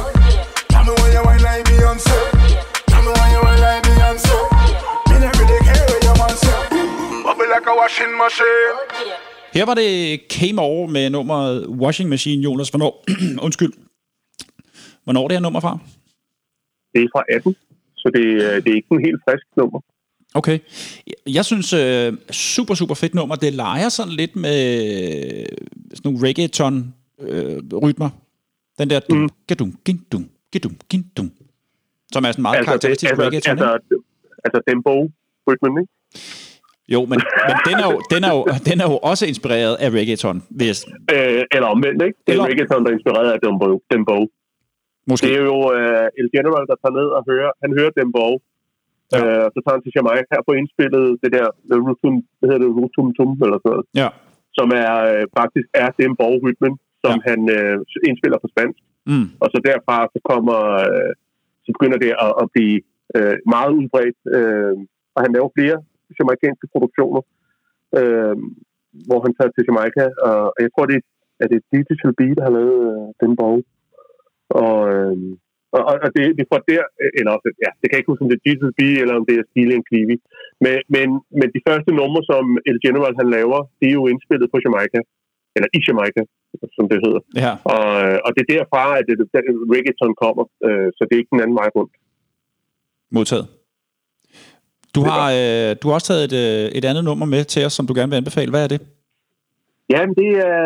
Tell 0.70 0.84
me 0.86 0.92
why 0.96 1.12
you 1.12 1.22
wine 1.28 1.44
like 1.44 1.66
Beyonce. 1.68 2.18
Tell 2.88 3.04
me 3.04 3.12
why 3.12 3.28
you 3.36 3.42
wine 3.44 3.60
like 3.60 3.84
Beyonce. 3.84 4.36
Me 5.12 5.20
never 5.20 5.44
really 5.44 5.60
care 5.68 5.84
what 5.92 6.04
your 6.04 6.16
man 6.16 6.34
say. 6.40 6.56
Bubble 7.22 7.50
like 7.50 7.68
a 7.68 7.76
washing 7.76 8.18
machine. 8.18 9.29
Her 9.54 9.66
var 9.66 9.74
det 9.74 10.20
Came 10.30 10.62
Over 10.62 10.88
med 10.88 11.10
nummeret 11.10 11.68
Washing 11.68 12.10
Machine, 12.10 12.44
Jonas. 12.44 12.70
Hvornår? 12.70 13.06
Undskyld. 13.46 13.74
Hvornår 15.04 15.28
det 15.28 15.38
her 15.38 15.42
nummer 15.42 15.60
fra? 15.60 15.80
Det 16.94 17.04
er 17.04 17.08
fra 17.16 17.24
18, 17.30 17.56
så 17.96 18.12
det, 18.14 18.26
øh, 18.26 18.64
det 18.64 18.68
er 18.72 18.76
ikke 18.76 18.88
en 18.92 19.06
helt 19.06 19.22
frisk 19.26 19.46
nummer. 19.58 19.80
Okay. 20.34 20.60
Jeg 21.28 21.46
synes, 21.46 21.74
øh, 21.74 22.14
super, 22.32 22.76
super 22.76 22.96
fedt 22.96 23.14
nummer. 23.16 23.36
Det 23.36 23.54
leger 23.54 23.90
sådan 23.90 24.14
lidt 24.14 24.36
med 24.36 24.60
sådan 25.94 26.02
nogle 26.04 26.28
reggaeton-rytmer. 26.28 28.10
Den 28.80 28.90
der 28.90 29.00
dum, 29.00 29.30
gadum, 29.48 29.78
gin, 29.86 30.06
dum, 30.12 30.30
gadum, 30.52 30.76
gin, 30.90 31.06
dum. 31.18 31.32
Som 32.12 32.26
er 32.26 32.32
sådan 32.32 32.42
meget 32.42 32.58
altså, 32.58 32.70
karakteristisk 32.70 33.12
altså, 33.12 33.24
reggaeton, 33.24 33.52
altså, 33.52 33.76
ikke? 33.76 34.04
altså 34.46 34.62
dembo-rytmen, 34.68 35.82
ikke? 35.82 35.94
Jo, 36.94 37.00
men, 37.12 37.20
men 37.50 37.56
den, 37.70 37.76
er 37.84 37.88
jo, 37.92 37.98
den, 38.14 38.22
er 38.28 38.32
jo, 38.38 38.42
den 38.70 38.78
er 38.84 38.88
jo 38.92 38.98
også 39.12 39.24
inspireret 39.34 39.74
af 39.84 39.90
reggaeton, 39.98 40.38
hvis 40.60 40.78
Øh, 41.16 41.42
eller 41.56 41.68
omvendt, 41.76 42.00
ikke? 42.08 42.18
Det 42.24 42.30
er 42.30 42.34
Eller- 42.34 42.48
reggaeton, 42.50 42.80
der 42.84 42.90
er 42.92 42.96
inspireret 43.00 43.30
af 43.36 43.40
dembo. 43.46 43.70
dembo. 43.92 44.18
måske... 45.10 45.24
Det 45.28 45.34
er 45.40 45.44
jo 45.52 45.58
uh, 45.80 46.20
El 46.20 46.28
General, 46.36 46.64
der 46.72 46.78
tager 46.84 46.96
ned 47.00 47.08
og 47.18 47.22
hører, 47.30 47.52
han 47.64 47.72
hører 47.80 47.92
dembo. 48.00 48.28
Ja. 49.14 49.20
Uh, 49.22 49.46
så 49.54 49.58
tager 49.64 49.76
han 49.78 49.84
til 49.86 49.94
Jamaica 49.98 50.34
og 50.40 50.46
får 50.48 50.56
indspillet 50.62 51.06
det 51.24 51.30
der, 51.38 51.48
Rutum, 51.88 52.16
hvad 52.38 52.46
hedder 52.50 52.64
det, 52.66 52.72
Rutum 52.80 53.08
Tum, 53.18 53.30
eller 53.46 53.58
sådan 53.60 53.72
noget, 53.74 53.86
Ja. 54.02 54.10
som 54.58 54.68
er 54.84 54.92
uh, 55.14 55.24
faktisk 55.40 55.68
er 55.84 55.90
dembo-rytmen, 56.00 56.74
som 57.04 57.16
Ja. 57.18 57.24
han 57.30 57.40
uh, 57.58 57.78
indspiller 58.08 58.38
på 58.44 58.48
spansk. 58.54 58.80
Mm. 59.12 59.26
Og 59.44 59.48
så 59.54 59.58
derfra 59.70 59.98
så 60.14 60.20
kommer, 60.32 60.60
øh, 60.86 61.12
så 61.66 61.70
begynder 61.76 61.98
det 62.06 62.12
at, 62.26 62.32
at 62.42 62.46
blive 62.54 62.78
øh, 63.18 63.36
meget 63.54 63.72
udbredt, 63.80 64.18
øh, 64.38 64.74
og 65.16 65.20
han 65.26 65.32
laver 65.36 65.50
flere 65.58 65.78
jamaikanske 66.20 66.68
produktioner, 66.74 67.22
øh, 68.00 68.36
hvor 69.08 69.20
han 69.26 69.34
tager 69.38 69.52
til 69.54 69.66
Jamaica, 69.70 70.04
og, 70.30 70.40
og 70.56 70.60
jeg 70.66 70.72
tror, 70.72 70.86
det 70.92 70.98
er, 71.02 71.06
er 71.44 71.48
det 71.54 71.60
Digital 71.76 72.14
Beat, 72.20 72.36
der 72.38 72.44
har 72.48 72.54
lavet 72.60 72.80
øh, 72.92 73.08
den 73.24 73.32
bog. 73.42 73.58
Og, 74.64 74.78
øh, 74.94 75.16
og, 75.76 75.82
og- 76.04 76.14
det, 76.16 76.22
det 76.38 76.44
er 76.46 76.52
fra 76.54 76.62
der, 76.72 76.84
øh, 77.02 77.12
eller 77.20 77.32
også, 77.36 77.48
ja, 77.66 77.70
det 77.80 77.86
kan 77.86 77.96
jeg 77.96 78.02
ikke 78.02 78.12
huske, 78.14 78.24
om 78.26 78.32
det 78.32 78.40
er 78.40 78.46
Digital 78.50 78.74
Beat, 78.80 78.98
eller 79.02 79.16
om 79.20 79.26
det 79.30 79.36
er 79.38 79.46
Steely 79.50 79.74
and 79.78 79.88
Cleavy. 79.90 80.16
Men, 80.64 80.76
men, 80.96 81.08
men 81.40 81.48
de 81.56 81.62
første 81.68 81.92
numre, 82.00 82.22
som 82.32 82.44
El 82.70 82.78
General 82.86 83.14
han 83.22 83.30
laver, 83.38 83.60
de 83.80 83.86
er 83.92 83.98
jo 84.00 84.06
indspillet 84.14 84.48
på 84.54 84.58
Jamaica, 84.66 85.00
eller 85.56 85.70
i 85.78 85.80
Jamaica, 85.88 86.22
som 86.78 86.86
det 86.92 86.98
hedder. 87.06 87.22
Ja. 87.44 87.52
Og, 87.76 87.86
øh, 88.04 88.18
og 88.26 88.30
det 88.36 88.42
er 88.44 88.50
derfra, 88.56 88.84
at 89.00 89.04
det, 89.08 89.16
det, 89.34 89.42
reggaeton 89.74 90.14
kommer, 90.24 90.44
øh, 90.68 90.88
så 90.96 91.02
det 91.08 91.14
er 91.14 91.22
ikke 91.24 91.36
den 91.36 91.44
anden 91.46 91.58
vej 91.62 91.70
rundt. 91.78 91.94
Modtaget. 93.18 93.46
Du 94.96 95.02
har, 95.10 95.26
øh, 95.40 95.70
du 95.80 95.86
har 95.88 95.96
også 95.98 96.10
taget 96.12 96.24
et, 96.30 96.36
øh, 96.44 96.66
et 96.78 96.86
andet 96.90 97.04
nummer 97.10 97.28
med 97.36 97.44
til 97.54 97.62
os, 97.68 97.74
som 97.78 97.88
du 97.88 97.94
gerne 97.98 98.12
vil 98.12 98.22
anbefale. 98.22 98.52
Hvad 98.54 98.64
er 98.64 98.72
det? 98.74 98.82
Ja, 99.94 100.00
men 100.08 100.16
det 100.22 100.32
er, 100.50 100.62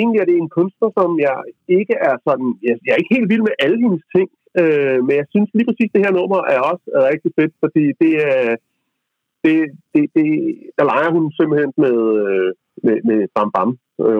egentlig 0.00 0.18
er 0.20 0.28
det 0.30 0.36
en 0.36 0.54
kunstner, 0.58 0.90
som 0.98 1.10
jeg 1.26 1.36
ikke 1.78 1.94
er 2.08 2.14
sådan, 2.26 2.48
jeg, 2.66 2.74
jeg 2.84 2.92
er 2.92 3.00
ikke 3.02 3.14
helt 3.16 3.30
vild 3.32 3.44
med 3.48 3.54
alle 3.64 3.78
hendes 3.84 4.04
ting, 4.16 4.28
øh, 4.60 4.98
men 5.06 5.14
jeg 5.20 5.26
synes 5.32 5.48
lige 5.56 5.68
præcis, 5.68 5.90
det 5.94 6.04
her 6.04 6.12
nummer 6.18 6.40
er 6.54 6.60
også 6.70 6.86
er 6.96 7.02
rigtig 7.12 7.30
fedt, 7.38 7.54
fordi 7.62 7.84
det 8.02 8.12
er, 8.30 8.42
det, 9.44 9.56
det, 9.92 10.02
det, 10.16 10.28
der 10.78 10.84
leger 10.92 11.10
hun 11.16 11.24
simpelthen 11.38 11.72
med, 11.84 11.96
øh, 12.24 12.50
med, 12.86 12.96
med 13.08 13.20
Bam 13.34 13.50
Bam 13.54 13.70
øh, 14.06 14.18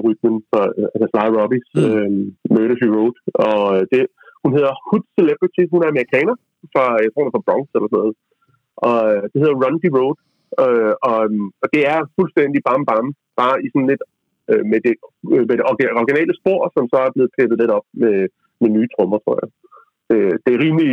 øh, 0.59 0.87
altså 0.95 1.07
Sly 1.13 1.27
Robbins 1.39 1.69
Mm. 1.77 1.83
øh, 1.85 2.11
Murder 2.55 2.77
She 2.79 2.89
Wrote, 2.95 3.19
og 3.47 3.61
det, 3.93 4.01
hun 4.43 4.51
hedder 4.57 4.73
Hood 4.87 5.05
Celebrity, 5.17 5.63
hun 5.73 5.81
er 5.85 5.89
amerikaner, 5.93 6.37
fra, 6.73 6.85
jeg 7.03 7.11
tror 7.11 7.23
hun 7.23 7.31
er 7.31 7.37
fra 7.37 7.47
Bronx 7.47 7.67
eller 7.75 7.89
sådan 7.89 8.01
noget, 8.03 8.17
og 8.87 8.97
øh, 9.11 9.23
det 9.31 9.39
hedder 9.43 9.61
Run 9.63 9.77
the 9.83 9.91
Road, 9.99 10.17
øh, 10.63 10.95
og, 11.09 11.19
øhm, 11.27 11.47
og 11.63 11.69
det 11.75 11.83
er 11.95 12.11
fuldstændig 12.19 12.61
Bam 12.67 12.83
Bam, 12.89 13.07
bare 13.41 13.57
i 13.65 13.67
sådan 13.73 13.91
lidt 13.93 14.05
øh, 14.51 14.65
med, 14.71 14.81
det, 14.87 14.95
øh, 15.35 15.45
med 15.49 15.55
det 15.57 15.65
originale 16.01 16.35
spor, 16.41 16.61
som 16.75 16.85
så 16.93 16.99
er 17.07 17.15
blevet 17.15 17.35
klippet 17.37 17.59
lidt 17.59 17.73
op 17.79 17.87
med, 18.03 18.17
med 18.61 18.69
nye 18.77 18.89
trommer, 18.95 19.19
tror 19.25 19.37
jeg. 19.43 19.49
Øh, 20.13 20.35
det 20.45 20.51
er 20.53 20.65
rimelig 20.67 20.93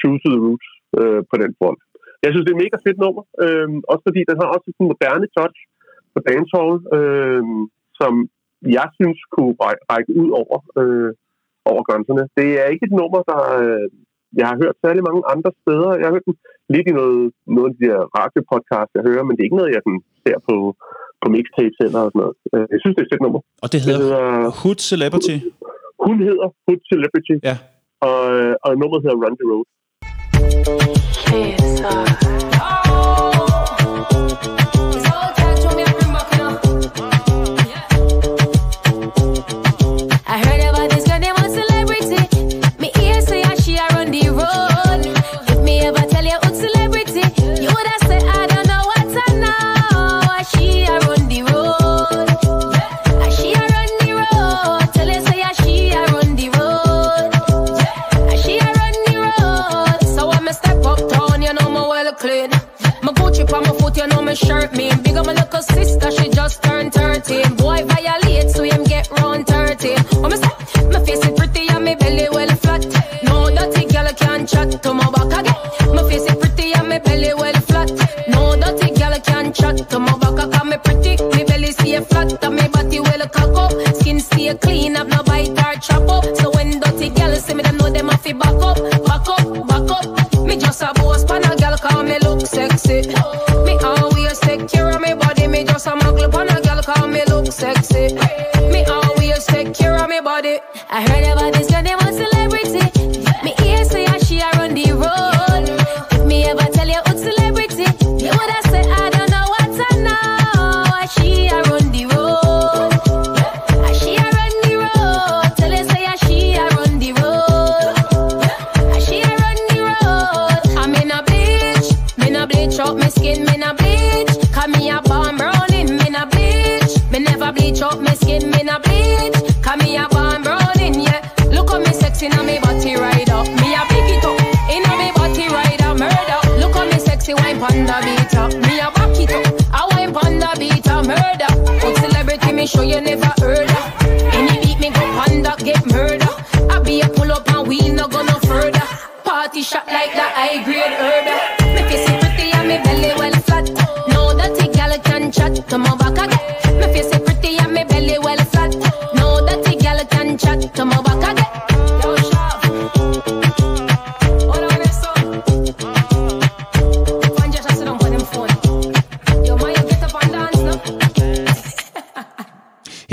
true 0.00 0.18
to 0.22 0.28
the 0.34 0.42
roots 0.46 0.68
øh, 0.98 1.20
på 1.30 1.34
den 1.42 1.52
front. 1.58 1.80
Jeg 2.24 2.30
synes, 2.30 2.44
det 2.44 2.52
er 2.52 2.58
et 2.58 2.64
mega 2.64 2.78
fedt 2.86 2.98
nummer, 3.04 3.22
øh, 3.44 3.68
også 3.92 4.04
fordi 4.08 4.20
den 4.30 4.36
har 4.40 4.48
også 4.54 4.66
sådan 4.66 4.84
en 4.84 4.92
moderne 4.92 5.28
touch 5.36 5.58
på 6.14 6.18
dancehall, 6.28 6.74
øh, 6.96 7.42
som 8.00 8.12
jeg 8.78 8.88
synes 8.98 9.18
kunne 9.34 9.54
række 9.92 10.12
ud 10.22 10.30
over, 10.42 10.58
øh, 10.80 11.10
over 11.70 11.82
grænserne. 11.88 12.24
Det 12.38 12.48
er 12.62 12.66
ikke 12.72 12.86
et 12.88 12.98
nummer, 13.00 13.20
der 13.30 13.40
øh, 13.62 13.88
jeg 14.40 14.46
har 14.50 14.56
hørt 14.62 14.76
særlig 14.84 15.02
mange 15.08 15.22
andre 15.34 15.50
steder. 15.62 15.90
Jeg 15.98 16.06
har 16.06 16.14
hørt 16.16 16.28
den 16.30 16.36
lidt 16.74 16.86
i 16.90 16.94
noget, 17.00 17.20
noget 17.56 17.68
af 17.70 17.74
de 17.78 17.82
der 17.90 18.00
radiopodcasts, 18.18 18.94
jeg 18.96 19.04
hører, 19.08 19.24
men 19.24 19.32
det 19.34 19.40
er 19.42 19.48
ikke 19.48 19.60
noget, 19.60 19.74
jeg 19.76 19.82
sådan, 19.86 20.02
ser 20.24 20.36
på, 20.48 20.54
på 21.22 21.26
mixtapes 21.34 21.78
eller 21.86 22.00
sådan 22.06 22.20
noget. 22.22 22.36
Øh, 22.54 22.64
Jeg 22.72 22.78
synes, 22.80 22.94
det 22.94 23.02
er 23.02 23.06
et 23.08 23.12
fedt 23.14 23.24
nummer. 23.26 23.40
Og 23.64 23.68
det 23.72 23.78
Det 23.78 23.82
hedder 23.88 24.00
hedder, 24.04 24.50
Hood 24.60 24.78
Celebrity. 24.90 25.36
hun 26.08 26.16
hedder 26.28 26.46
Hood 26.64 26.80
Celebrity, 26.90 27.34
Ja. 27.48 27.56
og, 28.08 28.20
øh, 28.36 28.52
og 28.64 28.70
nummeret 28.80 29.02
hedder 29.04 29.18
Run 29.24 29.34
the 29.40 29.46
Road. 29.52 29.66
I 31.40 32.83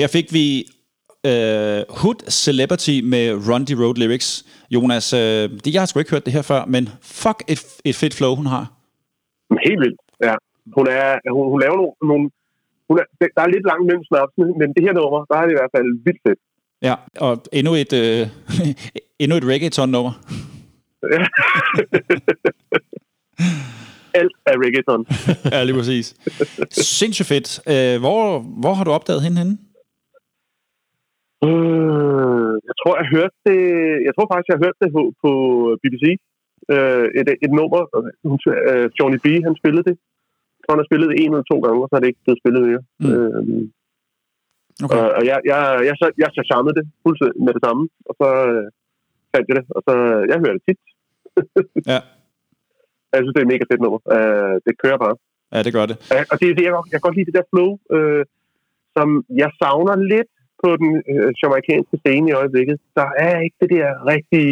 Her 0.01 0.07
fik 0.07 0.27
vi 0.37 0.45
øh, 1.29 1.81
Hood 2.01 2.19
Celebrity 2.43 2.95
med 3.13 3.25
Run 3.49 3.63
the 3.69 3.75
Road 3.83 3.95
Lyrics. 4.01 4.29
Jonas, 4.75 5.07
øh, 5.13 5.19
det, 5.63 5.69
jeg 5.73 5.81
har 5.81 5.85
sgu 5.85 5.99
ikke 5.99 6.13
hørt 6.15 6.25
det 6.27 6.33
her 6.37 6.45
før, 6.51 6.61
men 6.65 6.83
fuck 7.23 7.39
et, 7.53 7.61
et 7.89 7.95
fedt 8.01 8.13
flow, 8.19 8.33
hun 8.35 8.47
har. 8.55 8.65
Helt 9.67 9.79
vildt, 9.83 10.01
ja. 10.27 10.35
Hun, 10.77 10.85
er, 10.87 11.07
hun, 11.35 11.43
hun 11.51 11.59
laver 11.63 11.75
nogle... 11.81 11.93
nogle 12.11 12.25
hun 12.89 12.95
er, 12.99 13.05
der 13.35 13.41
er 13.45 13.49
lidt 13.55 13.65
langt 13.71 13.85
mellem 13.89 14.03
snapsene, 14.03 14.47
men 14.59 14.67
det 14.75 14.81
her 14.85 14.93
nummer, 14.93 15.25
der 15.29 15.35
er 15.39 15.43
det 15.45 15.53
i 15.55 15.59
hvert 15.59 15.73
fald 15.75 15.87
vildt 16.05 16.21
fedt. 16.27 16.39
Ja, 16.81 16.95
og 17.25 17.33
endnu 17.59 17.71
et, 17.83 17.93
øh, 18.03 18.21
endnu 19.23 19.35
et 19.37 19.45
reggaeton-nummer. 19.51 20.13
Alt 24.19 24.35
er 24.45 24.55
reggaeton. 24.63 25.05
ja, 25.53 25.63
lige 25.63 25.75
præcis. 25.75 26.15
Sindssygt 26.71 27.27
fedt. 27.27 27.49
Øh, 27.73 27.99
hvor, 27.99 28.39
hvor 28.39 28.73
har 28.73 28.83
du 28.83 28.91
opdaget 28.91 29.23
hende 29.23 29.37
henne? 29.37 29.57
Øh, 31.47 32.53
jeg 32.69 32.75
tror, 32.81 32.93
jeg 33.01 33.07
hørte 33.15 33.37
det... 33.49 33.59
Jeg 34.07 34.13
tror 34.15 34.27
faktisk, 34.31 34.49
jeg 34.53 34.61
hørte 34.65 34.79
det 34.83 34.89
på, 34.97 35.01
på 35.23 35.31
BBC. 35.83 36.05
Øh, 36.73 37.05
et, 37.19 37.27
et 37.45 37.51
nummer. 37.59 37.81
Øh, 38.69 38.85
Johnny 38.97 39.17
B, 39.25 39.27
han 39.47 39.55
spillede 39.61 39.85
det. 39.89 39.95
Jeg 40.57 40.61
tror, 40.63 40.73
han 40.75 40.81
har 40.83 40.89
spillet 40.91 41.07
det 41.11 41.17
en 41.17 41.31
eller 41.31 41.47
to 41.51 41.57
gange, 41.65 41.79
og 41.83 41.87
så 41.89 41.95
er 41.95 42.01
det 42.01 42.09
ikke 42.11 42.23
blevet 42.25 42.41
spillet 42.41 42.61
mere. 42.69 42.81
Mm. 43.01 43.11
Øh, 43.13 43.43
Okay. 44.85 44.97
og, 44.97 45.07
og 45.17 45.23
jeg, 45.29 45.37
jeg, 45.51 45.59
jeg, 45.89 45.95
jeg, 46.01 46.09
jeg, 46.21 46.29
jeg 46.37 46.45
charmede 46.49 46.75
det 46.79 46.85
fuldstændig 47.05 47.39
med 47.45 47.53
det 47.57 47.63
samme, 47.65 47.83
og 48.09 48.13
så 48.21 48.27
øh, 48.51 48.65
fandt 49.33 49.45
jeg 49.49 49.55
det, 49.59 49.65
og 49.77 49.81
så 49.87 49.93
jeg 50.31 50.37
hører 50.43 50.55
det 50.57 50.63
tit. 50.67 50.79
Ja. 51.91 51.99
Jeg 53.11 53.17
synes, 53.19 53.33
det 53.33 53.39
er 53.41 53.47
et 53.47 53.53
mega 53.53 53.65
fedt 53.71 53.81
nummer. 53.85 53.99
Øh, 54.15 54.55
det 54.65 54.73
kører 54.83 54.99
bare. 55.05 55.15
ja, 55.53 55.59
det 55.65 55.73
gør 55.77 55.85
det. 55.91 55.97
Og 56.31 56.35
det 56.39 56.47
er 56.49 56.55
det, 56.57 56.65
jeg, 56.67 56.73
godt- 56.77 56.89
jeg 56.91 56.97
kan 56.97 57.07
godt 57.07 57.17
lide 57.17 57.29
det 57.29 57.37
der 57.39 57.49
flow, 57.51 57.69
øh, 57.95 58.23
som 58.95 59.07
jeg 59.41 59.49
savner 59.61 59.95
lidt 60.13 60.31
på 60.63 60.69
den 60.81 60.91
øh, 61.11 61.29
jamaikanske 61.41 61.95
scene 62.03 62.25
i 62.31 62.37
øjeblikket. 62.41 62.77
Der 62.99 63.07
er 63.27 63.35
ikke 63.45 63.57
det 63.61 63.69
der 63.77 63.87
rigtig... 64.13 64.45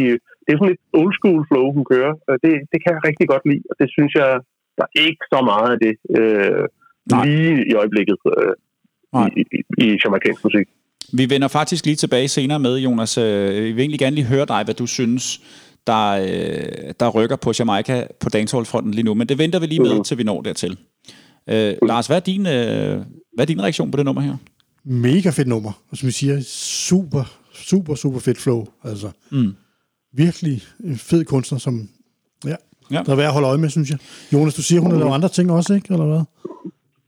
Det 0.43 0.49
er 0.51 0.57
sådan 0.57 0.72
lidt 0.74 0.84
old 0.99 1.14
school 1.20 1.41
flow, 1.49 1.66
hun 1.78 1.86
kører. 1.93 2.14
Det, 2.45 2.53
det 2.72 2.78
kan 2.84 2.91
jeg 2.95 3.01
rigtig 3.10 3.28
godt 3.34 3.43
lide, 3.51 3.64
og 3.70 3.76
det 3.82 3.88
synes 3.95 4.12
jeg, 4.22 4.30
der 4.78 4.86
er 4.95 5.01
ikke 5.10 5.24
så 5.34 5.39
meget 5.51 5.70
af 5.76 5.80
det 5.86 5.93
øh, 6.20 6.64
Nej. 7.12 7.26
lige 7.28 7.53
i 7.72 7.74
øjeblikket 7.82 8.18
øh, 8.34 8.53
Nej. 9.18 9.30
i, 9.39 9.41
i, 9.57 9.60
i 9.86 9.88
jamaikansk 10.03 10.41
musik. 10.47 10.68
Vi 11.20 11.24
vender 11.34 11.47
faktisk 11.47 11.86
lige 11.86 11.95
tilbage 12.03 12.28
senere 12.28 12.60
med, 12.60 12.74
Jonas. 12.86 13.18
Øh, 13.18 13.64
Vi 13.66 13.72
vil 13.72 13.80
egentlig 13.80 13.99
gerne 13.99 14.16
lige 14.16 14.28
høre 14.34 14.45
dig, 14.53 14.62
hvad 14.66 14.76
du 14.76 14.86
synes, 14.88 15.24
der, 15.88 16.03
øh, 16.12 16.93
der 16.99 17.10
rykker 17.18 17.36
på 17.36 17.49
Jamaica 17.60 18.07
på 18.24 18.30
dancehall-fronten 18.30 18.91
lige 18.93 19.05
nu. 19.10 19.14
Men 19.14 19.28
det 19.30 19.38
venter 19.38 19.60
vi 19.60 19.66
lige 19.66 19.80
med, 19.88 19.93
Mhm. 19.93 20.03
til 20.03 20.18
vi 20.18 20.24
når 20.24 20.41
dertil. 20.41 20.78
Øh, 21.49 21.74
Lars, 21.89 22.07
hvad 22.07 22.18
er, 22.18 22.26
din, 22.32 22.41
øh, 22.41 22.95
hvad 23.34 23.43
er 23.45 23.49
din 23.53 23.62
reaktion 23.64 23.91
på 23.91 23.97
det 23.97 24.05
nummer 24.05 24.22
her? 24.22 24.36
Mega 24.86 25.30
fedt 25.30 25.48
nummer. 25.48 25.72
Og 25.92 25.98
som 25.98 26.08
vi 26.08 26.12
siger, 26.12 26.36
super, 26.88 27.24
super, 27.54 27.96
super 27.96 28.20
fedt 28.20 28.38
flow. 28.38 28.66
Altså, 28.84 29.08
Mm. 29.32 29.52
virkelig 30.14 30.62
en 30.84 30.98
fed 31.10 31.26
kunstner, 31.26 31.60
som 31.60 31.74
ja, 32.46 32.56
Ja. 32.92 33.02
der 33.06 33.12
er 33.12 33.16
værd 33.22 33.32
at 33.32 33.34
holde 33.38 33.48
øje 33.48 33.58
med, 33.64 33.70
synes 33.70 33.90
jeg. 33.94 34.00
Jonas, 34.34 34.56
du 34.60 34.64
siger, 34.64 34.80
hun 34.82 34.92
har 34.92 35.00
lavet 35.00 35.14
andre 35.18 35.30
ting 35.38 35.52
også, 35.52 35.72
ikke? 35.78 35.88
Eller 35.94 36.08
hvad? 36.12 36.24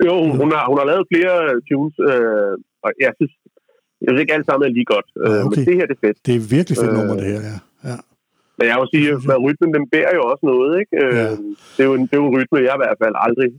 Jo, 0.07 0.15
hun 0.41 0.49
har, 0.55 0.63
hun 0.71 0.77
har 0.81 0.87
lavet 0.91 1.05
flere 1.11 1.35
tunes, 1.69 1.95
øh, 2.11 2.53
og 2.85 2.89
jeg 3.05 3.11
synes, 3.17 3.33
jeg 4.01 4.07
synes 4.09 4.21
ikke 4.23 4.33
alt 4.37 4.45
sammen 4.47 4.63
er 4.67 4.73
lige 4.77 4.89
godt. 4.95 5.07
Øh, 5.23 5.33
Ah, 5.33 5.45
okay. 5.45 5.57
Men 5.59 5.65
det 5.69 5.75
her 5.79 5.85
det 5.89 5.95
er 5.99 6.03
fedt. 6.07 6.17
Det 6.27 6.33
er 6.39 6.43
virkelig 6.57 6.75
fedt 6.83 6.91
Øh, 6.93 6.97
nummer, 6.99 7.15
det 7.21 7.27
her, 7.33 7.41
ja. 7.51 7.57
ja. 7.91 7.97
Men 8.57 8.65
jeg 8.71 8.77
vil 8.81 8.89
sige, 8.95 9.05
at 9.35 9.41
rytmen, 9.47 9.69
den 9.77 9.83
bærer 9.93 10.13
jo 10.19 10.23
også 10.31 10.43
noget, 10.51 10.71
ikke? 10.81 10.93
Øh, 11.03 11.13
Ja. 11.21 11.27
det, 11.75 11.81
er 11.83 11.87
jo 11.89 11.93
en, 11.99 12.03
det 12.09 12.13
er 12.15 12.21
jo 12.23 12.27
en 12.29 12.35
rytme, 12.37 12.57
jeg 12.69 12.75
i 12.77 12.81
hvert 12.83 12.97
fald 13.03 13.15
aldrig, 13.27 13.49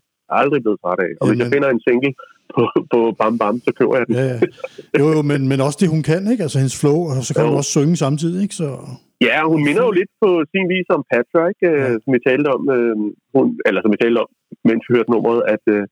aldrig 0.41 0.59
blevet 0.65 0.79
træt 0.83 1.01
af. 1.07 1.13
Og 1.21 1.25
hvis 1.27 1.39
jeg 1.39 1.45
Jamen. 1.47 1.55
finder 1.55 1.69
en 1.77 1.81
single 1.89 2.13
på, 2.57 2.63
på 2.93 2.99
Bam 3.21 3.35
Bam, 3.41 3.57
så 3.67 3.71
køber 3.79 3.95
jeg 3.99 4.05
den. 4.07 4.15
Ja, 4.21 4.25
ja. 4.33 4.39
Jo, 5.01 5.07
jo, 5.17 5.21
men, 5.31 5.41
men 5.51 5.59
også 5.67 5.79
det, 5.83 5.89
hun 5.95 6.03
kan, 6.11 6.21
ikke? 6.33 6.43
Altså 6.47 6.59
hendes 6.63 6.77
flow, 6.83 6.99
og 7.11 7.15
så 7.27 7.31
kan 7.35 7.45
hun 7.49 7.55
Jo. 7.57 7.61
også 7.61 7.73
synge 7.77 7.97
samtidig, 8.05 8.39
ikke? 8.45 8.57
Så, 8.63 8.69
Ja, 9.29 9.39
hun 9.53 9.61
minder 9.69 9.85
jo 9.89 9.93
lidt 10.01 10.13
på 10.23 10.29
sin 10.53 10.67
vis 10.75 10.89
om 10.97 11.03
Patra, 11.13 11.41
ikke? 11.53 11.67
Øh, 11.73 11.81
Ja. 11.83 11.89
som 12.03 12.11
vi 12.17 12.21
talte 12.29 12.49
om, 12.57 12.63
øh, 12.77 12.95
hun, 13.35 13.45
eller 13.67 13.81
som 13.83 13.91
vi 13.95 13.99
talte 14.05 14.19
om, 14.25 14.31
mens 14.69 14.83
vi 14.87 14.93
hørte 14.97 15.13
nummeret, 15.15 15.41
at 15.55 15.65
øh, 15.75 15.83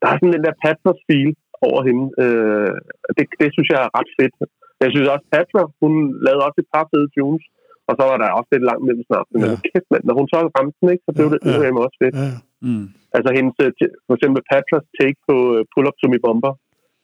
der 0.00 0.06
er 0.12 0.16
sådan 0.18 0.34
den 0.36 0.44
der 0.46 0.54
Patras 0.64 1.00
feel 1.08 1.30
over 1.68 1.80
hende. 1.88 2.04
Øh, 2.24 2.72
det, 3.16 3.24
det 3.40 3.48
synes 3.54 3.68
jeg 3.72 3.80
er 3.86 3.90
ret 3.98 4.10
fedt. 4.18 4.34
Jeg 4.82 4.88
synes 4.94 5.08
også, 5.14 5.26
Patra, 5.34 5.62
hun 5.82 5.92
lavede 6.26 6.44
også 6.46 6.58
et 6.64 6.70
par 6.74 6.84
fede 6.92 7.08
tunes, 7.16 7.44
og 7.88 7.92
så 7.98 8.02
var 8.10 8.16
der 8.22 8.28
også 8.38 8.50
lidt 8.54 8.64
langt 8.70 8.84
mellem 8.88 9.04
snart. 9.10 9.26
Men 9.32 9.40
Ja. 9.44 9.54
kæft, 9.68 9.88
mand, 9.92 10.04
når 10.08 10.14
hun 10.20 10.26
så 10.32 10.38
ramte 10.56 10.76
den, 10.80 10.88
ikke, 10.94 11.04
så 11.06 11.12
blev 11.16 11.26
Ja, 11.28 11.34
det 11.34 11.70
ja. 11.76 11.84
også 11.86 11.98
fedt. 12.02 12.14
ja. 12.24 12.30
Mm. 12.66 12.86
Altså 13.16 13.30
hendes, 13.36 13.54
øh, 13.64 13.70
for 14.06 14.14
eksempel 14.16 14.40
Patras 14.50 14.86
take 14.98 15.18
på 15.28 15.36
øh, 15.54 15.60
Pull 15.72 15.86
Up 15.88 15.96
To 16.00 16.06
Me 16.12 16.18
Bomber 16.26 16.52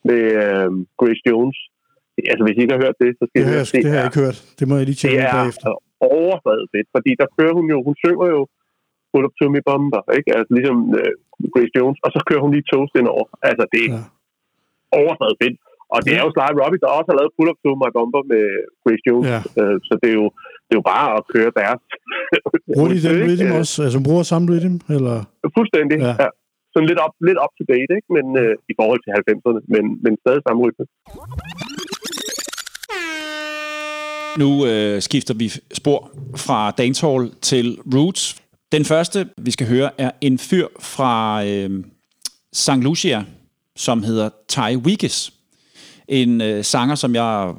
med 0.08 0.20
øh, 0.44 0.70
Grace 1.00 1.22
Jones. 1.30 1.58
Altså 2.32 2.42
hvis 2.46 2.56
I 2.58 2.62
ikke 2.64 2.74
har 2.76 2.82
hørt 2.86 2.96
det, 3.04 3.10
så 3.18 3.22
skal 3.28 3.36
Det 3.40 3.46
I 3.46 3.50
høre 3.52 3.62
jeg, 3.62 3.82
det 3.84 3.90
har 3.92 3.98
jeg 4.02 4.08
ikke 4.10 4.22
hørt. 4.26 4.38
Det 4.58 4.64
må 4.68 4.74
jeg 4.78 4.86
lige 4.88 4.98
det 4.98 5.02
tjekke 5.02 5.18
ud 5.22 5.28
er 5.30 5.36
bagefter. 5.40 5.70
overdrevet 6.16 6.66
fedt, 6.74 6.88
fordi 6.94 7.10
der 7.20 7.28
kører 7.36 7.54
hun 7.58 7.66
jo, 7.74 7.78
hun 7.88 7.94
synger 8.04 8.26
jo 8.36 8.40
Pull 9.10 9.24
Up 9.28 9.34
To 9.40 9.46
Me 9.54 9.60
Bomber, 9.68 10.02
ikke? 10.18 10.30
Altså 10.38 10.50
ligesom 10.58 10.76
øh, 10.98 11.12
Grace 11.54 11.72
Jones, 11.78 11.98
og 12.04 12.10
så 12.14 12.18
kører 12.28 12.42
hun 12.44 12.52
lige 12.54 12.66
toast 12.72 12.92
ind 13.00 13.08
over. 13.16 13.26
Altså 13.50 13.64
det 13.74 13.82
er 13.86 13.90
Ja. 13.94 14.00
ja. 14.00 14.04
overdrevet 15.00 15.36
fedt. 15.42 15.56
Og 15.94 15.98
det 16.04 16.12
er 16.18 16.22
jo 16.26 16.30
Sly 16.34 16.50
Robbie, 16.62 16.80
der 16.82 16.88
også 16.98 17.08
har 17.12 17.18
lavet 17.20 17.34
Pull 17.36 17.50
Up 17.52 17.58
To 17.64 17.70
My 17.82 17.90
Bomber 17.96 18.22
med 18.32 18.44
Grace 18.82 19.04
Jones. 19.08 19.26
Ja. 19.34 19.40
Øh, 19.60 19.76
så 19.86 19.92
det 20.02 20.08
er, 20.12 20.16
jo, 20.22 20.26
det 20.72 20.76
er 20.78 20.82
jo 20.84 20.90
bare 20.96 21.08
at 21.18 21.22
køre 21.34 21.50
deres. 21.60 21.80
Bruger 22.76 22.88
de 22.94 23.02
den 23.06 23.16
rhythm 23.28 23.52
også? 23.60 23.82
Altså 23.86 23.98
bruger 24.06 24.22
samme 24.22 24.46
rhythm? 24.52 24.76
Eller? 24.96 25.16
Fuldstændig, 25.58 25.98
Ja. 26.06 26.14
ja. 26.24 26.28
Sådan 26.72 26.88
lidt 26.90 27.00
up, 27.04 27.14
lidt 27.28 27.38
up 27.44 27.52
to 27.58 27.64
date, 27.72 27.90
ikke? 27.98 28.08
Men 28.16 28.26
øh, 28.42 28.52
i 28.72 28.74
forhold 28.80 29.00
til 29.02 29.10
90'erne, 29.18 29.60
men, 29.74 29.84
men 30.04 30.12
stadig 30.22 30.40
samme 30.46 30.60
rytme. 30.64 30.84
Nu 34.42 34.66
øh, 34.66 35.02
skifter 35.02 35.34
vi 35.34 35.48
spor 35.74 36.10
fra 36.36 36.70
dancehall 36.70 37.30
til 37.40 37.78
roots. 37.94 38.42
Den 38.72 38.84
første, 38.84 39.28
vi 39.36 39.50
skal 39.50 39.66
høre, 39.68 39.90
er 39.98 40.10
en 40.20 40.38
fyr 40.38 40.66
fra 40.80 41.44
øh, 41.46 41.70
St. 42.52 42.76
Lucia, 42.82 43.24
som 43.76 44.02
hedder 44.02 44.28
Ty 44.48 44.76
Weekes. 44.86 45.32
En 46.08 46.40
øh, 46.40 46.64
sanger, 46.64 46.94
som 46.94 47.14
jeg 47.14 47.54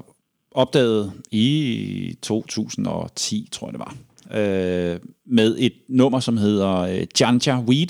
opdaget 0.53 1.11
i 1.31 2.17
2010, 2.21 3.49
tror 3.51 3.67
jeg 3.67 3.73
det 3.73 3.79
var, 3.79 3.95
øh, 4.31 4.99
med 5.25 5.55
et 5.59 5.73
nummer, 5.87 6.19
som 6.19 6.37
hedder 6.37 6.77
øh, 6.77 7.05
Janja 7.19 7.59
Weed. 7.59 7.87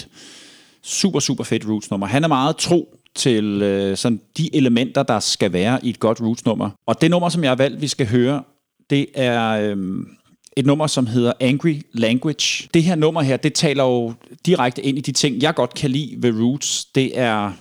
Super, 0.81 1.19
super 1.19 1.43
fedt 1.43 1.65
Roots-nummer. 1.67 2.07
Han 2.07 2.23
er 2.23 2.27
meget 2.27 2.57
tro 2.57 2.97
til 3.15 3.61
øh, 3.61 3.97
sådan 3.97 4.21
de 4.37 4.55
elementer, 4.55 5.03
der 5.03 5.19
skal 5.19 5.53
være 5.53 5.85
i 5.85 5.89
et 5.89 5.99
godt 5.99 6.21
Roots-nummer. 6.21 6.69
Og 6.85 7.01
det 7.01 7.11
nummer, 7.11 7.29
som 7.29 7.43
jeg 7.43 7.51
har 7.51 7.55
valgt, 7.55 7.81
vi 7.81 7.87
skal 7.87 8.07
høre, 8.07 8.43
det 8.89 9.05
er 9.13 9.49
øh, 9.49 9.77
et 10.57 10.65
nummer, 10.65 10.87
som 10.87 11.07
hedder 11.07 11.33
Angry 11.39 11.81
Language. 11.93 12.69
Det 12.73 12.83
her 12.83 12.95
nummer 12.95 13.21
her, 13.21 13.37
det 13.37 13.53
taler 13.53 13.83
jo 13.83 14.13
direkte 14.45 14.81
ind 14.81 14.97
i 14.97 15.01
de 15.01 15.11
ting, 15.11 15.41
jeg 15.41 15.55
godt 15.55 15.73
kan 15.73 15.91
lide 15.91 16.15
ved 16.17 16.41
Roots. 16.41 16.85
Det 16.85 17.19
er, 17.19 17.51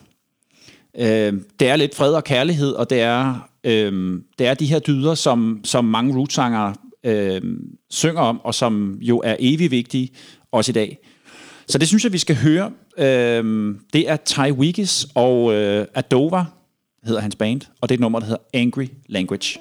øh, 0.98 1.32
det 1.60 1.68
er 1.68 1.76
lidt 1.76 1.94
fred 1.94 2.14
og 2.14 2.24
kærlighed, 2.24 2.72
og 2.72 2.90
det 2.90 3.00
er 3.00 3.48
øh, 3.64 4.20
det 4.38 4.46
er 4.46 4.54
de 4.54 4.66
her 4.66 4.78
dyder, 4.78 5.14
som, 5.14 5.60
som 5.64 5.84
mange 5.84 6.16
rootsangere 6.16 6.74
øhm, 7.04 7.60
synger 7.90 8.20
om, 8.20 8.40
og 8.44 8.54
som 8.54 8.98
jo 9.00 9.20
er 9.24 9.36
evig 9.38 9.70
vigtige, 9.70 10.08
også 10.52 10.72
i 10.72 10.74
dag. 10.74 10.98
Så 11.66 11.78
det 11.78 11.88
synes 11.88 12.04
jeg, 12.04 12.12
vi 12.12 12.18
skal 12.18 12.36
høre. 12.36 12.70
Øhm, 12.98 13.78
det 13.92 14.10
er 14.10 14.16
Ty 14.16 14.50
Wiggis 14.50 15.06
og 15.14 15.54
øh, 15.54 15.86
Adova, 15.94 16.44
hedder 17.04 17.20
hans 17.20 17.36
band, 17.36 17.60
og 17.80 17.88
det 17.88 17.94
er 17.94 17.96
et 17.96 18.00
nummer, 18.00 18.18
der 18.18 18.26
hedder 18.26 18.42
Angry 18.54 18.86
Language. 19.08 19.58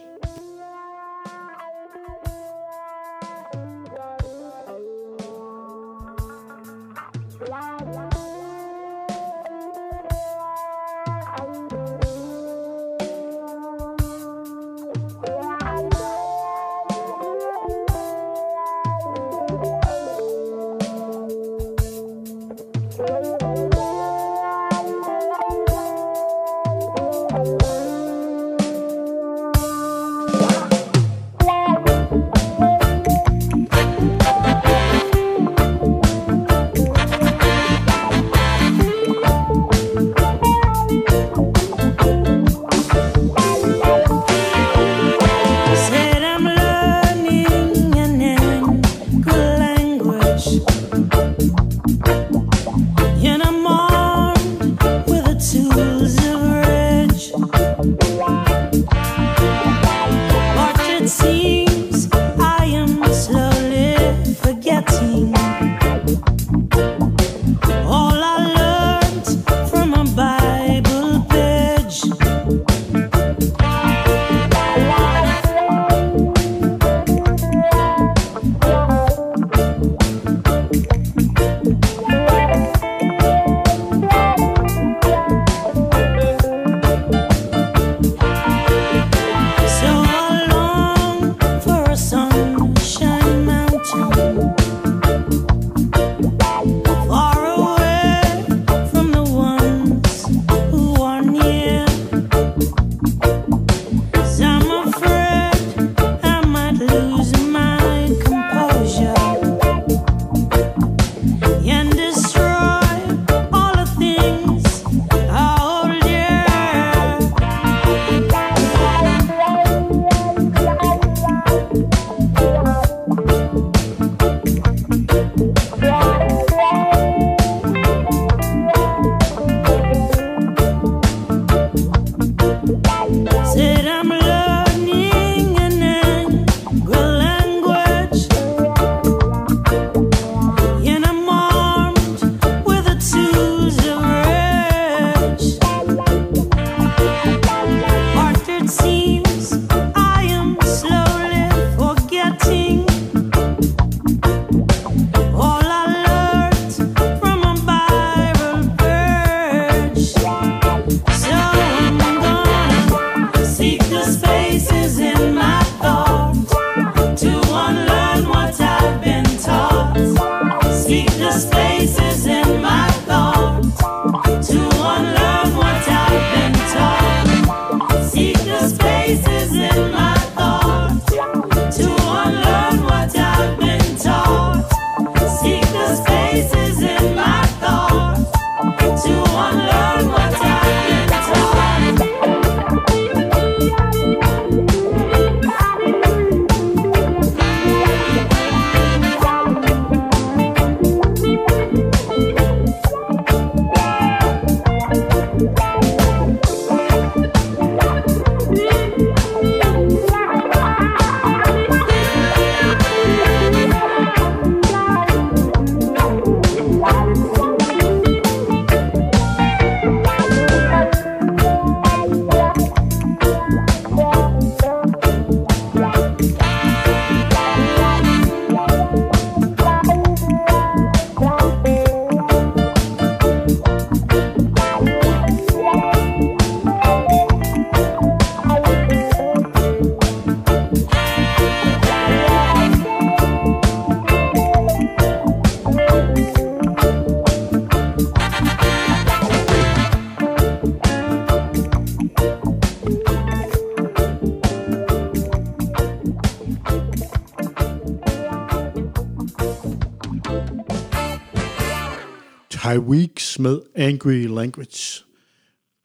med 263.41 263.59
Angry 263.75 264.27
Language. 264.27 265.03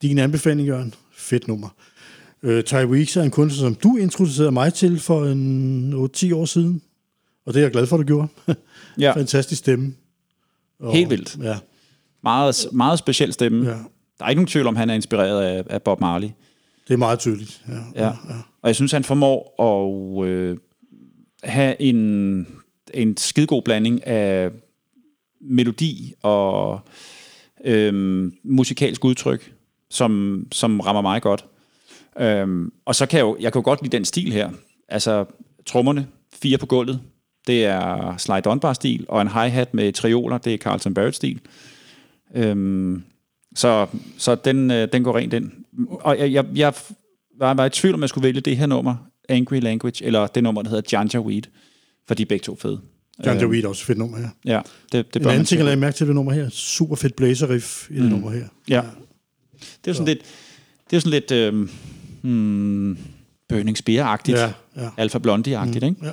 Din 0.03 0.19
anbefaling, 0.19 0.69
Jørgen. 0.69 0.95
Fedt 1.17 1.49
nummer. 1.49 1.69
Øh, 2.43 2.65
Ty 2.65 2.75
Weeks 2.75 3.17
er 3.17 3.23
en 3.23 3.31
kunstner, 3.31 3.61
som 3.61 3.75
du 3.75 3.97
introducerede 3.97 4.53
mig 4.53 4.75
til 4.75 5.01
for 5.01 5.25
en 5.27 5.93
8-10 5.95 6.35
år 6.35 6.45
siden. 6.45 6.83
Og 7.47 7.55
det 7.55 7.61
er 7.61 7.65
jeg 7.65 7.73
glad 7.73 7.87
for, 7.87 7.97
at 7.97 8.01
du 8.01 8.07
gjorde. 8.07 8.29
ja. 8.99 9.13
Fantastisk 9.13 9.59
stemme. 9.59 9.95
Og, 10.81 10.93
Helt 10.93 11.11
vildt. 11.11 11.39
Ja. 11.43 11.59
Meget, 12.23 12.67
meget 12.73 12.99
speciel 12.99 13.33
stemme. 13.33 13.71
Ja. 13.71 13.77
Der 14.19 14.25
er 14.25 14.29
ikke 14.29 14.39
nogen 14.39 14.49
tvivl 14.49 14.67
om, 14.67 14.77
han 14.77 14.91
er 14.91 14.95
inspireret 14.95 15.43
af, 15.43 15.65
af 15.71 15.83
Bob 15.83 16.01
Marley. 16.01 16.29
Det 16.89 16.95
er 16.95 16.99
meget 16.99 17.19
tydeligt. 17.19 17.63
Ja. 17.69 18.05
Ja. 18.05 18.07
ja. 18.07 18.13
Og 18.63 18.69
jeg 18.69 18.75
synes, 18.75 18.93
han 18.93 19.05
formår 19.05 19.63
at 20.23 20.29
øh, 20.29 20.57
have 21.45 21.83
en, 21.83 22.47
en 22.95 23.17
skidegod 23.17 23.63
blanding 23.63 24.07
af 24.07 24.51
melodi 25.41 26.15
og 26.23 26.81
øhm, 27.65 28.33
musikalsk 28.45 29.05
udtryk, 29.05 29.53
som, 29.91 30.45
som 30.53 30.81
rammer 30.81 31.03
mig 31.03 31.23
godt. 31.23 31.45
Øhm, 32.19 32.73
og 32.85 32.95
så 32.95 33.07
kan 33.07 33.19
jeg 33.19 33.25
jo, 33.25 33.37
jeg 33.41 33.53
kan 33.53 33.61
jo 33.61 33.65
godt 33.65 33.83
lide 33.83 33.97
den 33.97 34.05
stil 34.05 34.33
her. 34.33 34.51
Altså, 34.89 35.25
trommerne, 35.67 36.07
fire 36.33 36.59
på 36.59 36.67
gulvet, 36.67 37.01
det 37.47 37.65
er 37.65 38.17
slide 38.17 38.41
dunbar 38.41 38.73
stil 38.73 39.05
og 39.09 39.23
en 39.23 39.29
hi-hat 39.29 39.75
med 39.75 39.93
trioler, 39.93 40.39
det 40.39 40.55
er 40.55 40.59
Carlton 40.59 40.95
Barrett-stil. 40.95 41.41
Øhm, 42.35 43.03
så 43.55 43.87
så 44.19 44.35
den, 44.35 44.71
øh, 44.71 44.89
den 44.93 45.05
går 45.05 45.17
rent 45.17 45.33
ind. 45.33 45.53
Og 45.89 46.19
jeg, 46.19 46.33
jeg, 46.33 46.47
jeg 46.55 46.75
var, 47.39 47.55
var 47.55 47.67
i 47.67 47.71
tvivl, 47.71 47.95
om 47.95 48.01
jeg 48.01 48.09
skulle 48.09 48.27
vælge 48.27 48.41
det 48.41 48.57
her 48.57 48.67
nummer, 48.67 48.97
Angry 49.29 49.61
Language, 49.61 50.05
eller 50.05 50.27
det 50.27 50.43
nummer, 50.43 50.63
der 50.63 50.71
hedder 50.71 50.99
Janja 50.99 51.21
Weed, 51.21 51.43
for 52.09 52.15
de 52.15 52.23
er 52.23 52.27
begge 52.27 52.43
to 52.43 52.57
fede. 52.57 52.81
John 53.27 53.41
Joe 53.41 53.51
Weed 53.51 53.65
er 53.65 53.69
også 53.69 53.85
fedt 53.85 53.99
nummer 53.99 54.19
her. 54.19 54.29
Ja, 54.45 54.61
det, 54.93 55.15
det 55.15 55.23
En 55.23 55.29
anden 55.29 55.39
man 55.39 55.47
ting, 55.47 55.59
jeg 55.59 55.65
lagde 55.65 55.81
mærke 55.81 55.97
til 55.97 56.07
det 56.07 56.15
nummer 56.15 56.33
her, 56.33 56.49
super 56.49 56.97
fedt 56.97 57.17
blazer 57.17 57.51
riff 57.51 57.91
i 57.91 57.95
det 57.95 58.11
nummer 58.11 58.31
her. 58.31 58.49
Ja. 58.69 58.83
Det 59.61 59.63
er 59.85 59.89
jo 59.89 59.95
sådan 59.95 60.07
lidt, 60.07 60.19
det 60.85 60.93
er 60.93 60.97
jo 60.97 61.01
sådan 61.01 61.11
lidt 61.11 61.33
øhm, 61.33 61.71
hmm, 62.23 62.99
Burning 63.49 63.77
Spear-agtigt. 63.79 64.39
Ja, 64.39 64.53
ja. 64.77 64.91
Alpha 64.97 65.19
Blondie-agtigt, 65.19 65.81
mm, 65.81 65.89
ikke? 65.89 65.97
ja. 66.03 66.13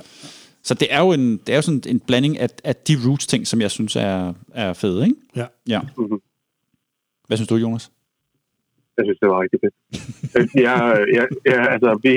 Så 0.62 0.74
det 0.74 0.88
er 0.90 1.00
jo, 1.00 1.12
en, 1.12 1.36
det 1.36 1.48
er 1.48 1.56
jo 1.56 1.62
sådan 1.62 1.82
en 1.86 2.00
blanding 2.00 2.38
af, 2.38 2.48
af 2.64 2.76
de 2.76 2.96
roots-ting, 3.06 3.46
som 3.46 3.60
jeg 3.60 3.70
synes 3.70 3.96
er, 3.96 4.32
er 4.54 4.72
fede, 4.72 5.04
ikke? 5.04 5.16
Ja. 5.36 5.46
Ja. 5.68 5.80
Mhm. 5.80 6.20
Hvad 7.26 7.36
synes 7.36 7.48
du, 7.48 7.56
Jonas? 7.56 7.90
Jeg 8.96 9.04
synes, 9.06 9.18
det 9.20 9.28
var 9.28 9.42
rigtig 9.42 9.60
fedt. 9.64 9.74
Øh, 10.36 10.62
ja, 10.62 10.88
ja, 10.88 11.24
ja, 11.46 11.72
altså, 11.72 11.98
vi, 12.02 12.12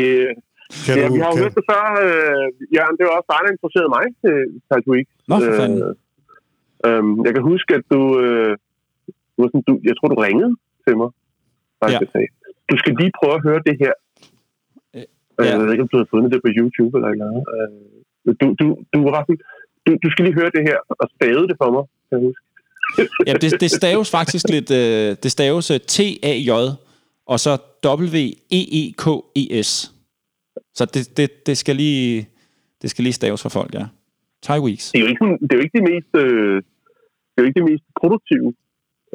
Kan 0.86 0.94
ja, 1.00 1.04
du, 1.08 1.14
vi 1.16 1.20
har 1.24 1.30
jo 1.32 1.36
kan, 1.38 1.44
hørt 1.44 1.56
det 1.60 1.66
før. 1.72 1.84
Øh, 2.06 2.46
Jørgen, 2.76 2.96
det 2.98 3.04
var 3.08 3.14
også 3.20 3.30
dig, 3.34 3.40
der 3.46 3.52
introducerede 3.56 3.92
mig 3.98 4.06
til 4.24 4.36
Touch 4.70 4.86
Week. 4.94 5.08
Nå, 5.30 5.36
for 5.46 5.54
fanden. 5.62 5.80
øhm, 6.88 7.14
jeg 7.26 7.32
kan 7.36 7.44
huske, 7.52 7.70
at 7.80 7.84
du, 7.94 8.00
øh, 8.24 8.52
du, 9.34 9.38
var 9.42 9.50
sådan, 9.52 9.66
du... 9.70 9.74
Jeg 9.90 9.94
tror, 9.98 10.08
du 10.14 10.18
ringede 10.28 10.52
til 10.86 10.94
mig. 11.02 11.10
Faktisk, 11.82 12.12
Ja. 12.16 12.22
du 12.72 12.76
skal 12.82 12.94
lige 13.02 13.12
prøve 13.20 13.36
at 13.40 13.44
høre 13.48 13.62
det 13.70 13.76
her. 13.84 13.94
Øh, 14.96 15.06
Øh, 15.40 15.46
ja. 15.46 15.52
Jeg 15.52 15.58
ved 15.62 15.72
ikke, 15.74 15.84
om 15.86 15.92
du 15.94 15.98
har 16.02 16.08
fundet 16.14 16.30
det 16.34 16.40
på 16.46 16.50
YouTube 16.58 16.94
eller 16.98 17.08
et 17.10 17.14
eller 17.18 17.30
andet. 17.32 17.44
Øh, 17.56 18.34
du, 18.40 18.46
du, 18.62 18.66
du, 18.94 19.00
var 19.16 19.22
sådan, 19.28 19.40
du, 19.86 19.92
du 20.04 20.08
skal 20.12 20.22
lige 20.26 20.38
høre 20.42 20.52
det 20.58 20.64
her, 20.70 20.78
og 21.02 21.08
stave 21.16 21.44
det 21.50 21.56
for 21.62 21.70
mig, 21.76 21.84
kan 22.08 22.14
jeg 22.18 22.24
huske. 22.28 22.44
Ja, 23.30 23.34
det, 23.44 23.50
det 23.62 23.72
staves 23.72 24.08
faktisk 24.12 24.46
lidt... 24.56 24.70
Øh, 24.82 25.10
det 25.24 25.32
staves 25.38 25.72
øh, 25.72 25.80
T-A-J, 25.94 26.50
og 27.26 27.40
så 27.40 27.52
W-E-E-K-E-S. 27.86 29.72
Så 30.78 30.86
det, 30.86 31.18
det, 31.18 31.48
det, 31.48 31.58
skal 31.58 31.76
lige, 31.76 32.30
det 32.82 32.90
skal 32.90 33.04
lige 33.04 33.14
staves 33.14 33.42
for 33.42 33.50
folk, 33.50 33.74
ja. 33.74 33.86
Thai 34.44 34.60
Weeks. 34.60 34.92
det 34.92 35.00
er 35.00 35.04
jo 35.06 35.10
ikke, 35.14 35.26
det 35.42 35.52
er 35.54 35.58
jo 35.60 35.64
ikke 35.66 35.78
det 35.80 35.86
mest, 35.94 36.12
øh, 36.24 36.56
det 37.32 37.38
er 37.38 37.42
jo 37.42 37.48
ikke 37.50 37.60
det 37.62 37.70
mest 37.72 37.84
produktive 38.02 38.50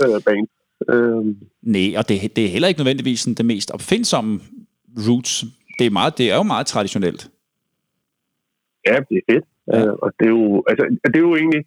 øh, 0.03 0.19
band. 0.27 0.47
Øh, 0.93 1.25
Nej, 1.75 1.89
og 1.99 2.03
det, 2.09 2.37
det 2.37 2.43
er 2.45 2.53
heller 2.55 2.69
ikke 2.69 2.81
nødvendigvis 2.81 3.21
sådan 3.21 3.35
det 3.41 3.47
mest 3.47 3.71
opfindsomme 3.77 4.33
roots. 5.07 5.45
Det 5.79 5.87
er, 5.87 5.95
meget, 6.01 6.19
det 6.19 6.27
er 6.33 6.37
jo 6.37 6.43
meget 6.55 6.67
traditionelt. 6.67 7.23
ja, 8.89 8.97
det 9.09 9.17
er 9.21 9.27
fedt. 9.33 9.47
Ja. 9.73 9.79
Øh, 9.87 9.95
og 10.05 10.09
det 10.19 10.27
er, 10.31 10.35
jo, 10.39 10.65
altså, 10.71 10.85
det 11.13 11.17
er 11.21 11.27
jo 11.31 11.35
egentlig, 11.43 11.63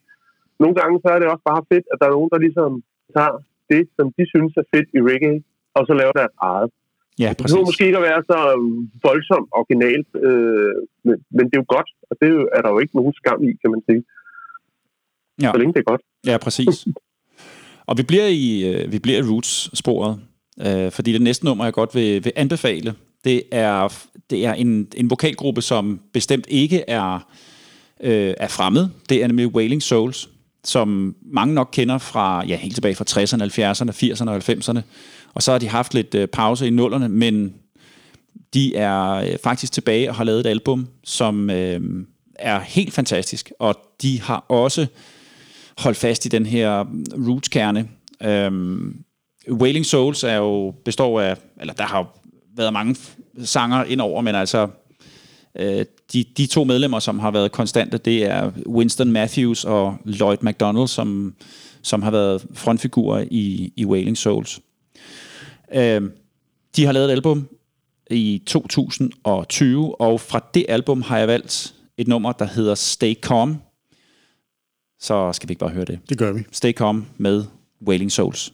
nogle 0.64 0.76
gange 0.80 0.96
så 1.04 1.08
er 1.14 1.20
det 1.20 1.28
også 1.34 1.46
bare 1.52 1.64
fedt, 1.72 1.86
at 1.92 1.98
der 2.00 2.06
er 2.08 2.16
nogen, 2.18 2.32
der 2.34 2.40
ligesom 2.46 2.72
tager 3.16 3.36
det, 3.72 3.84
som 3.98 4.06
de 4.18 4.24
synes 4.34 4.54
er 4.62 4.66
fedt 4.74 4.90
i 4.98 5.00
reggae, 5.10 5.40
og 5.76 5.82
så 5.88 5.94
laver 6.02 6.14
deres 6.22 6.36
eget. 6.50 6.72
Ja, 7.20 7.30
Det 7.30 7.38
behøver 7.38 7.64
præcis. 7.64 7.70
måske 7.70 7.86
ikke 7.86 7.98
at 8.02 8.08
være 8.10 8.22
så 8.32 8.40
voldsomt 9.08 9.50
originalt, 9.60 10.10
øh, 10.28 10.74
men, 11.08 11.16
men 11.36 11.44
det 11.46 11.56
er 11.58 11.62
jo 11.64 11.70
godt, 11.76 11.90
og 12.10 12.14
det 12.22 12.28
er, 12.30 12.46
er 12.58 12.62
der 12.62 12.70
jo 12.74 12.80
ikke 12.80 12.96
nogen 12.96 13.14
skam 13.14 13.40
i, 13.50 13.52
kan 13.62 13.72
man 13.72 13.82
sige. 13.90 14.02
Ja. 15.42 15.52
Så 15.52 15.58
længe 15.58 15.74
det 15.74 15.80
er 15.80 15.90
godt. 15.92 16.02
Ja, 16.26 16.38
præcis. 16.38 16.76
Og 17.90 17.98
vi 17.98 18.04
bliver 18.04 18.28
i, 18.28 18.74
øh, 18.74 18.92
vi 18.92 19.00
bliver 19.00 19.20
i 19.20 19.22
Roots-sporet, 19.22 20.20
øh, 20.66 20.92
fordi 20.92 21.14
det 21.14 21.22
næste 21.22 21.46
nummer, 21.46 21.64
jeg 21.64 21.74
godt 21.74 21.96
vil, 21.96 22.26
vil 22.26 22.32
anbefale, 22.36 22.94
det 23.24 23.44
er, 23.52 24.08
det 24.30 24.46
er 24.46 24.54
en, 24.54 24.88
en 24.98 25.10
vokalgruppe, 25.10 25.62
som 25.62 26.02
bestemt 26.14 26.46
ikke 26.50 26.84
er, 26.88 27.28
øh, 28.04 28.34
er 28.38 28.48
fremmed. 28.48 28.88
Det 29.10 29.24
er 29.24 29.28
nemlig 29.28 29.48
Wailing 29.48 29.84
Souls, 29.84 30.30
som 30.64 31.16
mange 31.22 31.54
nok 31.54 31.70
kender 31.74 31.98
fra, 31.98 32.46
ja, 32.46 32.56
helt 32.56 32.74
tilbage 32.76 32.96
fra 32.96 33.06
60'erne, 33.10 33.44
70'erne, 33.44 33.92
80'erne 33.92 34.30
og 34.30 34.36
90'erne. 34.38 34.82
Og 35.36 35.44
så 35.44 35.52
har 35.52 35.60
de 35.60 35.68
haft 35.68 35.94
lidt 35.94 36.16
øh, 36.16 36.28
pause 36.28 36.68
i 36.68 36.70
nullerne, 36.70 37.10
men 37.10 37.54
de 38.54 38.76
er 38.76 39.12
øh, 39.12 39.38
faktisk 39.44 39.72
tilbage 39.72 40.10
og 40.10 40.16
har 40.16 40.24
lavet 40.24 40.40
et 40.40 40.46
album, 40.46 40.88
som 41.04 41.50
øh, 41.50 41.82
er 42.36 42.60
helt 42.60 42.94
fantastisk. 42.94 43.52
Og 43.60 43.76
de 44.02 44.22
har 44.22 44.46
også 44.50 44.88
holdt 45.78 45.98
fast 45.98 46.26
i 46.26 46.30
den 46.30 46.46
her 46.46 46.84
mm, 46.84 47.06
roots-kerne. 47.28 47.88
Øhm, 48.24 48.96
Wailing 49.50 49.86
Souls 49.86 50.24
er 50.24 50.36
jo, 50.36 50.74
består 50.86 51.22
af, 51.22 51.38
eller 51.62 51.74
der 51.74 51.84
har 51.84 51.98
jo 51.98 52.06
været 52.56 52.74
mange 52.74 52.96
sanger 53.44 53.84
indover, 53.84 54.22
men 54.22 54.36
altså 54.36 54.68
øh, 55.60 55.86
de, 56.14 56.26
de 56.38 56.46
to 56.46 56.64
medlemmer, 56.64 57.00
som 57.00 57.20
har 57.20 57.32
været 57.32 57.52
konstante, 57.52 57.98
det 57.98 58.26
er 58.26 58.52
Winston 58.68 59.12
Matthews 59.12 59.66
og 59.66 59.98
Lloyd 60.06 60.38
McDonald, 60.42 60.88
som, 60.88 61.36
som 61.82 62.02
har 62.02 62.12
været 62.12 62.46
frontfigurer 62.54 63.26
i, 63.32 63.74
i 63.76 63.86
Wailing 63.86 64.18
Souls. 64.18 64.60
Øhm, 65.74 66.12
de 66.76 66.86
har 66.86 66.92
lavet 66.92 67.06
et 67.06 67.12
album 67.12 67.48
i 68.10 68.44
2020, 68.46 70.02
og 70.02 70.22
fra 70.22 70.50
det 70.54 70.66
album 70.70 71.02
har 71.02 71.18
jeg 71.18 71.28
valgt 71.28 71.74
et 71.98 72.08
nummer, 72.08 72.32
der 72.32 72.46
hedder 72.46 72.76
Stay 72.76 73.16
Calm. 73.16 73.58
Så 75.00 75.34
skal 75.34 75.50
vi 75.50 75.52
ikke 75.52 75.60
bare 75.60 75.70
høre 75.70 75.86
det. 75.86 76.00
det 76.10 76.18
gør 76.18 76.32
vi. 76.32 76.44
Stay 76.52 76.74
Calm 76.74 77.06
med 77.18 77.44
Wailing 77.88 78.12
Souls. 78.12 78.54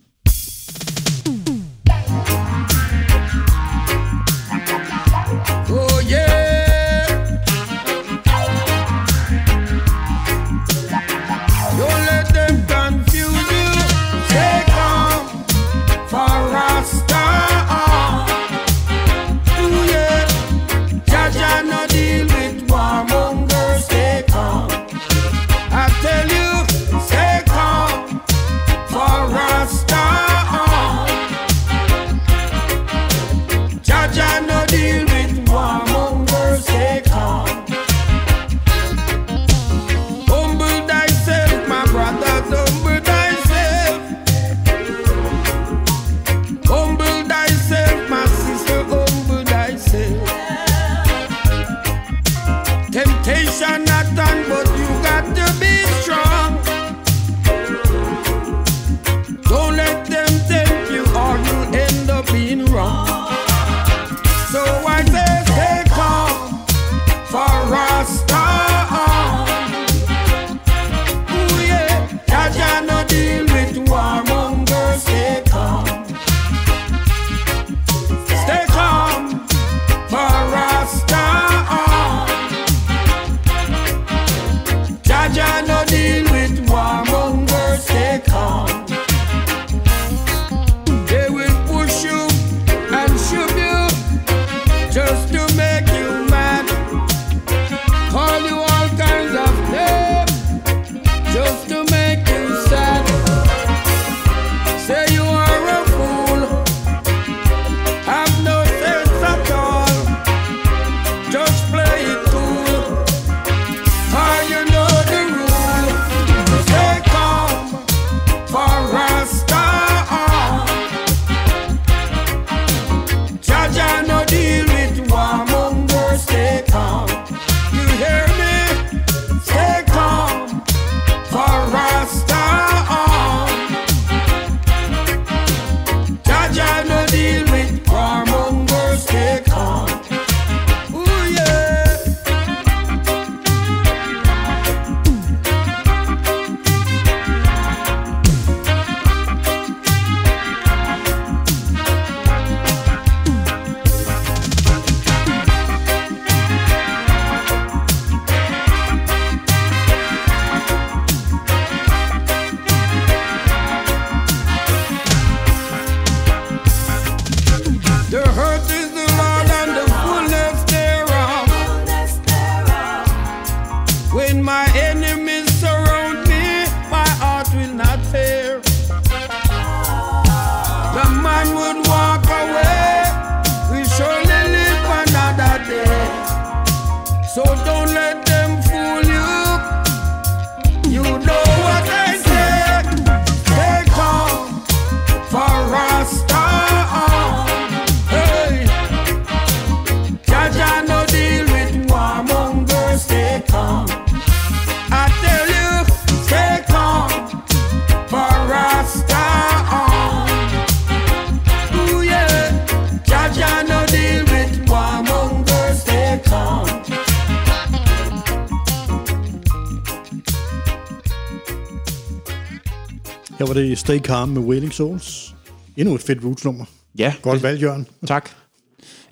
Stay 223.81 223.99
Calm 223.99 224.29
med 224.29 224.41
Wailing 224.41 224.73
Souls. 224.73 225.35
Endnu 225.77 225.95
et 225.95 226.01
fedt 226.01 226.23
roots-nummer. 226.23 226.65
Ja, 226.97 227.13
Godt 227.21 227.43
valgt, 227.43 227.61
Jørgen. 227.61 227.87
Tak. 228.07 228.29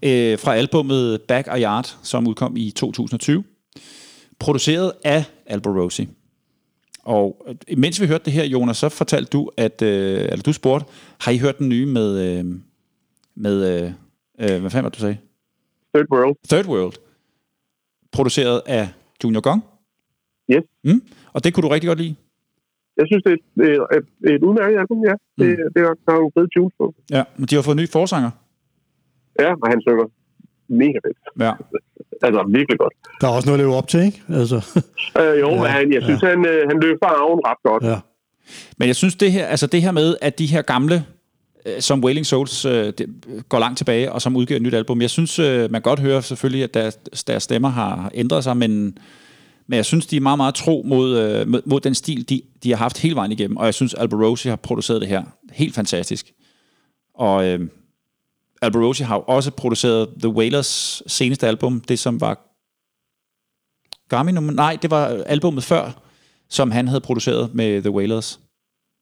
Øh, 0.03 0.39
fra 0.39 0.55
albummet 0.55 1.22
Back 1.22 1.47
a 1.47 1.59
Yard, 1.61 1.97
som 2.03 2.28
udkom 2.28 2.57
i 2.57 2.72
2020. 2.72 3.43
Produceret 4.39 4.91
af 5.03 5.24
Albo 5.45 5.70
Rosie. 5.70 6.07
Og 7.03 7.45
øh, 7.47 7.78
mens 7.78 8.01
vi 8.01 8.07
hørte 8.07 8.26
det 8.26 8.34
her, 8.34 8.43
Jonas, 8.43 8.78
så 8.78 8.89
fortalte 8.89 9.30
du, 9.30 9.51
at 9.57 9.82
øh, 9.82 10.22
eller 10.22 10.41
du 10.43 10.53
spurgte, 10.53 10.86
har 11.20 11.32
I 11.32 11.38
hørt 11.38 11.57
den 11.57 11.70
nye 11.70 11.86
med, 11.86 12.38
øh, 12.39 12.45
med 13.36 13.84
øh, 13.84 13.91
øh, 14.39 14.59
hvad 14.61 14.72
fanden 14.72 14.84
var 14.84 14.89
det, 14.89 14.97
du 14.97 15.01
sagde? 15.01 15.17
Third 15.95 16.11
World. 16.11 16.36
Third 16.49 16.65
World. 16.65 16.93
Produceret 18.11 18.61
af 18.65 18.89
Junior 19.24 19.41
Gong. 19.41 19.63
Yes. 20.51 20.63
Mm. 20.84 21.01
Og 21.34 21.43
det 21.43 21.53
kunne 21.53 21.61
du 21.61 21.67
rigtig 21.67 21.88
godt 21.88 21.99
lide. 21.99 22.15
Jeg 23.00 23.06
synes, 23.10 23.24
det 23.26 23.32
er 23.34 23.38
et, 23.64 23.70
et, 23.70 23.97
et, 23.97 24.34
et 24.36 24.41
udmærket 24.47 24.78
album, 24.84 25.00
ja. 25.10 25.16
Det, 25.41 25.50
Mm. 25.60 25.72
det 25.74 25.80
er, 25.88 25.91
der 26.06 26.12
er 26.14 26.20
nogle 26.24 26.32
fede 26.38 26.50
tunes 26.56 26.74
på. 26.80 26.86
Ja, 27.18 27.24
men 27.38 27.45
de 27.50 27.56
har 27.56 27.62
fået 27.62 27.76
en 27.78 27.82
ny 27.84 27.89
forsanger. 27.97 28.32
Ja, 29.43 29.52
og 29.62 29.68
han 29.72 29.80
synger 29.88 30.06
mega 30.82 31.00
fedt. 31.06 31.18
Ja. 31.45 31.54
Altså, 32.22 32.43
virkelig 32.50 32.80
godt. 32.80 32.93
Der 33.22 33.28
er 33.28 33.32
også 33.32 33.47
noget 33.50 33.60
at 33.60 33.66
leve 33.66 33.76
op 33.76 33.88
til, 33.88 34.00
ikke? 34.00 34.22
Altså, 34.30 34.56
Øh, 35.22 35.39
jo, 35.39 35.50
Ja, 35.50 35.62
ja, 35.64 35.68
han, 35.68 35.93
jeg 35.93 36.04
synes, 36.04 36.22
ja. 36.24 36.28
han, 36.30 36.45
øh, 36.47 36.68
han 36.70 36.80
løber 36.80 37.08
arven 37.08 37.39
ret 37.47 37.58
godt. 37.64 37.84
ja. 37.84 38.00
Men 38.78 38.88
jeg 38.88 38.95
synes, 38.95 39.16
det 39.16 39.32
her, 39.32 39.45
altså 39.45 39.68
det 39.68 39.82
her 39.82 39.91
med, 39.91 40.16
at 40.22 40.39
de 40.39 40.45
her 40.45 40.62
gamle, 40.62 41.06
øh, 41.66 41.82
som 41.82 42.04
Wailing 42.04 42.26
Souls 42.26 42.66
øh, 42.66 42.72
det, 42.97 43.06
går 43.50 43.60
langt 43.60 43.78
tilbage, 43.78 44.12
og 44.12 44.22
som 44.22 44.36
udgiver 44.36 44.56
et 44.58 44.62
nyt 44.64 44.74
album, 44.74 45.02
jeg 45.02 45.10
synes, 45.10 45.39
øh, 45.39 45.72
man 45.72 45.82
godt 45.82 46.00
høre 46.00 46.22
selvfølgelig, 46.22 46.64
at 46.64 46.74
deres, 46.74 46.95
deres 47.28 47.43
stemmer 47.43 47.70
har 47.70 47.95
har 47.95 48.12
ændret 48.14 48.43
sig, 48.43 48.58
men, 48.58 48.97
men 49.70 49.78
jeg 49.78 49.86
synes, 49.86 50.05
de 50.05 50.15
er 50.17 50.22
meget, 50.22 50.38
meget 50.38 50.55
tro 50.55 50.84
mod, 50.86 51.17
øh, 51.17 51.47
mod, 51.47 51.61
mod 51.65 51.80
den 51.80 51.95
stil, 51.95 52.30
de, 52.30 52.41
de 52.63 52.70
har 52.70 52.78
haft 52.78 52.97
hele 52.97 53.15
vejen 53.15 53.32
igennem, 53.32 53.57
og 53.57 53.65
jeg 53.65 53.74
synes, 53.74 53.93
Albo 53.93 54.15
Rosie 54.15 54.49
har 54.49 54.55
produceret 54.55 55.01
det 55.01 55.09
her 55.09 55.24
helt 55.51 55.76
fantastisk. 55.76 56.34
Og 57.15 57.45
øh, 57.45 57.67
Rosie 58.63 59.05
har 59.05 59.15
jo 59.15 59.24
også 59.28 59.51
produceret 59.51 60.09
The 60.20 60.30
Wailers 60.30 61.03
seneste 61.07 61.47
album, 61.47 61.82
det 61.82 61.99
som 61.99 62.22
var 62.22 62.45
Garmin 64.09 64.36
nummer, 64.36 64.51
nej, 64.51 64.78
det 64.82 64.91
var 64.91 65.24
albumet 65.26 65.63
før, 65.63 66.01
som 66.49 66.72
han 66.72 66.88
havde 66.88 67.01
produceret 67.01 67.55
med 67.55 67.82
The 67.82 67.91
Wailers. 67.91 68.39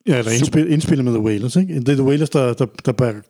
Ja, 0.07 0.17
eller 0.17 0.31
indspil, 0.31 0.71
indspillet 0.71 1.05
med 1.05 1.13
The 1.13 1.21
Wailers, 1.21 1.55
ikke? 1.55 1.79
Det 1.79 1.89
er 1.89 1.95
The 1.95 2.03
Wailers, 2.03 2.29
der, 2.29 2.53
der, 2.53 2.65
der 2.85 2.91
bakker, 2.91 3.21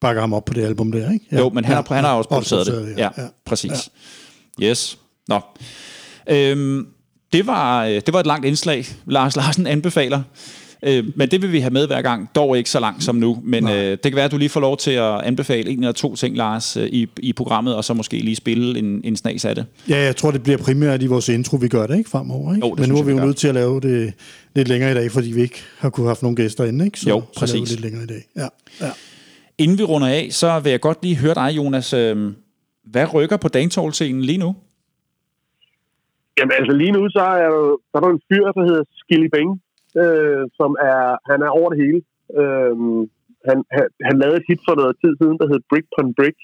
bakker 0.00 0.20
ham 0.20 0.32
op 0.32 0.44
på 0.44 0.54
det 0.54 0.64
album 0.64 0.92
der, 0.92 1.12
ikke? 1.12 1.26
Ja. 1.32 1.38
Jo, 1.38 1.48
men 1.48 1.64
han, 1.64 1.74
har, 1.76 1.94
han 1.94 2.04
har 2.04 2.14
også 2.14 2.28
produceret 2.28 2.66
det. 2.66 2.94
Ja, 2.96 3.02
ja. 3.02 3.22
ja, 3.22 3.28
præcis. 3.44 3.90
Ja. 4.60 4.64
Yes. 4.70 4.98
Nå. 5.28 5.40
Øhm, 6.30 6.86
det, 7.32 7.46
var, 7.46 7.84
øh, 7.84 7.90
det 7.94 8.12
var 8.12 8.20
et 8.20 8.26
langt 8.26 8.46
indslag. 8.46 8.84
Lars 9.06 9.36
Larsen 9.36 9.66
anbefaler. 9.66 10.22
Øh, 10.84 11.04
men 11.16 11.30
det 11.30 11.42
vil 11.42 11.52
vi 11.52 11.60
have 11.60 11.70
med 11.70 11.86
hver 11.86 12.02
gang. 12.02 12.28
Dog 12.34 12.58
ikke 12.58 12.70
så 12.70 12.80
langt 12.80 13.04
som 13.04 13.16
nu. 13.16 13.38
Men 13.44 13.68
øh, 13.68 13.90
det 13.90 14.02
kan 14.02 14.14
være, 14.14 14.24
at 14.24 14.30
du 14.32 14.36
lige 14.38 14.48
får 14.48 14.60
lov 14.60 14.76
til 14.76 14.90
at 14.90 15.20
anbefale 15.20 15.70
en 15.70 15.78
eller 15.78 15.92
to 15.92 16.16
ting, 16.16 16.36
Lars, 16.36 16.76
øh, 16.76 16.86
i, 16.86 17.06
i 17.18 17.32
programmet, 17.32 17.74
og 17.74 17.84
så 17.84 17.94
måske 17.94 18.18
lige 18.18 18.36
spille 18.36 18.78
en, 18.78 19.00
en 19.04 19.16
snas 19.16 19.44
af 19.44 19.54
det. 19.54 19.66
Ja, 19.88 19.98
jeg 20.04 20.16
tror, 20.16 20.30
det 20.30 20.42
bliver 20.42 20.58
primært 20.58 21.02
i 21.02 21.06
vores 21.06 21.28
intro, 21.28 21.56
vi 21.56 21.68
gør 21.68 21.86
det, 21.86 21.98
ikke? 21.98 22.10
Fremover, 22.10 22.54
ikke? 22.54 22.66
Jo, 22.66 22.74
Men 22.78 22.88
nu 22.88 22.98
er 22.98 23.02
vi 23.02 23.12
jo 23.12 23.18
nødt 23.18 23.36
til 23.36 23.48
at 23.48 23.54
lave 23.54 23.80
det 23.80 24.12
lidt 24.54 24.68
længere 24.68 24.90
i 24.90 24.94
dag, 24.94 25.10
fordi 25.12 25.32
vi 25.32 25.42
ikke 25.42 25.62
har 25.78 25.90
kunne 25.90 26.04
have 26.04 26.10
haft 26.10 26.22
nogle 26.22 26.36
gæster 26.36 26.64
inde, 26.64 26.84
ikke? 26.84 27.00
Så, 27.00 27.08
Jo, 27.08 27.14
Så 27.20 27.20
laver 27.20 27.26
præcis. 27.36 27.60
vi 27.60 27.66
lidt 27.66 27.80
længere 27.80 28.02
i 28.04 28.06
dag. 28.06 28.24
Ja, 28.36 28.48
ja. 28.86 28.90
Inden 29.58 29.78
vi 29.78 29.82
runder 29.82 30.08
af, 30.08 30.28
så 30.30 30.60
vil 30.60 30.70
jeg 30.70 30.80
godt 30.80 30.98
lige 31.02 31.16
høre 31.16 31.34
dig, 31.34 31.52
Jonas. 31.56 31.92
Øh, 31.92 32.32
hvad 32.90 33.14
rykker 33.14 33.36
på 33.36 33.48
dancehall-scenen 33.48 34.22
lige 34.22 34.38
nu? 34.38 34.54
Jamen 36.36 36.54
altså 36.58 36.74
lige 36.80 36.94
nu, 36.96 37.02
så 37.16 37.22
er, 37.44 37.48
der, 37.56 37.64
så 37.88 37.94
er 37.96 38.02
der 38.02 38.10
en 38.10 38.26
fyr, 38.28 38.46
der 38.56 38.64
hedder 38.68 38.84
Skilly 39.00 39.28
Bang, 39.34 39.50
øh, 40.02 40.44
som 40.58 40.70
er, 40.90 41.02
han 41.30 41.40
er 41.46 41.50
over 41.58 41.68
det 41.70 41.78
hele. 41.84 42.00
Øh, 42.40 42.74
han, 43.48 43.58
han, 43.76 43.86
han 44.08 44.16
lavede 44.22 44.38
et 44.40 44.48
hit 44.48 44.62
for 44.68 44.74
noget 44.80 44.94
tid 45.02 45.12
siden, 45.20 45.36
der 45.40 45.50
hed 45.50 45.60
Brick 45.70 45.86
Pon 45.94 46.14
Brick. 46.18 46.38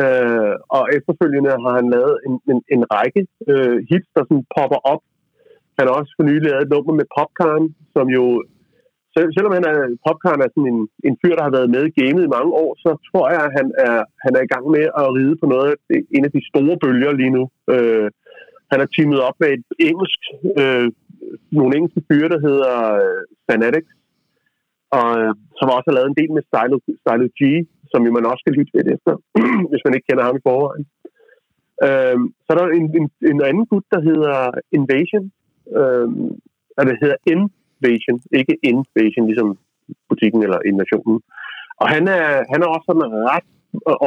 Øh, 0.00 0.54
og 0.76 0.82
efterfølgende 0.96 1.50
har 1.64 1.74
han 1.80 1.88
lavet 1.94 2.14
en, 2.26 2.34
en, 2.50 2.58
en 2.74 2.82
række 2.94 3.22
øh, 3.50 3.76
hits, 3.90 4.08
der 4.16 4.22
sådan 4.24 4.46
popper 4.56 4.80
op. 4.92 5.02
Han 5.76 5.86
har 5.86 5.94
også 6.00 6.12
for 6.16 6.24
nylig 6.28 6.50
lavet 6.50 6.64
et 6.64 6.72
nummer 6.74 6.94
med 7.00 7.06
Popcorn, 7.16 7.64
som 7.94 8.06
jo, 8.16 8.24
selv, 9.14 9.28
selvom 9.36 9.56
han 9.58 9.64
er, 9.70 9.76
Popcorn 10.06 10.40
er 10.44 10.50
sådan 10.52 10.70
en, 10.74 10.80
en 11.08 11.16
fyr, 11.20 11.34
der 11.36 11.44
har 11.46 11.56
været 11.58 11.72
med 11.74 11.82
i 11.86 11.96
gamet 12.00 12.22
i 12.24 12.34
mange 12.36 12.52
år, 12.64 12.70
så 12.84 12.90
tror 13.08 13.26
jeg, 13.34 13.40
at 13.48 13.52
han 13.58 13.66
er, 13.88 13.98
han 14.24 14.32
er 14.38 14.42
i 14.44 14.50
gang 14.52 14.64
med 14.76 14.84
at 15.02 15.06
ride 15.16 15.36
på 15.40 15.46
noget 15.52 15.66
af 15.72 15.76
det, 15.88 15.98
en 16.16 16.24
af 16.28 16.32
de 16.36 16.42
store 16.50 16.76
bølger 16.84 17.12
lige 17.20 17.34
nu. 17.38 17.44
Øh, 17.74 18.08
han 18.70 18.78
har 18.80 18.88
teamet 18.94 19.20
op 19.28 19.36
med 19.42 19.48
et 19.56 19.64
engelsk, 19.88 20.20
øh, 20.60 20.88
nogle 21.58 21.76
engelske 21.76 22.02
fyre, 22.08 22.28
der 22.34 22.40
hedder 22.48 22.74
øh, 23.02 23.22
Fanatics, 23.46 23.92
og 24.98 25.08
øh, 25.20 25.32
som 25.58 25.74
også 25.76 25.86
har 25.88 25.96
lavet 25.96 26.10
en 26.10 26.20
del 26.20 26.30
med 26.36 26.42
Stylo, 26.48 26.76
Stylo 27.02 27.26
G, 27.38 27.42
som 27.90 28.00
jo 28.06 28.10
man 28.12 28.28
også 28.30 28.42
skal 28.42 28.56
lytte 28.58 28.72
lidt 28.74 28.88
efter, 28.96 29.12
hvis 29.70 29.84
man 29.84 29.94
ikke 29.94 30.08
kender 30.08 30.24
ham 30.28 30.36
i 30.38 30.46
forvejen. 30.48 30.84
Øh, 31.86 32.18
så 32.44 32.48
er 32.52 32.56
der 32.58 32.66
en, 32.78 32.86
en, 32.98 33.06
en 33.32 33.40
anden 33.50 33.66
gut, 33.70 33.86
der 33.94 34.00
hedder 34.08 34.36
Invasion, 34.78 35.26
øh, 35.78 36.08
eller 36.76 36.90
det 36.92 37.02
hedder 37.04 37.20
Invasion, 37.32 38.18
ikke 38.40 38.54
Invasion, 38.70 39.26
ligesom 39.30 39.48
butikken 40.08 40.40
eller 40.46 40.58
invasionen. 40.70 41.18
Og 41.80 41.86
han 41.94 42.04
er, 42.18 42.26
han 42.52 42.60
er 42.62 42.68
også 42.74 42.86
sådan 42.88 43.08
ret 43.32 43.48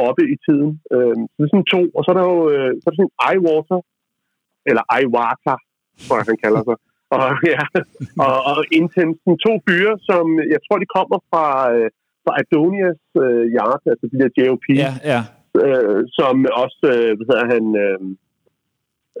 oppe 0.06 0.22
i 0.34 0.36
tiden. 0.46 0.70
Øh, 0.94 1.16
så 1.32 1.38
det 1.38 1.44
er 1.46 1.52
sådan 1.52 1.72
to, 1.74 1.82
og 1.96 2.00
så 2.02 2.08
er 2.12 2.16
der 2.18 2.26
jo 2.32 2.38
øh, 2.54 2.70
så 2.78 2.84
er 2.84 2.90
der 2.90 2.98
sådan 2.98 3.10
en 3.12 3.18
Eyewater, 3.28 3.78
eller 4.68 4.84
Iwata, 5.00 5.54
tror 6.04 6.16
jeg, 6.18 6.26
han 6.32 6.40
kalder 6.44 6.62
sig. 6.68 6.76
Og, 7.16 7.28
ja, 7.54 7.64
og, 8.26 8.36
og 8.50 8.58
Intense, 8.80 9.18
sådan 9.22 9.42
to 9.46 9.52
fyre, 9.66 9.94
som 10.10 10.24
jeg 10.54 10.60
tror, 10.64 10.78
de 10.84 10.94
kommer 10.98 11.18
fra, 11.30 11.46
øh, 11.74 11.88
fra 12.24 12.32
Adonias 12.42 13.02
øh, 13.24 13.44
Yard, 13.56 13.82
altså 13.92 14.04
de 14.12 14.18
der 14.20 14.30
JOP, 14.38 14.64
Ja, 14.84 14.92
ja. 15.12 15.20
øh, 15.64 16.00
som 16.18 16.34
også, 16.64 16.84
øh, 16.94 17.10
hvad 17.16 17.26
hedder 17.30 17.46
han, 17.54 17.64
øh, 17.84 18.00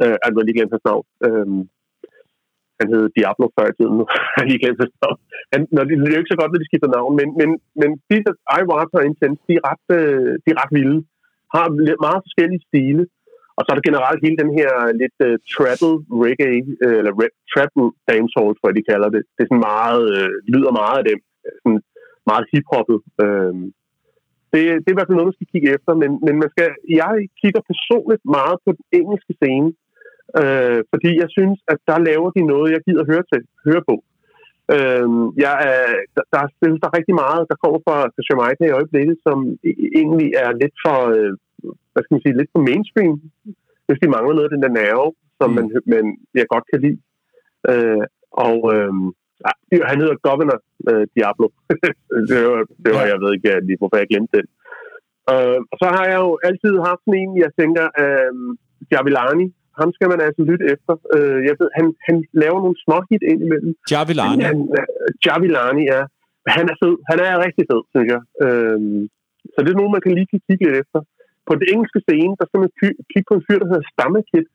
øh, 0.02 0.16
har 0.22 0.30
lige 0.46 0.56
glemt 0.56 0.74
hans 0.74 0.86
navn, 0.90 1.06
øh, 1.26 1.46
han 2.78 2.86
hed 2.92 3.04
Diablo 3.16 3.46
før 3.56 3.66
i 3.70 3.74
tiden, 3.76 3.94
nu 4.00 4.04
har 4.36 4.44
lige 4.48 4.60
glemt 4.62 4.80
hans 4.82 4.96
navn. 5.04 5.18
Han, 5.52 5.60
når 5.76 5.84
de, 5.88 5.92
det 6.00 6.08
er 6.10 6.16
jo 6.16 6.22
ikke 6.22 6.34
så 6.34 6.40
godt, 6.40 6.52
når 6.52 6.60
de 6.62 6.70
skifter 6.70 6.90
navn, 6.98 7.12
men, 7.20 7.28
men, 7.40 7.50
men 7.80 7.90
disse 8.10 8.30
Iwata 8.58 8.94
og 9.00 9.06
Intense, 9.10 9.42
de 9.48 9.54
er 9.58 9.64
ret, 9.70 9.86
øh, 9.98 10.32
de 10.42 10.48
er 10.52 10.58
ret 10.62 10.74
vilde, 10.78 10.98
har 11.54 11.64
meget 12.06 12.20
forskellige 12.26 12.66
stile, 12.68 13.04
og 13.56 13.60
så 13.62 13.68
er 13.70 13.76
der 13.76 13.88
generelt 13.90 14.24
hele 14.24 14.40
den 14.42 14.50
her 14.58 14.72
lidt 15.00 15.18
uh, 15.26 15.34
treble 15.52 15.94
reggae, 16.22 16.62
uh, 16.84 16.96
eller 17.00 17.12
rap, 17.20 17.34
treble 17.52 17.88
dancehall, 18.10 18.52
tror 18.54 18.68
jeg, 18.68 18.78
de 18.78 18.90
kalder 18.92 19.08
det. 19.14 19.22
Det 19.34 19.40
er 19.42 19.50
sådan 19.50 19.68
meget, 19.74 20.04
uh, 20.16 20.32
lyder 20.52 20.72
meget 20.82 20.98
af 21.00 21.06
dem. 21.10 21.18
Sådan 21.62 21.82
meget 22.30 22.44
hiphoppet. 22.52 22.98
Uh, 23.24 23.54
det, 24.52 24.62
det 24.82 24.88
er 24.88 24.94
i 24.94 24.98
hvert 24.98 25.08
fald 25.08 25.18
noget, 25.18 25.30
man 25.30 25.38
skal 25.38 25.52
kigge 25.52 25.70
efter, 25.76 25.92
men, 26.02 26.10
men 26.26 26.34
man 26.42 26.50
skal, 26.54 26.68
jeg 27.02 27.14
kigger 27.42 27.62
personligt 27.72 28.24
meget 28.36 28.56
på 28.64 28.70
den 28.78 28.84
engelske 29.00 29.32
scene, 29.40 29.68
uh, 30.40 30.78
fordi 30.92 31.10
jeg 31.22 31.28
synes, 31.36 31.58
at 31.72 31.78
der 31.90 32.06
laver 32.08 32.28
de 32.36 32.42
noget, 32.52 32.68
jeg 32.74 32.82
gider 32.86 33.04
høre, 33.10 33.24
til, 33.30 33.40
høre 33.66 33.82
på. 33.90 33.96
Uh, 34.74 35.08
jeg 35.44 35.54
er, 35.72 35.86
der, 36.16 36.24
der, 36.32 36.40
der, 36.82 36.88
er 36.88 36.98
rigtig 36.98 37.16
meget, 37.24 37.48
der 37.50 37.56
kommer 37.62 37.80
fra, 37.86 37.96
fra 38.14 38.26
Jamaica 38.28 38.62
i 38.66 38.76
øjeblikket, 38.78 39.16
som 39.26 39.38
e-, 39.68 39.80
egentlig 40.00 40.28
er 40.44 40.50
lidt 40.62 40.76
for... 40.84 40.98
Uh, 41.18 41.34
hvad 41.92 42.02
skal 42.02 42.14
man 42.14 42.24
sige, 42.24 42.38
lidt 42.38 42.52
for 42.54 42.62
mainstream, 42.70 43.12
hvis 43.86 44.00
de 44.02 44.12
mangler 44.14 44.34
noget 44.34 44.48
af 44.48 44.54
den 44.54 44.64
der 44.64 44.78
nerve, 44.82 45.08
som 45.38 45.48
man, 45.56 45.66
man 45.94 46.04
jeg 46.40 46.52
godt 46.54 46.66
kan 46.70 46.80
lide. 46.84 47.00
Øh, 47.70 48.04
og 48.46 48.56
øh, 48.74 48.92
han 49.90 50.00
hedder 50.02 50.24
Governor 50.28 50.58
øh, 50.90 51.04
Diablo. 51.14 51.46
det, 52.30 52.38
var, 52.50 52.60
det 52.84 52.90
var, 52.96 53.04
jeg 53.12 53.18
ved 53.22 53.30
ikke 53.36 53.66
lige, 53.68 53.80
hvorfor 53.80 53.98
jeg 54.02 54.10
glemte 54.12 54.36
det. 54.38 54.46
Øh, 55.32 55.58
og 55.72 55.76
så 55.82 55.86
har 55.96 56.04
jeg 56.12 56.18
jo 56.24 56.32
altid 56.48 56.74
haft 56.88 57.04
en, 57.20 57.30
jeg 57.44 57.50
tænker, 57.60 57.84
øh, 58.02 58.32
Javilani, 58.92 59.46
ham 59.80 59.90
skal 59.96 60.08
man 60.12 60.20
altså 60.26 60.42
lytte 60.50 60.66
efter. 60.74 60.94
Øh, 61.16 61.38
jeg 61.48 61.54
ved, 61.60 61.68
han, 61.78 61.86
han 62.06 62.16
laver 62.42 62.58
nogle 62.64 62.78
små 62.84 62.96
hit 63.08 63.22
ind 63.30 63.40
imellem. 63.46 63.72
Javilani. 63.92 64.42
Han, 64.50 64.58
Javilani, 65.26 65.84
ja. 65.94 66.02
Han 66.56 66.66
er 66.72 66.76
fed. 66.82 66.94
Han 67.10 67.18
er 67.28 67.44
rigtig 67.46 67.64
fed, 67.70 67.82
synes 67.92 68.08
jeg. 68.14 68.22
Øh, 68.44 68.78
så 69.52 69.58
det 69.62 69.70
er 69.70 69.80
nogen, 69.80 69.94
man 69.96 70.04
kan 70.04 70.14
lige 70.14 70.30
kigge 70.32 70.64
lidt 70.66 70.76
efter 70.82 71.00
på 71.46 71.52
den 71.58 71.64
engelske 71.72 72.00
scene, 72.06 72.34
der 72.40 72.46
skal 72.46 72.60
man 72.62 72.70
kigge 73.12 73.28
på 73.28 73.34
en 73.36 73.46
fyr, 73.46 73.58
der 73.60 73.70
hedder 73.70 73.90
Stammekid. 73.92 74.46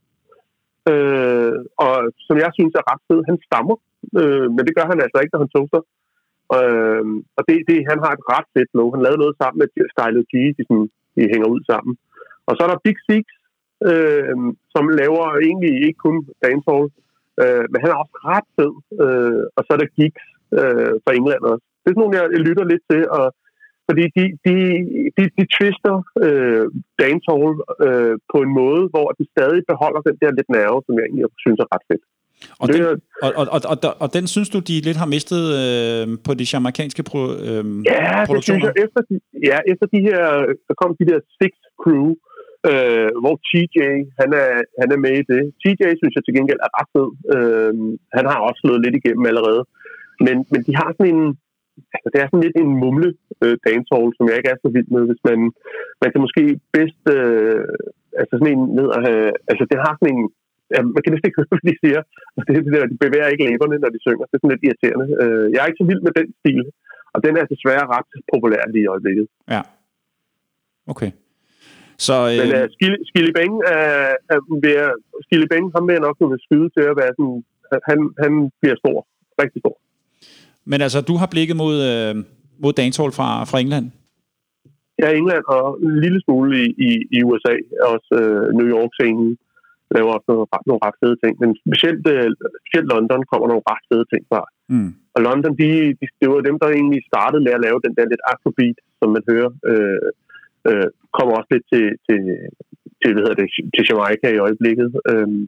Øh, 0.92 1.58
og 1.86 1.96
som 2.28 2.36
jeg 2.44 2.52
synes 2.58 2.74
er 2.76 2.90
ret 2.92 3.04
fed. 3.08 3.20
Han 3.30 3.38
stammer, 3.48 3.76
øh, 4.20 4.48
men 4.56 4.64
det 4.68 4.76
gør 4.78 4.88
han 4.92 5.00
altså 5.06 5.18
ikke, 5.20 5.34
når 5.34 5.44
han 5.44 5.54
toaster. 5.56 5.82
Øh, 6.58 7.06
og 7.38 7.42
det, 7.48 7.56
det, 7.70 7.90
han 7.92 8.00
har 8.04 8.12
et 8.14 8.28
ret 8.34 8.48
fedt 8.54 8.70
flow. 8.72 8.88
Han 8.94 9.04
lavede 9.04 9.22
noget 9.24 9.36
sammen 9.42 9.60
med 9.60 9.68
Stylet 9.94 10.26
G, 10.32 10.34
de, 10.58 10.64
sådan, 10.68 10.90
de 11.16 11.32
hænger 11.34 11.48
ud 11.56 11.62
sammen. 11.72 11.94
Og 12.48 12.54
så 12.54 12.62
er 12.64 12.70
der 12.72 12.86
Big 12.86 13.00
Six, 13.08 13.26
øh, 13.90 14.36
som 14.74 14.84
laver 15.02 15.26
egentlig 15.48 15.74
ikke 15.88 16.02
kun 16.06 16.18
dancehall, 16.46 16.86
øh, 17.42 17.66
men 17.72 17.80
han 17.82 17.92
er 17.92 17.98
også 18.04 18.18
ret 18.32 18.48
fed. 18.58 18.74
Øh, 19.04 19.44
og 19.56 19.62
så 19.64 19.70
er 19.74 19.80
der 19.82 19.96
Geeks 19.98 20.26
øh, 20.60 20.94
fra 21.04 21.16
England 21.20 21.44
også. 21.52 21.66
Det 21.82 21.88
er 21.88 21.94
sådan 21.96 22.04
nogle, 22.04 22.18
jeg 22.18 22.46
lytter 22.48 22.66
lidt 22.72 22.84
til, 22.92 23.04
og 23.18 23.26
fordi 23.88 24.04
de, 24.18 24.24
de, 24.46 24.56
de, 25.18 25.24
de 25.38 25.44
twister 25.56 25.96
øh, 26.26 26.66
dancehall 27.04 27.54
øh, 27.86 28.16
på 28.32 28.38
en 28.46 28.52
måde, 28.62 28.84
hvor 28.94 29.08
de 29.18 29.24
stadig 29.34 29.62
beholder 29.72 30.02
den 30.10 30.16
der 30.22 30.32
lidt 30.38 30.50
nerve, 30.58 30.80
som 30.86 30.94
jeg 30.98 31.06
egentlig 31.06 31.26
synes 31.46 31.60
er 31.66 31.70
ret 31.76 31.86
fedt. 31.90 32.06
Og 32.62 32.66
den, 32.74 32.82
og, 33.26 33.30
og, 33.40 33.46
og, 33.56 33.62
og, 33.72 33.78
og 34.04 34.10
den 34.18 34.26
synes 34.34 34.50
du, 34.54 34.60
de 34.70 34.76
lidt 34.88 35.00
har 35.04 35.10
mistet 35.16 35.44
øh, 35.62 36.06
på 36.26 36.32
de 36.40 36.46
jamaikanske 36.52 37.04
pro, 37.10 37.22
øh, 37.48 37.64
Ja, 37.92 38.02
det 38.04 38.16
synes 38.16 38.30
produktioner? 38.30 38.70
jeg. 38.70 38.84
Efter 38.86 39.02
de, 39.10 39.16
ja, 39.50 39.58
efter 39.72 39.86
de 39.94 40.00
her, 40.08 40.22
der 40.68 40.76
kom 40.82 40.92
de 41.00 41.10
der 41.12 41.20
Six 41.38 41.54
Crew, 41.82 42.08
øh, 42.72 43.10
hvor 43.22 43.36
TJ, 43.48 43.78
han 44.22 44.30
er, 44.44 44.52
han 44.82 44.90
er 44.96 45.00
med 45.06 45.14
i 45.22 45.24
det. 45.32 45.42
TJ 45.62 45.84
synes 46.00 46.14
jeg 46.16 46.24
til 46.26 46.36
gengæld 46.38 46.62
er 46.68 46.72
ret 46.78 46.90
fed. 46.96 47.10
Øh, 47.36 47.74
han 48.18 48.26
har 48.32 48.40
også 48.48 48.60
slået 48.64 48.84
lidt 48.86 48.96
igennem 49.00 49.26
allerede. 49.32 49.64
Men, 50.26 50.36
men 50.54 50.62
de 50.68 50.74
har 50.80 50.90
sådan 50.98 51.14
en, 51.16 51.26
altså 51.96 52.10
det 52.14 52.20
er 52.20 52.28
sådan 52.30 52.46
lidt 52.46 52.58
en 52.64 52.74
mumle 52.82 53.10
øh, 53.44 53.56
dancehall, 53.68 54.10
som 54.14 54.26
jeg 54.28 54.38
ikke 54.38 54.52
er 54.54 54.60
så 54.64 54.70
vild 54.76 54.90
med, 54.96 55.04
hvis 55.10 55.22
man, 55.30 55.40
man 56.02 56.10
kan 56.12 56.24
måske 56.26 56.44
bedst, 56.76 57.02
øh, 57.16 57.66
altså 58.20 58.34
sådan 58.36 58.54
en 58.54 58.64
ned 58.78 58.88
og 58.96 59.02
have, 59.08 59.28
altså 59.52 59.64
det 59.72 59.78
har 59.84 59.94
sådan 59.96 60.14
en, 60.16 60.24
ja, 60.74 60.80
man 60.96 61.02
kan 61.02 61.12
næsten 61.12 61.28
ikke 61.28 61.40
høre, 61.40 61.52
hvad 61.54 61.66
de 61.70 61.82
siger, 61.84 62.02
og 62.36 62.42
det 62.46 62.66
det 62.66 62.74
der, 62.76 62.92
de 62.92 63.04
bevæger 63.06 63.34
ikke 63.34 63.48
læberne, 63.50 63.78
når 63.84 63.92
de 63.96 64.04
synger, 64.06 64.26
det 64.28 64.36
er 64.36 64.42
sådan 64.42 64.54
lidt 64.54 64.66
irriterende. 64.68 65.08
Øh, 65.24 65.46
jeg 65.52 65.60
er 65.60 65.70
ikke 65.70 65.82
så 65.82 65.90
vild 65.92 66.04
med 66.08 66.14
den 66.20 66.28
stil, 66.40 66.64
og 67.14 67.20
den 67.26 67.34
er 67.40 67.46
desværre 67.54 67.86
ret 67.96 68.12
populær 68.34 68.64
lige 68.74 68.86
i 68.86 68.92
øjeblikket. 68.94 69.26
Ja. 69.56 69.62
Okay. 70.94 71.12
Så 72.06 72.16
øh, 72.32 72.38
Men 72.42 72.50
uh, 72.58 72.66
Skilly, 72.76 73.00
Skilly 73.10 73.32
Bang, 73.38 73.54
uh, 73.74 74.14
uh, 74.34 74.64
vil 74.64 74.74
jeg, 74.80 74.90
Skilly 75.26 75.48
Bang, 75.52 75.66
ham 75.76 75.84
vil 75.88 75.96
jeg 75.98 76.06
nok 76.08 76.18
kunne 76.22 76.40
skyde 76.46 76.70
til 76.76 76.84
at 76.92 76.96
være 77.02 77.14
sådan, 77.18 77.38
han, 77.90 78.00
han 78.24 78.32
bliver 78.62 78.78
stor, 78.82 78.98
rigtig 79.42 79.60
stor. 79.64 79.76
Men 80.72 80.80
altså, 80.86 81.00
du 81.10 81.16
har 81.22 81.30
blikket 81.34 81.56
mod, 81.64 81.76
øh, 81.92 82.14
mod 82.64 82.74
dancehall 82.82 83.12
fra, 83.18 83.30
fra 83.50 83.60
England. 83.64 83.86
Ja, 85.02 85.08
England 85.20 85.44
og 85.56 85.64
en 85.88 85.96
lille 86.06 86.20
smule 86.26 86.52
i, 86.64 86.66
i, 86.88 86.90
i 87.18 87.18
USA, 87.30 87.54
også 87.94 88.12
uh, 88.22 88.44
New 88.58 88.68
York-scenen 88.76 89.30
laver 89.96 90.12
også 90.16 90.28
nogle, 90.32 90.48
ret- 90.54 90.68
nogle 90.70 90.84
ret 90.86 90.98
fede 91.02 91.18
ting, 91.24 91.34
men 91.42 91.50
specielt, 91.64 92.04
uh, 92.14 92.30
specielt 92.62 92.88
London 92.94 93.22
kommer 93.32 93.48
nogle 93.48 93.68
ret 93.72 93.84
fede 93.90 94.06
ting 94.12 94.24
fra. 94.32 94.42
Mm. 94.74 94.92
Og 95.16 95.20
London, 95.28 95.54
de, 95.62 95.70
de, 96.00 96.06
det 96.22 96.28
var 96.30 96.48
dem, 96.50 96.58
der 96.62 96.68
egentlig 96.70 97.02
startede 97.12 97.44
med 97.46 97.54
at 97.58 97.64
lave 97.68 97.80
den 97.86 97.94
der 97.98 98.06
lidt 98.12 98.24
afrobeat, 98.32 98.78
som 99.00 99.10
man 99.16 99.24
hører, 99.32 99.52
øh, 99.72 100.10
øh, 100.70 100.88
kommer 101.18 101.34
også 101.40 101.52
lidt 101.54 101.68
til, 101.74 101.86
til, 102.08 102.20
til, 103.02 103.10
hvad 103.12 103.22
hedder 103.24 103.40
det, 103.42 103.48
til 103.76 103.88
Jamaica 103.90 104.28
i 104.32 104.44
øjeblikket. 104.46 104.90
Øhm, 105.12 105.42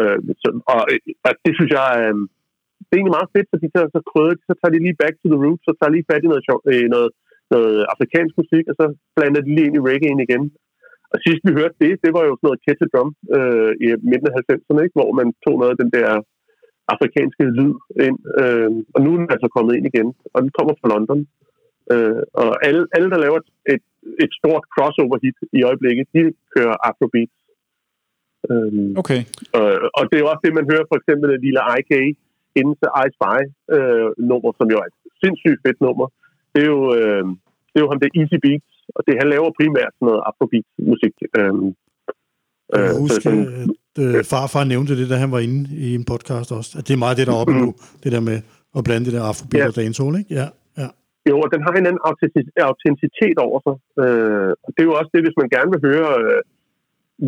øh, 0.00 0.18
så, 0.42 0.48
og, 0.72 0.80
og 1.26 1.32
det 1.44 1.52
synes 1.58 1.72
jeg, 1.80 1.90
øh, 2.02 2.16
det 2.86 2.92
er 2.92 2.98
egentlig 2.98 3.18
meget 3.18 3.32
fedt, 3.34 3.48
fordi 3.52 3.66
så, 3.74 3.80
så 3.94 4.00
krydder 4.10 4.34
de, 4.36 4.42
så 4.48 4.54
tager 4.58 4.72
de 4.74 4.84
lige 4.86 5.00
back 5.02 5.14
to 5.16 5.26
the 5.32 5.40
roots, 5.44 5.64
så 5.66 5.72
tager 5.78 5.94
lige 5.94 6.08
fat 6.10 6.24
i 6.24 6.30
noget, 6.32 6.44
sjov- 6.48 6.66
øh, 6.72 6.86
noget, 6.94 7.10
noget 7.54 7.78
afrikansk 7.92 8.34
musik, 8.42 8.64
og 8.70 8.74
så 8.80 8.84
blander 9.16 9.40
de 9.42 9.50
lige 9.54 9.66
ind 9.68 9.78
i 9.78 9.84
reggae'en 9.88 10.20
igen. 10.26 10.44
Og 11.12 11.18
sidst 11.24 11.42
vi 11.46 11.52
hørte 11.60 11.76
det, 11.84 11.92
det 12.04 12.10
var 12.16 12.24
jo 12.28 12.32
sådan 12.34 12.46
noget 12.48 12.62
Kettle 12.64 12.90
Drum 12.94 13.10
øh, 13.36 13.72
i 13.84 13.86
midten 14.10 14.28
af 14.30 14.34
90'erne, 14.40 14.80
ikke? 14.84 14.96
hvor 14.98 15.10
man 15.20 15.28
tog 15.44 15.54
noget 15.60 15.72
af 15.74 15.80
den 15.82 15.90
der 15.96 16.08
afrikanske 16.94 17.44
lyd 17.58 17.74
ind. 18.06 18.18
Øh, 18.42 18.70
og 18.94 18.98
nu 19.02 19.08
er 19.12 19.18
den 19.20 19.34
altså 19.34 19.48
kommet 19.56 19.72
ind 19.76 19.86
igen, 19.92 20.08
og 20.34 20.38
den 20.44 20.50
kommer 20.58 20.74
fra 20.80 20.90
London. 20.94 21.20
Øh, 21.92 22.22
og 22.42 22.48
alle, 22.66 22.82
alle, 22.96 23.08
der 23.12 23.18
laver 23.24 23.38
et, 23.74 23.84
et 24.24 24.32
stort 24.40 24.64
crossover-hit 24.74 25.38
i 25.58 25.60
øjeblikket, 25.68 26.04
de 26.14 26.20
kører 26.54 26.76
Afrobeat. 26.88 27.32
Øh, 28.50 28.72
Okay. 29.02 29.20
og, 29.58 29.66
og 29.98 30.02
det 30.08 30.14
er 30.16 30.22
jo 30.24 30.30
også 30.32 30.44
det, 30.46 30.58
man 30.60 30.70
hører 30.72 30.86
for 30.90 30.96
eksempel 31.00 31.28
af 31.34 31.40
Lille 31.44 31.62
IK 31.78 31.92
til 32.80 32.88
I 33.06 33.08
Spy 33.16 33.36
øh, 33.76 34.08
nummer, 34.30 34.50
som 34.58 34.66
jo 34.72 34.76
er 34.82 34.86
et 34.90 34.96
sindssygt 35.22 35.58
fedt 35.64 35.78
nummer. 35.86 36.06
Det 36.52 36.60
er 36.66 36.70
jo, 36.76 36.82
øh, 36.98 37.24
det 37.70 37.76
er 37.78 37.84
jo 37.84 37.90
ham, 37.92 38.00
det 38.02 38.10
Easy 38.20 38.38
Beats, 38.44 38.70
og 38.96 39.00
det, 39.06 39.12
han 39.20 39.28
laver 39.34 39.48
primært 39.60 39.92
sådan 39.94 40.06
noget 40.08 40.22
Afrobeat-musik. 40.28 41.14
Øh, 41.38 41.54
Jeg 42.74 42.80
kan 42.84 42.94
så 42.94 43.00
huske, 43.04 43.22
sådan- 43.26 43.48
at 43.96 44.04
øh, 44.04 44.24
farfar 44.32 44.64
nævnte 44.72 44.92
det, 45.00 45.06
da 45.12 45.16
han 45.24 45.30
var 45.34 45.40
inde 45.46 45.60
i 45.86 45.88
en 45.98 46.04
podcast 46.12 46.48
også. 46.58 46.70
At 46.78 46.84
det 46.88 46.92
er 46.94 47.02
meget 47.04 47.16
det, 47.18 47.26
der 47.28 47.34
er 47.36 47.40
oppe 47.42 47.54
nu. 47.64 47.68
Det 48.02 48.10
der 48.16 48.22
med 48.30 48.38
at 48.78 48.82
blande 48.86 49.04
det 49.08 49.14
der 49.16 49.22
afrobeat 49.30 49.62
Ja. 49.62 49.68
og 49.72 49.76
dancehall, 49.82 50.14
ikke? 50.20 50.30
Ja, 50.40 50.46
ja. 50.82 50.88
Jo, 51.30 51.36
og 51.44 51.48
den 51.54 51.60
har 51.64 51.70
en 51.72 51.86
anden 51.90 52.04
autentici- 52.10 52.56
autenticitet 52.70 53.36
over 53.46 53.58
sig. 53.66 53.76
Øh, 54.02 54.50
og 54.64 54.68
det 54.74 54.80
er 54.82 54.88
jo 54.90 54.96
også 55.00 55.10
det, 55.14 55.22
hvis 55.26 55.36
man 55.42 55.48
gerne 55.56 55.70
vil 55.74 55.82
høre, 55.90 56.10
øh, 56.22 56.40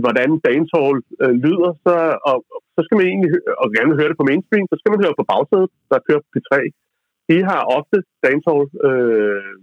hvordan 0.02 0.30
dancehall 0.48 0.96
øh, 1.22 1.34
lyder, 1.44 1.70
så, 1.84 1.94
og, 2.30 2.36
og, 2.54 2.60
så 2.74 2.80
skal 2.84 2.96
man 2.98 3.06
egentlig 3.10 3.30
og 3.62 3.68
gerne 3.76 3.92
høre 3.98 4.10
det 4.10 4.18
på 4.20 4.28
mainstream, 4.30 4.66
så 4.70 4.76
skal 4.78 4.90
man 4.92 5.02
høre 5.04 5.18
på 5.20 5.26
bagsædet, 5.32 5.70
der 5.90 6.04
kører 6.06 6.22
på 6.24 6.30
P3. 6.34 6.52
De 7.30 7.36
har 7.50 7.60
ofte 7.78 7.96
dancehall 8.26 8.64
øh, 8.88 9.54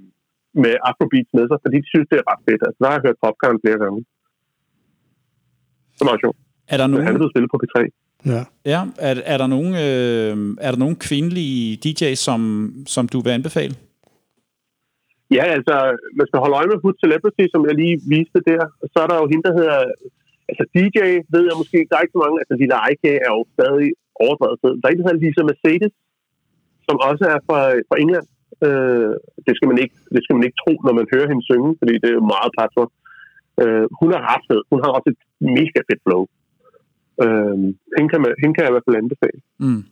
med 0.64 0.74
afrobeats 0.88 1.32
med 1.38 1.46
sig, 1.50 1.58
fordi 1.64 1.78
de 1.84 1.90
synes, 1.94 2.08
det 2.12 2.18
er 2.22 2.28
ret 2.32 2.44
fedt. 2.48 2.62
Altså, 2.68 2.80
der 2.82 2.88
har 2.90 2.96
jeg 2.98 3.06
hørt 3.08 3.20
Popcorn 3.24 3.60
flere 3.64 3.80
gange. 3.84 4.00
Er 6.02 6.06
meget 6.10 6.22
sjovt. 6.24 6.38
Er 6.74 6.78
der 6.78 6.88
Men 6.88 6.96
Han 6.96 7.02
er 7.02 7.06
nogen, 7.06 7.20
blevet 7.20 7.34
spillet 7.34 7.50
på 7.54 7.60
P3. 7.64 7.76
ja. 8.34 8.42
ja, 8.74 8.80
er, 9.08 9.16
er 9.34 9.38
der 9.42 9.48
nogen, 9.56 9.72
øh, 9.88 10.36
er 10.66 10.72
der 10.74 10.80
nogen 10.84 10.98
kvindelige 11.08 11.62
DJ's, 11.84 12.22
som, 12.28 12.42
som 12.96 13.04
du 13.14 13.18
vil 13.26 13.32
anbefale? 13.40 13.74
Ja, 15.38 15.44
altså, 15.58 15.76
man 16.20 16.28
skal 16.28 16.42
holde 16.44 16.58
øje 16.60 16.70
med 16.72 16.82
Hood 16.84 16.98
Celebrity, 17.04 17.46
som 17.54 17.62
jeg 17.68 17.76
lige 17.82 17.96
viste 18.16 18.40
der. 18.50 18.64
Så 18.94 18.98
er 19.04 19.08
der 19.10 19.18
jo 19.22 19.28
hende, 19.32 19.46
der 19.48 19.54
hedder... 19.60 19.80
Altså, 20.50 20.64
DJ 20.76 20.98
ved 21.34 21.44
jeg 21.50 21.58
måske, 21.62 21.80
der 21.90 21.96
er 21.96 22.04
ikke 22.04 22.18
så 22.18 22.24
mange. 22.24 22.38
Altså, 22.42 22.56
Lille 22.62 22.78
IK 22.92 23.06
er 23.28 23.32
jo 23.38 23.42
stadig 23.56 23.88
overdrevet 24.24 24.58
fed. 24.64 24.74
Der 24.80 24.86
er 24.86 24.92
en, 24.92 25.00
der 25.00 25.08
hedder 25.08 25.24
Lisa 25.24 25.44
Mercedes, 25.52 25.94
som 26.88 26.96
også 27.10 27.24
er 27.34 27.40
fra, 27.48 27.60
fra 27.90 27.98
England. 28.04 28.28
Øh, 28.66 29.14
det, 29.46 29.54
skal 29.58 29.68
man 29.72 29.80
ikke, 29.84 29.96
det 30.16 30.22
skal 30.24 30.36
man 30.38 30.46
ikke 30.48 30.60
tro, 30.64 30.74
når 30.86 30.94
man 31.00 31.08
hører 31.14 31.28
hende 31.32 31.44
synge, 31.50 31.72
fordi 31.80 31.94
det 32.02 32.10
er 32.10 32.18
jo 32.20 32.26
meget 32.36 32.52
patro. 32.60 32.84
Øh, 33.62 33.86
hun 34.00 34.10
er 34.18 34.22
ret 34.32 34.44
fed. 34.50 34.62
Hun 34.72 34.80
har 34.84 34.92
også 34.98 35.10
et 35.14 35.22
mega 35.58 35.80
fedt 35.90 36.02
flow. 36.06 36.22
Øh, 37.24 37.58
hende, 37.98 38.10
kan 38.12 38.20
man, 38.24 38.32
hende 38.42 38.54
kan 38.54 38.64
jeg 38.64 38.72
i 38.72 38.76
hvert 38.76 38.88
fald 38.88 39.02
anbefale. 39.04 39.40
Mm. 39.66 39.84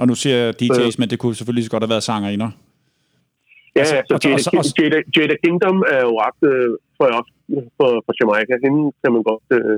Og 0.00 0.06
nu 0.10 0.14
siger 0.22 0.36
jeg 0.42 0.50
DJ's, 0.60 0.96
men 1.00 1.08
det 1.12 1.18
kunne 1.18 1.34
selvfølgelig 1.34 1.70
godt 1.74 1.82
have 1.84 1.94
været 1.94 2.06
sangerinder. 2.10 2.50
Ja, 3.76 3.80
Altså, 3.80 3.96
altså, 3.96 4.74
Jada, 4.78 4.78
Jada, 4.80 4.98
Jada 5.16 5.36
Kingdom 5.44 5.78
er 5.94 6.00
jo 6.08 6.12
ret, 6.24 6.40
øh, 6.52 6.68
også, 7.20 7.32
for, 7.78 7.88
for 8.06 8.12
Jamaica. 8.20 8.54
Hende 8.64 8.82
kan 9.02 9.10
man 9.14 9.22
godt 9.30 9.46
øh, 9.58 9.76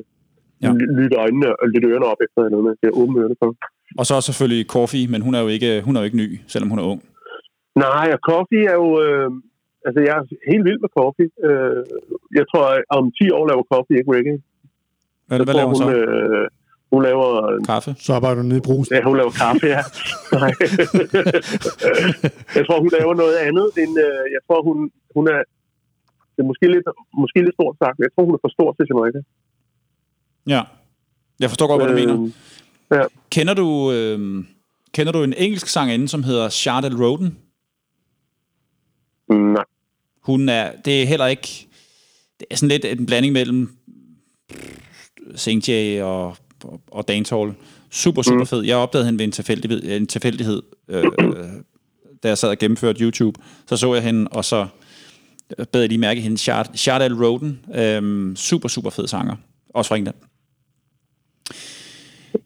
Ja. 0.63 0.71
lytte 1.01 1.17
øjnene 1.25 1.49
og 1.61 1.69
lytte 1.73 1.89
ørerne 1.89 2.07
op 2.13 2.21
efter 2.27 2.41
noget, 2.53 2.65
man 2.65 2.77
skal 2.77 2.91
åbne 3.01 3.21
ørerne 3.21 3.37
for. 3.43 3.49
Og 4.01 4.05
så 4.07 4.15
selvfølgelig 4.21 4.67
Coffee, 4.77 5.07
men 5.13 5.21
hun 5.27 5.35
er 5.35 5.41
jo 5.45 5.49
ikke, 5.57 5.71
hun 5.87 5.93
er 5.97 6.01
jo 6.01 6.05
ikke 6.09 6.17
ny, 6.25 6.29
selvom 6.53 6.69
hun 6.73 6.79
er 6.79 6.87
ung. 6.93 7.01
Nej, 7.85 8.07
og 8.17 8.21
Coffee 8.31 8.65
er 8.73 8.77
jo... 8.83 8.89
Øh, 9.07 9.29
altså, 9.87 10.01
jeg 10.07 10.15
er 10.21 10.25
helt 10.53 10.65
vild 10.69 10.81
med 10.85 10.91
Coffee. 10.99 11.29
Øh, 11.49 11.81
jeg 12.39 12.45
tror, 12.51 12.65
at 12.77 12.83
om 12.99 13.05
10 13.21 13.31
år 13.39 13.45
laver 13.51 13.65
Coffee 13.73 13.97
ikke 13.99 14.13
reggae. 14.17 14.39
Hvad, 15.27 15.37
hvad 15.47 15.55
laver 15.61 15.71
hun 15.73 15.77
så? 15.83 15.85
hun, 15.85 15.95
øh, 16.01 16.45
hun 16.97 17.03
laver... 17.09 17.29
Kaffe? 17.73 17.91
Så 18.07 18.11
arbejder 18.19 18.37
du 18.43 18.49
nede 18.49 18.61
i 18.63 18.67
brusen. 18.69 18.95
Ja, 18.97 19.03
hun 19.11 19.17
laver 19.21 19.31
kaffe, 19.45 19.67
ja. 19.75 19.83
Nej. 20.41 20.53
jeg 22.57 22.63
tror, 22.67 22.79
hun 22.85 22.91
laver 22.99 23.15
noget 23.23 23.37
andet 23.49 23.69
end... 23.83 23.93
Øh, 24.07 24.23
jeg 24.35 24.43
tror, 24.47 24.59
hun, 24.69 24.79
hun 25.17 25.25
er... 25.35 25.41
Det 26.35 26.41
er 26.45 26.49
måske 26.53 26.67
lidt, 26.75 26.87
måske 27.23 27.39
lidt 27.47 27.55
stort 27.59 27.77
sagt, 27.83 27.95
men 27.99 28.03
jeg 28.07 28.13
tror, 28.15 28.25
hun 28.29 28.35
er 28.35 28.43
for 28.45 28.53
stor 28.57 28.69
til 28.77 28.85
Jamaica. 28.91 29.21
Ja. 30.55 30.63
Jeg 31.41 31.49
forstår 31.51 31.67
godt, 31.67 31.81
hvad 31.83 31.89
du 31.93 31.99
Øh, 31.99 32.01
mener. 32.09 32.31
ja. 32.97 33.03
Kender 33.31 33.55
du, 33.55 33.93
øh, 33.93 34.45
kender 34.95 35.13
du 35.13 35.23
en 35.23 35.35
engelsk 35.37 35.67
sangerinde, 35.69 36.09
som 36.09 36.23
hedder 36.23 36.49
Chardel 36.49 36.97
Roden? 36.97 37.39
Nej. 39.29 39.65
Hun 40.23 40.49
er, 40.49 40.73
det 40.85 41.03
er 41.03 41.07
heller 41.07 41.27
ikke, 41.27 41.67
det 42.41 42.47
er 42.51 42.57
sådan 42.57 42.69
lidt 42.69 42.85
en 42.85 43.07
blanding 43.07 43.33
mellem. 43.33 43.77
J 45.69 46.01
og, 46.03 46.37
og, 46.91 47.09
dancehall. 47.09 47.55
Super, 47.91 48.23
super 48.23 48.45
fed. 48.45 48.63
Jeg 48.63 48.77
opdagede 48.77 49.07
hende 49.07 49.19
ved 49.19 49.25
en 49.25 49.33
tilfældighed, 49.33 49.83
en 49.97 50.07
tilfældighed 50.07 50.63
øh, 50.89 51.05
øh, 51.21 51.35
da 52.23 52.29
jeg 52.29 52.39
sad 52.39 52.49
og 52.49 52.59
gennemførte 52.59 53.05
YouTube. 53.05 53.41
Så 53.69 53.77
så 53.77 53.95
jeg 53.95 54.03
hende, 54.03 54.29
og 54.31 54.45
så 54.45 54.67
bed 55.73 55.81
jeg 55.81 55.89
lige 55.89 55.99
mærke 55.99 56.21
hende. 56.21 56.37
Chardel 56.77 57.15
Roden. 57.15 57.61
Øh, 57.75 58.37
super, 58.37 58.69
super 58.69 58.91
fed 58.91 59.07
sanger. 59.07 59.37
Også 59.75 59.89
fra 59.89 59.97
England. 59.97 60.17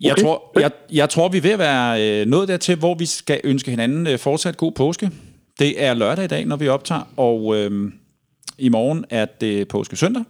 Jeg, 0.00 0.12
Okay. 0.12 0.22
tror, 0.22 0.60
jeg, 0.60 0.70
jeg 0.92 1.10
tror, 1.10 1.28
vi 1.28 1.38
er 1.38 1.42
ved 1.42 1.50
at 1.50 1.58
være 1.58 2.20
øh, 2.20 2.26
nået 2.26 2.48
dertil, 2.48 2.76
hvor 2.76 2.94
vi 2.94 3.06
skal 3.06 3.40
ønske 3.44 3.70
hinanden 3.70 4.06
øh, 4.06 4.18
fortsat 4.18 4.56
god 4.56 4.72
påske. 4.72 5.10
Det 5.58 5.84
er 5.84 5.94
lørdag 5.94 6.24
i 6.24 6.28
dag, 6.28 6.44
når 6.44 6.56
vi 6.56 6.68
optager, 6.68 7.02
og 7.16 7.56
øh, 7.56 7.92
i 8.58 8.68
morgen 8.68 9.04
er 9.10 9.24
det 9.24 9.68
påske 9.68 9.96
søndag. 9.96 10.22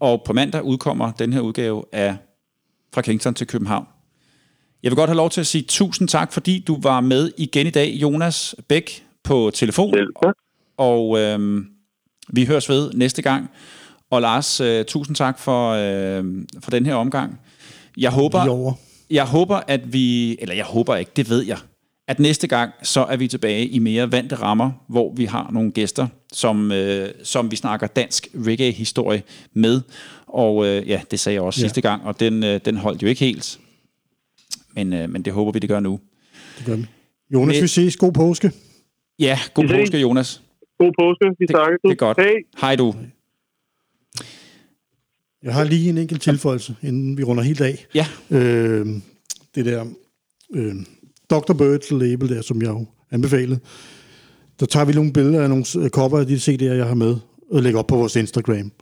Og 0.00 0.22
på 0.26 0.32
mandag 0.32 0.62
udkommer 0.62 1.12
den 1.12 1.32
her 1.32 1.40
udgave 1.40 1.84
af 1.92 2.16
Fra 2.94 3.02
Kingston 3.02 3.34
til 3.34 3.46
København. 3.46 3.86
Jeg 4.82 4.90
vil 4.90 4.96
godt 4.96 5.10
have 5.10 5.16
lov 5.16 5.30
til 5.30 5.40
at 5.40 5.46
sige 5.46 5.64
tusind 5.68 6.08
tak, 6.08 6.32
fordi 6.32 6.64
du 6.66 6.80
var 6.80 7.00
med 7.00 7.30
igen 7.36 7.66
i 7.66 7.70
dag, 7.70 7.94
Jonas 7.94 8.54
Bæk, 8.68 9.04
på 9.24 9.50
telefon. 9.54 9.94
Selv 9.94 10.08
tak. 10.24 10.34
Og 10.76 11.18
øh, 11.18 11.64
vi 12.28 12.44
høres 12.44 12.68
ved 12.68 12.92
næste 12.92 13.22
gang. 13.22 13.50
Og 14.10 14.20
Lars, 14.20 14.60
øh, 14.60 14.84
tusind 14.84 15.16
tak 15.16 15.38
for, 15.38 15.70
øh, 15.70 16.24
for 16.60 16.70
den 16.70 16.86
her 16.86 16.94
omgang. 16.94 17.40
Jeg 17.96 18.10
håber, 18.10 18.76
jeg 19.10 19.24
håber, 19.24 19.60
at 19.68 19.92
vi, 19.92 20.36
eller 20.40 20.54
jeg 20.54 20.64
håber 20.64 20.96
ikke, 20.96 21.10
det 21.16 21.30
ved 21.30 21.42
jeg, 21.42 21.58
at 22.08 22.18
næste 22.20 22.46
gang, 22.46 22.72
så 22.82 23.04
er 23.04 23.16
vi 23.16 23.28
tilbage 23.28 23.66
i 23.66 23.78
mere 23.78 24.12
vante 24.12 24.34
rammer, 24.34 24.70
hvor 24.88 25.12
vi 25.16 25.24
har 25.24 25.50
nogle 25.52 25.70
gæster, 25.72 26.06
som, 26.32 26.72
øh, 26.72 27.08
som 27.22 27.50
vi 27.50 27.56
snakker 27.56 27.86
dansk 27.86 28.28
reggae-historie 28.34 29.22
med. 29.54 29.80
Og 30.34 30.66
øh, 30.66 30.88
ja, 30.88 31.00
det 31.10 31.20
sagde 31.20 31.34
jeg 31.34 31.42
også 31.42 31.60
ja. 31.60 31.64
Sidste 31.66 31.80
gang, 31.80 32.02
og 32.04 32.20
den, 32.20 32.44
øh, 32.44 32.60
den 32.64 32.76
holdt 32.76 33.02
jo 33.02 33.06
ikke 33.06 33.20
helt. 33.24 33.60
Men, 34.74 34.92
øh, 34.92 35.10
men 35.10 35.22
det 35.22 35.32
håber 35.32 35.52
vi, 35.52 35.58
det 35.58 35.68
gør 35.68 35.80
nu. 35.80 36.00
Det 36.58 36.66
gør 36.66 36.76
vi. 36.76 36.86
Jonas, 37.32 37.54
Men- 37.56 37.62
vi 37.62 37.68
ses. 37.68 37.96
God 37.96 38.12
påske. 38.12 38.52
Ja, 39.18 39.38
god 39.54 39.64
Vi 39.64 39.68
påske, 39.68 39.98
Jonas. 39.98 40.42
God 40.78 40.92
påske. 41.00 41.36
Vi 41.38 41.46
snakkes. 41.50 41.78
Det 41.82 41.90
er 41.90 41.94
godt. 41.94 42.18
Hej. 42.20 42.32
Hej 42.60 42.76
du. 42.76 42.94
Jeg 45.42 45.54
har 45.54 45.64
lige 45.64 45.88
en 45.88 45.98
enkelt 45.98 46.22
tilføjelse, 46.22 46.76
inden 46.82 47.18
vi 47.18 47.24
runder 47.24 47.42
helt 47.42 47.60
af. 47.60 47.86
Ja. 47.94 48.06
Øh, 48.30 48.86
det 49.54 49.64
der 49.64 49.84
øh, 50.54 50.74
Dr. 51.30 51.52
Birds 51.52 51.90
label 51.90 52.28
der, 52.28 52.42
som 52.42 52.62
jeg 52.62 52.68
jo 52.68 52.86
anbefalede. 53.10 53.58
Der 54.60 54.66
tager 54.66 54.86
vi 54.86 54.92
nogle 54.92 55.12
billeder 55.12 55.42
af 55.42 55.48
nogle 55.48 55.64
øh, 55.78 55.90
kopper 55.90 56.18
af 56.18 56.26
de 56.26 56.34
CD'er, 56.34 56.64
jeg 56.64 56.86
har 56.86 56.94
med, 56.94 57.16
og 57.50 57.62
lægger 57.62 57.78
op 57.78 57.86
på 57.86 57.96
vores 57.96 58.16
Instagram. 58.16 58.72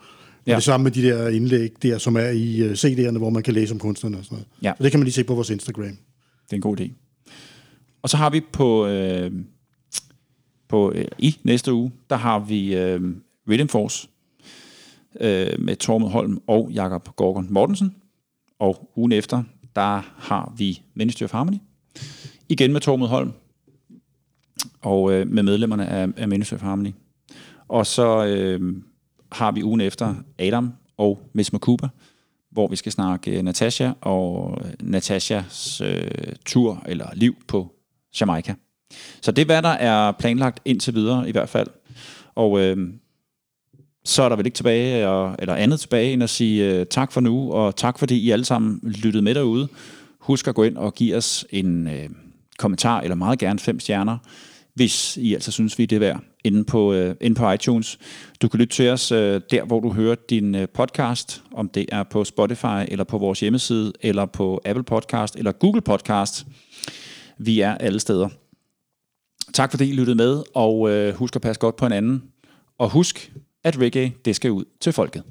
Ja. 0.47 0.53
Og 0.53 0.57
det 0.57 0.65
samme 0.65 0.85
med 0.85 0.91
de 0.91 1.03
der 1.03 1.29
indlæg 1.29 1.71
der, 1.83 1.99
som 1.99 2.17
er 2.17 2.29
i 2.29 2.63
øh, 2.63 2.73
CD'erne, 2.73 3.19
hvor 3.19 3.31
man 3.31 3.43
kan 3.43 3.55
læse 3.55 3.73
om 3.73 3.79
kunstnerne 3.79 4.19
og 4.19 4.25
sådan 4.25 4.37
noget. 4.37 4.49
Ja. 4.63 4.73
Så 4.77 4.83
det 4.83 4.91
kan 4.91 5.01
man 5.01 5.05
lige 5.05 5.15
se 5.15 5.25
på 5.25 5.35
vores 5.35 5.51
Instagram. 5.51 5.85
Det 5.85 5.97
er 6.51 6.55
en 6.55 6.61
god 6.61 6.81
idé. 6.81 6.91
Og 8.03 8.09
så 8.09 8.17
har 8.17 8.31
vi 8.31 8.41
på, 8.53 8.87
øh, 8.87 9.33
på 10.69 10.93
øh, 10.93 11.05
i 11.19 11.37
næste 11.43 11.73
uge, 11.73 11.93
der 12.11 12.17
har 12.17 12.39
vi 12.39 12.77
øh, 12.77 13.01
Rhythm 13.49 13.69
Force 13.69 14.09
øh, 15.21 15.61
med 15.61 15.77
Tormod 15.77 16.11
Holm 16.11 16.43
og 16.47 16.71
Jakob 16.71 17.09
Gorgon 17.17 17.47
Mortensen. 17.51 17.95
Og 18.59 18.91
ugen 18.97 19.13
efter, 19.13 19.43
der 19.77 20.15
har 20.17 20.55
vi 20.57 20.83
Ministry 20.95 21.25
of 21.25 21.33
Harmony. 21.33 21.57
Igen 22.49 22.73
med 22.73 22.81
Tormod 22.81 23.09
Holm. 23.09 23.33
Og 24.81 25.13
øh, 25.13 25.29
med 25.29 25.43
medlemmerne 25.43 25.87
af, 25.87 26.09
af 26.17 26.29
Ministry 26.29 26.55
of 26.55 26.61
Harmony. 26.61 26.93
Og 27.69 27.87
så 27.87 28.27
øh, 28.27 28.83
har 29.33 29.53
vi 29.53 29.63
ugen 29.63 29.81
efter 29.81 30.15
Adam 30.39 30.73
og 30.97 31.31
Miss 31.33 31.53
Makuba, 31.53 31.89
hvor 32.51 32.69
vi 32.69 32.77
skal 32.77 32.93
snakke 32.93 33.31
øh, 33.31 33.43
Natasha 33.43 33.91
og 34.01 34.59
øh, 34.65 34.73
Natashas 34.81 35.81
øh, 35.81 36.11
tur 36.47 36.83
eller 36.87 37.07
liv 37.15 37.37
på 37.49 37.73
Jamaica. 38.21 38.55
Så 39.21 39.33
det 39.33 39.43
er, 39.43 39.47
hvad 39.47 39.63
der 39.63 39.69
er 39.69 40.13
planlagt 40.13 40.61
indtil 40.65 40.95
videre 40.95 41.29
i 41.29 41.33
hvert 41.33 41.49
fald. 41.49 41.69
Og 42.35 42.61
øh, 42.61 42.89
så 44.05 44.23
er 44.23 44.29
der 44.29 44.37
vel 44.37 44.47
ikke 44.47 44.57
tilbage, 44.57 45.09
og, 45.09 45.37
eller 45.39 45.55
andet 45.55 45.81
tilbage, 45.81 46.13
end 46.13 46.23
at 46.23 46.31
sige 46.31 46.75
øh, 46.75 46.87
tak 46.87 47.13
for 47.13 47.21
nu, 47.21 47.53
og 47.53 47.77
tak 47.77 47.99
fordi 47.99 48.19
I 48.19 48.31
alle 48.31 48.45
sammen 48.45 48.81
lyttede 48.83 49.23
med 49.23 49.35
derude. 49.35 49.69
Husk 50.19 50.49
at 50.49 50.55
gå 50.55 50.63
ind 50.63 50.77
og 50.77 50.95
give 50.95 51.17
os 51.17 51.47
en 51.51 51.89
øh, 51.89 52.09
kommentar, 52.59 53.01
eller 53.01 53.15
meget 53.15 53.39
gerne 53.39 53.59
fem 53.59 53.81
stjerner, 53.81 54.19
hvis 54.75 55.17
I 55.17 55.35
altså 55.35 55.53
synes, 55.53 55.79
vi 55.79 55.83
er 55.83 55.87
det 55.87 56.01
værd, 56.01 56.23
inde 56.45 56.65
på, 56.65 56.93
øh, 56.93 57.17
inde 57.21 57.37
på 57.37 57.51
iTunes. 57.51 57.99
Du 58.43 58.49
kan 58.49 58.61
lytte 58.61 58.75
til 58.75 58.89
os 58.89 59.13
øh, 59.13 59.41
der, 59.51 59.65
hvor 59.65 59.81
du 59.81 59.93
hører 59.93 60.15
din 60.31 60.55
øh, 60.55 60.69
podcast, 60.69 61.43
om 61.53 61.69
det 61.69 61.87
er 61.93 62.03
på 62.03 62.25
Spotify, 62.25 62.85
eller 62.89 63.05
på 63.05 63.19
vores 63.19 63.41
hjemmeside, 63.41 63.93
eller 64.01 64.27
på 64.27 64.61
Apple 64.65 64.85
Podcast, 64.85 65.37
eller 65.37 65.53
Google 65.53 65.81
Podcast. 65.81 66.47
Vi 67.39 67.61
er 67.61 67.75
alle 67.75 68.01
steder. 68.01 68.29
Tak 69.53 69.71
fordi 69.71 69.91
I 69.91 69.93
lyttede 69.93 70.17
med, 70.17 70.43
og 70.55 70.91
øh, 70.91 71.15
husk 71.15 71.37
at 71.37 71.43
passe 71.43 71.61
godt 71.61 71.77
på 71.77 71.85
hinanden. 71.85 72.23
Og 72.79 72.91
husk, 72.91 73.33
at 73.65 73.79
reggae, 73.79 74.13
det 74.25 74.37
skal 74.37 74.51
ud 74.51 74.65
til 74.81 74.93
folket. 74.93 75.23